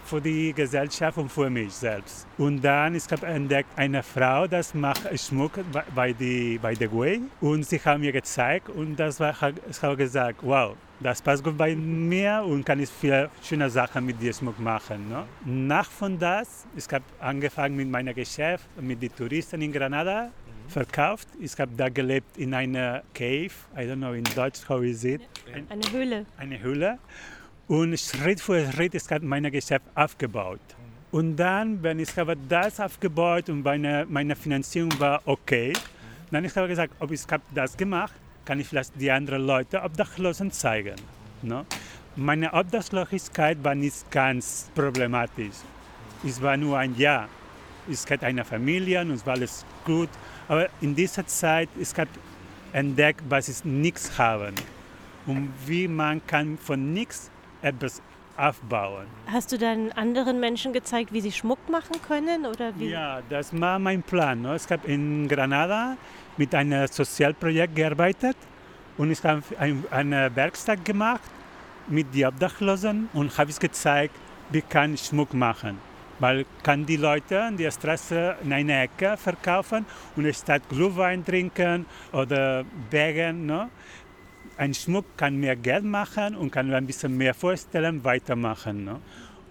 für 0.07 0.21
die 0.21 0.53
Gesellschaft 0.53 1.17
und 1.17 1.31
für 1.31 1.49
mich 1.49 1.73
selbst. 1.73 2.25
Und 2.37 2.61
dann 2.61 2.95
ich 2.95 3.03
habe 3.11 3.25
entdeckt 3.27 3.69
eine 3.75 4.01
Frau, 4.01 4.47
das 4.47 4.73
macht 4.73 5.01
Schmuck 5.19 5.59
bei 5.93 6.13
die 6.13 6.57
bei 6.61 6.73
The 6.73 6.91
Way 6.91 7.21
und 7.41 7.63
sie 7.65 7.79
haben 7.79 8.01
mir 8.01 8.11
gezeigt 8.11 8.69
und 8.69 8.95
das 8.95 9.19
war 9.19 9.35
ich 9.69 9.81
habe 9.81 9.97
gesagt, 9.97 10.39
wow, 10.41 10.75
das 10.99 11.21
passt 11.21 11.43
gut 11.43 11.57
bei 11.57 11.75
mir 11.75 12.43
und 12.45 12.65
kann 12.65 12.79
ich 12.79 12.89
viele 12.89 13.29
schöne 13.43 13.69
Sachen 13.69 14.05
mit 14.05 14.21
dir 14.21 14.33
Schmuck 14.33 14.59
machen. 14.59 15.09
Ne? 15.09 15.25
Nach 15.45 15.89
von 15.89 16.17
das, 16.17 16.65
ich 16.75 16.87
habe 16.91 17.05
angefangen 17.19 17.75
mit 17.75 17.89
meinem 17.89 18.15
Geschäft 18.15 18.65
mit 18.81 19.01
den 19.01 19.13
Touristen 19.15 19.61
in 19.61 19.71
Granada 19.71 20.31
verkauft. 20.69 21.27
Ich 21.39 21.57
habe 21.59 21.71
da 21.75 21.89
gelebt 21.89 22.37
in 22.37 22.53
einer 22.53 23.03
Cave, 23.13 23.51
I 23.75 23.81
don't 23.81 23.97
know 23.97 24.13
in 24.13 24.23
Deutsch 24.35 24.67
how 24.67 24.81
is 24.83 25.03
it? 25.03 25.21
Eine 25.69 25.91
Höhle. 25.91 26.25
Eine 26.37 26.59
Höhle. 26.59 26.99
Und 27.67 27.99
Schritt 27.99 28.39
für 28.39 28.71
Schritt 28.71 28.95
ist 28.95 29.11
mein 29.23 29.51
Geschäft 29.51 29.83
aufgebaut. 29.93 30.61
Und 31.11 31.35
dann, 31.35 31.83
wenn 31.83 31.99
ich 31.99 32.15
habe 32.17 32.37
das 32.47 32.79
aufgebaut 32.79 33.49
und 33.49 33.61
meine, 33.61 34.05
meine 34.09 34.37
Finanzierung 34.37 34.97
war 34.99 35.21
okay, 35.25 35.73
dann 36.31 36.45
ich 36.45 36.55
habe 36.55 36.69
gesagt, 36.69 36.93
ob 36.99 37.11
ich 37.11 37.23
habe 37.29 37.43
das 37.53 37.75
gemacht, 37.75 38.13
kann 38.45 38.61
ich 38.61 38.67
vielleicht 38.67 38.93
die 38.95 39.11
anderen 39.11 39.45
Leute 39.45 39.81
Obdachlosen 39.83 40.49
zeigen. 40.49 40.95
No? 41.41 41.65
Meine 42.15 42.53
Obdachlosigkeit 42.53 43.61
war 43.61 43.75
nicht 43.75 44.09
ganz 44.11 44.71
problematisch. 44.73 45.55
Es 46.25 46.41
war 46.41 46.55
nur 46.55 46.77
ein 46.77 46.95
Jahr. 46.95 47.27
Ich 47.89 48.09
hatte 48.09 48.27
eine 48.27 48.45
Familie 48.45 49.01
und 49.01 49.11
es 49.11 49.25
war 49.25 49.33
alles 49.33 49.65
gut. 49.83 50.09
Aber 50.47 50.69
in 50.79 50.95
dieser 50.95 51.27
Zeit, 51.27 51.67
ich 51.77 51.93
habe 51.97 52.09
entdeckt, 52.71 53.23
was 53.27 53.49
ich 53.49 53.65
nichts 53.65 54.17
habe 54.17 54.53
und 55.25 55.49
wie 55.65 55.89
man 55.89 56.25
kann 56.25 56.57
von 56.57 56.93
nichts 56.93 57.29
etwas 57.61 58.01
aufbauen. 58.37 59.07
Hast 59.25 59.51
du 59.51 59.57
dann 59.57 59.91
anderen 59.93 60.39
Menschen 60.39 60.71
gezeigt, 60.71 61.11
wie 61.11 61.21
sie 61.21 61.31
Schmuck 61.31 61.69
machen 61.69 61.95
können? 62.07 62.45
Oder 62.45 62.77
wie? 62.77 62.89
Ja, 62.89 63.21
das 63.29 63.59
war 63.59 63.79
mein 63.79 64.03
Plan. 64.03 64.41
Ne? 64.41 64.55
Ich 64.55 64.71
habe 64.71 64.87
in 64.87 65.27
Granada 65.27 65.97
mit 66.37 66.53
einem 66.53 66.87
Sozialprojekt 66.87 67.75
gearbeitet 67.75 68.37
und 68.97 69.11
ich 69.11 69.23
habe 69.23 69.41
ein, 69.59 69.83
eine 69.89 70.35
Werkstatt 70.35 70.85
gemacht 70.85 71.29
mit 71.87 72.13
den 72.13 72.27
Obdachlosen 72.27 73.09
und 73.13 73.35
habe 73.37 73.49
es 73.49 73.59
gezeigt, 73.59 74.15
wie 74.51 74.61
kann 74.61 74.93
ich 74.93 75.01
Schmuck 75.01 75.33
machen. 75.33 75.79
Weil 76.19 76.45
kann 76.63 76.85
die 76.85 76.97
Leute 76.97 77.43
an 77.43 77.57
der 77.57 77.69
Straße 77.69 78.37
in 78.43 78.51
einer 78.51 78.81
Ecke 78.83 79.17
verkaufen 79.17 79.85
und 80.15 80.35
statt 80.35 80.63
Glühwein 80.67 81.23
trinken 81.23 81.85
oder 82.11 82.65
Wägen. 82.89 83.45
Ne? 83.45 83.69
Ein 84.57 84.73
Schmuck 84.73 85.05
kann 85.17 85.37
mehr 85.37 85.55
Geld 85.55 85.83
machen 85.83 86.35
und 86.35 86.49
kann 86.49 86.73
ein 86.73 86.87
bisschen 86.87 87.15
mehr 87.15 87.35
vorstellen, 87.35 88.03
weitermachen. 88.03 88.85
Ne? 88.85 88.99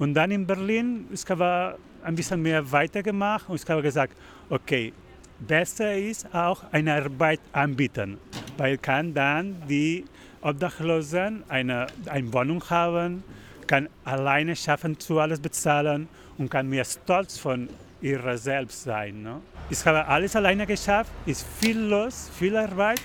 Und 0.00 0.14
dann 0.14 0.32
in 0.32 0.44
Berlin, 0.44 1.06
ich 1.12 1.24
habe 1.30 1.78
ein 2.02 2.16
bisschen 2.16 2.42
mehr 2.42 2.72
weitergemacht 2.72 3.48
und 3.48 3.62
ich 3.62 3.70
habe 3.70 3.82
gesagt, 3.82 4.16
okay, 4.50 4.92
besser 5.38 5.96
ist 5.96 6.34
auch 6.34 6.64
eine 6.72 6.94
Arbeit 6.94 7.38
anbieten, 7.52 8.18
weil 8.56 8.78
kann 8.78 9.14
dann 9.14 9.62
die 9.68 10.04
Obdachlosen 10.40 11.44
eine, 11.48 11.86
eine 12.06 12.32
Wohnung 12.32 12.68
haben, 12.68 13.22
kann 13.68 13.88
alleine 14.04 14.56
schaffen, 14.56 14.98
zu 14.98 15.20
alles 15.20 15.38
bezahlen 15.38 16.08
und 16.36 16.50
kann 16.50 16.68
mehr 16.68 16.84
stolz 16.84 17.38
von 17.38 17.68
ihrer 18.00 18.36
selbst 18.38 18.82
sein. 18.82 19.22
Ne? 19.22 19.40
Ich 19.70 19.86
habe 19.86 20.04
alles 20.06 20.34
alleine 20.34 20.66
geschafft, 20.66 21.12
ist 21.26 21.46
viel 21.60 21.78
los, 21.78 22.28
viel 22.36 22.56
Arbeit 22.56 23.00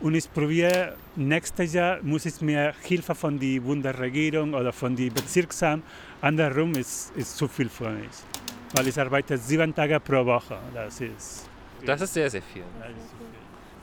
und 0.00 0.14
ich 0.14 0.32
probiere, 0.32 0.96
nächstes 1.16 1.72
Jahr 1.72 1.98
muss 2.02 2.26
ich 2.26 2.40
mehr 2.40 2.74
Hilfe 2.82 3.14
von 3.14 3.38
der 3.38 3.60
Bundesregierung 3.60 4.54
oder 4.54 4.72
von 4.72 4.94
den 4.94 5.12
Bezirksamt. 5.12 5.84
Andersrum 6.20 6.72
ist, 6.74 7.12
ist 7.16 7.36
zu 7.36 7.48
viel 7.48 7.68
für 7.68 7.90
mich, 7.90 8.10
weil 8.74 8.88
ich 8.88 8.98
arbeite 8.98 9.38
sieben 9.38 9.74
Tage 9.74 9.98
pro 10.00 10.24
Woche. 10.24 10.58
Das 10.74 11.00
ist, 11.00 11.48
das 11.84 12.00
ist 12.00 12.14
sehr, 12.14 12.30
sehr 12.30 12.42
viel. 12.42 12.64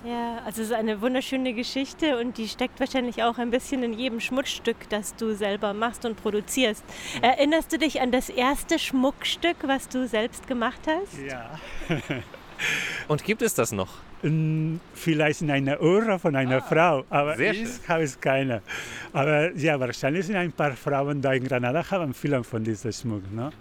Ja, 0.06 0.40
also 0.46 0.62
es 0.62 0.68
ist 0.68 0.74
eine 0.74 1.00
wunderschöne 1.00 1.54
Geschichte 1.54 2.20
und 2.20 2.38
die 2.38 2.50
steckt 2.50 2.78
wahrscheinlich 2.82 3.24
auch 3.24 3.38
ein 3.38 3.52
bisschen 3.52 3.84
in 3.84 3.94
jedem 3.94 4.20
Schmuckstück, 4.20 4.76
das 4.90 5.16
du 5.16 5.34
selber 5.34 5.74
machst 5.74 6.04
und 6.04 6.22
produzierst. 6.22 6.84
Erinnerst 7.22 7.72
du 7.72 7.78
dich 7.78 8.02
an 8.02 8.12
das 8.12 8.28
erste 8.28 8.80
Schmuckstück, 8.80 9.56
was 9.64 9.88
du 9.88 10.06
selbst 10.06 10.46
gemacht 10.46 10.82
hast? 10.88 11.18
Ja. 11.26 11.58
und 13.08 13.24
gibt 13.24 13.42
es 13.42 13.54
das 13.54 13.72
noch? 13.72 13.90
Vielleicht 14.94 15.42
in 15.42 15.52
einer 15.52 15.82
Uhr 15.82 16.18
von 16.18 16.36
einer 16.36 16.58
ah, 16.58 16.62
Frau, 16.62 17.04
aber 17.10 17.38
ich 17.38 17.68
habe 17.90 18.04
es 18.04 18.20
keine. 18.20 18.62
Aber 19.12 19.54
ja, 19.56 19.78
wahrscheinlich 19.78 20.26
sind 20.26 20.38
ein 20.38 20.54
paar 20.54 20.72
Frauen 20.72 21.22
da 21.22 21.34
in 21.34 21.46
Granada 21.46 21.84
haben 21.92 22.14
viele 22.14 22.42
von 22.44 22.64
diesem 22.64 22.94
Schmuck. 22.94 23.30
Ne? 23.34 23.52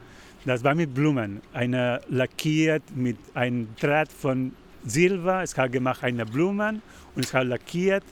Das 0.44 0.62
war 0.62 0.74
mit 0.76 0.94
Blumen, 0.94 1.40
eine 1.52 2.00
lackiert 2.08 2.84
mit 2.94 3.16
einem 3.34 3.68
Draht 3.80 4.12
von 4.12 4.52
Silber, 4.84 5.42
ich 5.42 5.56
habe 5.56 5.70
gemacht 5.70 6.04
eine 6.04 6.24
Blumen 6.24 6.80
und 7.16 7.24
ich 7.24 7.34
habe 7.34 7.46
lackiert 7.46 8.04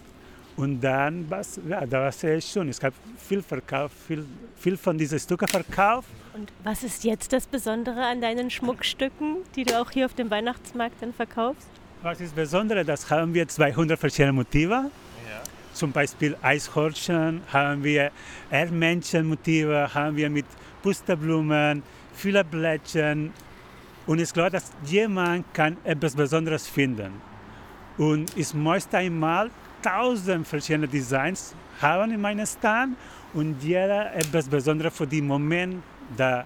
und 0.56 0.80
dann 0.80 1.30
was, 1.30 1.60
ja, 1.68 1.86
da 1.86 2.00
war 2.00 2.12
sehr 2.12 2.40
schön. 2.40 2.68
Ich 2.68 2.82
habe 2.82 2.94
viel 3.16 3.42
verkauft, 3.42 3.94
viel, 4.06 4.26
viel 4.56 4.76
von 4.76 4.98
diesen 4.98 5.18
Stücken 5.18 5.48
verkauft. 5.48 6.08
Und 6.34 6.52
was 6.64 6.82
ist 6.82 7.04
jetzt 7.04 7.32
das 7.32 7.46
Besondere 7.46 8.04
an 8.04 8.20
deinen 8.20 8.50
Schmuckstücken, 8.50 9.36
die 9.56 9.64
du 9.64 9.80
auch 9.80 9.90
hier 9.90 10.06
auf 10.06 10.14
dem 10.14 10.30
Weihnachtsmarkt 10.30 11.00
dann 11.00 11.12
verkaufst? 11.12 11.79
Was 12.02 12.20
ist 12.20 12.34
Besondere? 12.34 12.84
Das 12.84 13.10
haben 13.10 13.34
wir 13.34 13.46
200 13.46 13.98
verschiedene 13.98 14.32
Motive. 14.32 14.72
Ja. 14.72 15.42
Zum 15.74 15.92
Beispiel 15.92 16.34
Eishornchen, 16.40 17.42
haben 17.52 17.84
wir 17.84 18.10
Erdmännchenmotive, 18.50 19.90
haben 19.92 20.16
wir 20.16 20.30
mit 20.30 20.46
Pusterblumen, 20.82 21.82
viele 22.14 22.42
Blättchen, 22.42 23.32
und 24.06 24.18
ich 24.18 24.32
glaube, 24.32 24.50
dass 24.50 24.72
jemand 24.86 25.52
kann 25.54 25.76
etwas 25.84 26.16
Besonderes 26.16 26.66
finden. 26.66 27.12
Und 27.98 28.36
ich 28.36 28.52
möchte 28.54 28.96
einmal 28.96 29.50
tausend 29.82 30.48
verschiedene 30.48 30.88
Designs 30.88 31.54
haben 31.80 32.12
in 32.12 32.20
meinem 32.20 32.46
Stand 32.46 32.96
und 33.34 33.62
jeder 33.62 34.14
etwas 34.14 34.48
Besonderes 34.48 34.96
für 34.96 35.06
den 35.06 35.26
Moment 35.26 35.82
da 36.16 36.44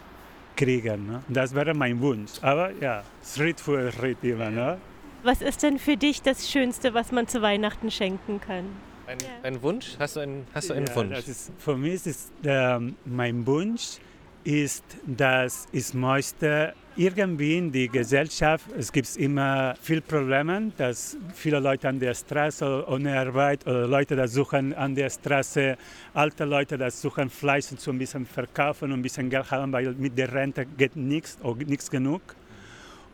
kriegen. 0.57 1.07
Ne? 1.07 1.23
Das 1.29 1.55
wäre 1.55 1.75
mein 1.75 2.01
Wunsch. 2.01 2.33
Aber 2.43 2.71
ja, 2.81 3.03
Schritt 3.25 3.61
für 3.61 3.91
Schritt 3.93 4.23
immer. 4.23 4.51
Ne? 4.51 4.79
Was 5.25 5.41
ist 5.41 5.63
denn 5.63 5.79
für 5.79 5.97
dich 5.97 6.21
das 6.21 6.51
Schönste, 6.51 6.93
was 6.93 7.11
man 7.11 7.27
zu 7.27 7.41
Weihnachten 7.41 7.91
schenken 7.91 8.43
kann? 8.43 8.67
Ein, 9.07 9.17
ja. 9.21 9.27
ein 9.43 9.63
Wunsch? 9.63 9.97
Hast 9.99 10.17
du 10.17 10.21
einen, 10.21 10.47
hast 10.53 10.69
du 10.69 10.75
einen 10.75 10.87
ja, 10.87 10.97
Wunsch? 10.97 11.27
Ist, 11.27 11.51
für 11.57 11.79
mich 11.79 12.07
ist 12.07 12.31
äh, 12.45 12.79
mein 13.07 13.47
Wunsch, 13.47 13.97
ist, 14.45 14.85
dass 15.07 15.67
ich 15.73 15.95
möchte 15.95 16.75
irgendwie 16.95 17.57
in 17.57 17.73
die 17.73 17.89
Gesellschaft, 17.89 18.67
es 18.77 18.93
gibt 18.93 19.17
immer 19.17 19.75
viele 19.81 20.03
Probleme, 20.03 20.71
dass 20.77 21.17
viele 21.33 21.59
Leute 21.59 21.89
an 21.89 21.99
der 21.99 22.13
Straße 22.13 22.85
ohne 22.87 23.19
Arbeit 23.19 23.67
oder 23.67 23.87
Leute, 23.87 24.17
die 24.17 24.29
suchen 24.29 24.75
an 24.75 24.95
der 24.95 25.09
Straße, 25.09 25.79
alte 26.13 26.45
Leute, 26.45 26.77
die 26.77 26.91
suchen 26.91 27.31
Fleisch 27.31 27.71
und 27.71 27.81
so 27.81 27.93
ein 27.93 27.99
bisschen 27.99 28.27
verkaufen 28.27 28.93
und 28.93 28.99
ein 28.99 29.03
bisschen 29.03 29.31
Geld 29.31 29.51
haben, 29.51 29.73
weil 29.73 29.95
mit 29.95 30.19
der 30.19 30.31
Rente 30.31 30.67
geht 30.67 30.97
nichts 30.97 31.39
oder 31.43 31.65
nichts 31.65 31.91
genug. 31.91 32.21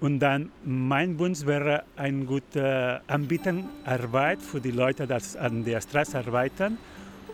Und 0.01 0.18
dann 0.20 0.51
mein 0.64 1.18
Wunsch 1.18 1.44
wäre 1.44 1.84
ein 1.96 2.24
guter 2.26 3.03
Anbieten 3.07 3.68
Arbeit 3.84 4.40
für 4.40 4.61
die 4.61 4.70
Leute, 4.70 5.07
die 5.07 5.38
an 5.38 5.64
der 5.64 5.80
Straße 5.80 6.18
arbeiten 6.18 6.78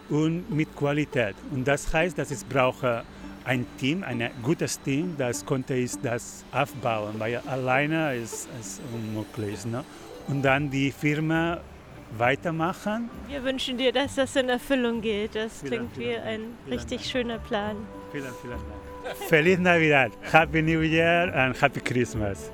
und 0.09 0.51
mit 0.51 0.75
Qualität. 0.75 1.37
Und 1.53 1.67
das 1.67 1.93
heißt, 1.93 2.19
dass 2.19 2.31
ich 2.31 2.45
brauche 2.47 3.05
ein 3.45 3.65
Team, 3.79 4.03
ein 4.03 4.31
gutes 4.43 4.81
Team, 4.81 5.15
das 5.17 5.45
konnte 5.47 5.75
ich 5.75 5.93
das 6.03 6.45
aufbauen, 6.51 7.15
weil 7.19 7.41
alleine 7.47 8.17
ist 8.17 8.49
es 8.61 8.81
unmöglich. 8.93 9.65
Ne? 9.65 9.85
Und 10.27 10.43
dann 10.43 10.69
die 10.69 10.91
Firma 10.91 11.61
weitermachen. 12.19 13.09
Wir 13.29 13.45
wünschen 13.45 13.79
dir, 13.79 13.93
dass 13.93 14.17
das 14.17 14.35
in 14.35 14.49
Erfüllung 14.49 15.01
geht. 15.01 15.37
Das 15.37 15.61
vielen, 15.61 15.91
klingt 15.91 15.99
wie 15.99 16.17
ein 16.17 16.41
richtig 16.69 17.03
Dank. 17.03 17.11
schöner 17.11 17.39
Plan. 17.39 17.77
Vielen, 18.11 18.33
vielen 18.43 18.59
Dank. 18.59 18.86
Feliz 19.29 19.59
Navidad, 19.59 20.13
Happy 20.33 20.63
New 20.63 20.81
Year 20.81 21.33
and 21.35 21.61
Happy 21.61 21.81
Christmas. 21.81 22.51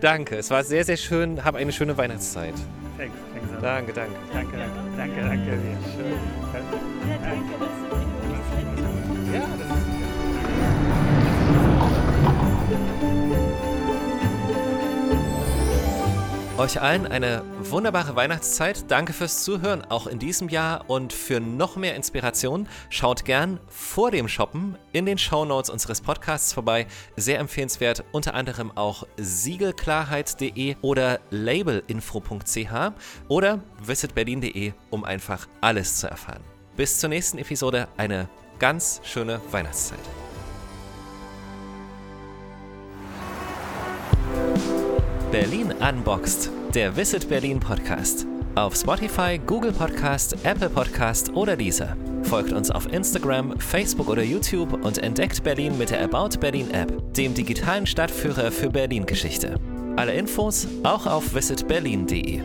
Danke, 0.00 0.36
es 0.36 0.50
war 0.50 0.62
sehr, 0.62 0.84
sehr 0.84 0.96
schön. 0.96 1.44
Hab 1.44 1.54
eine 1.54 1.72
schöne 1.72 1.96
Weihnachtszeit. 1.96 2.54
Thanks, 2.96 3.14
thanks 3.32 3.62
danke, 3.62 3.92
danke. 3.92 4.14
Danke, 4.32 4.56
danke, 4.56 4.74
danke. 4.96 5.20
danke, 5.20 5.20
danke. 5.22 5.58
Danke, 6.52 6.76
Ja, 9.32 9.40
das 9.58 9.68
ist 9.78 9.86
Euch 16.58 16.80
allen 16.80 17.06
eine 17.06 17.42
wunderbare 17.60 18.16
Weihnachtszeit. 18.16 18.90
Danke 18.90 19.12
fürs 19.12 19.44
Zuhören, 19.44 19.84
auch 19.84 20.06
in 20.06 20.18
diesem 20.18 20.48
Jahr. 20.48 20.88
Und 20.88 21.12
für 21.12 21.38
noch 21.38 21.76
mehr 21.76 21.94
Inspiration 21.94 22.66
schaut 22.88 23.26
gern 23.26 23.60
vor 23.68 24.10
dem 24.10 24.26
Shoppen 24.26 24.78
in 24.92 25.04
den 25.04 25.18
Show 25.18 25.44
Notes 25.44 25.68
unseres 25.68 26.00
Podcasts 26.00 26.54
vorbei. 26.54 26.86
Sehr 27.14 27.40
empfehlenswert, 27.40 28.04
unter 28.10 28.32
anderem 28.32 28.72
auch 28.74 29.06
siegelklarheit.de 29.18 30.76
oder 30.80 31.20
labelinfo.ch 31.30 32.92
oder 33.28 33.60
visitberlin.de, 33.82 34.72
um 34.88 35.04
einfach 35.04 35.48
alles 35.60 35.98
zu 35.98 36.08
erfahren. 36.08 36.42
Bis 36.74 36.98
zur 36.98 37.10
nächsten 37.10 37.36
Episode 37.36 37.86
eine 37.98 38.30
ganz 38.58 39.02
schöne 39.04 39.42
Weihnachtszeit. 39.50 40.00
Berlin 45.32 45.74
Unboxed, 45.80 46.50
der 46.72 46.96
Visit 46.96 47.28
Berlin 47.28 47.58
Podcast. 47.58 48.26
Auf 48.54 48.76
Spotify, 48.76 49.40
Google 49.44 49.72
Podcast, 49.72 50.36
Apple 50.44 50.70
Podcast 50.70 51.34
oder 51.34 51.56
dieser. 51.56 51.96
Folgt 52.22 52.52
uns 52.52 52.70
auf 52.70 52.90
Instagram, 52.92 53.58
Facebook 53.58 54.08
oder 54.08 54.22
YouTube 54.22 54.84
und 54.84 54.98
entdeckt 54.98 55.42
Berlin 55.42 55.76
mit 55.76 55.90
der 55.90 56.04
About 56.04 56.38
Berlin 56.38 56.70
App, 56.70 57.12
dem 57.14 57.34
digitalen 57.34 57.86
Stadtführer 57.86 58.52
für 58.52 58.70
Berlin-Geschichte. 58.70 59.58
Alle 59.96 60.14
Infos 60.14 60.68
auch 60.84 61.06
auf 61.06 61.34
visitberlin.de. 61.34 62.42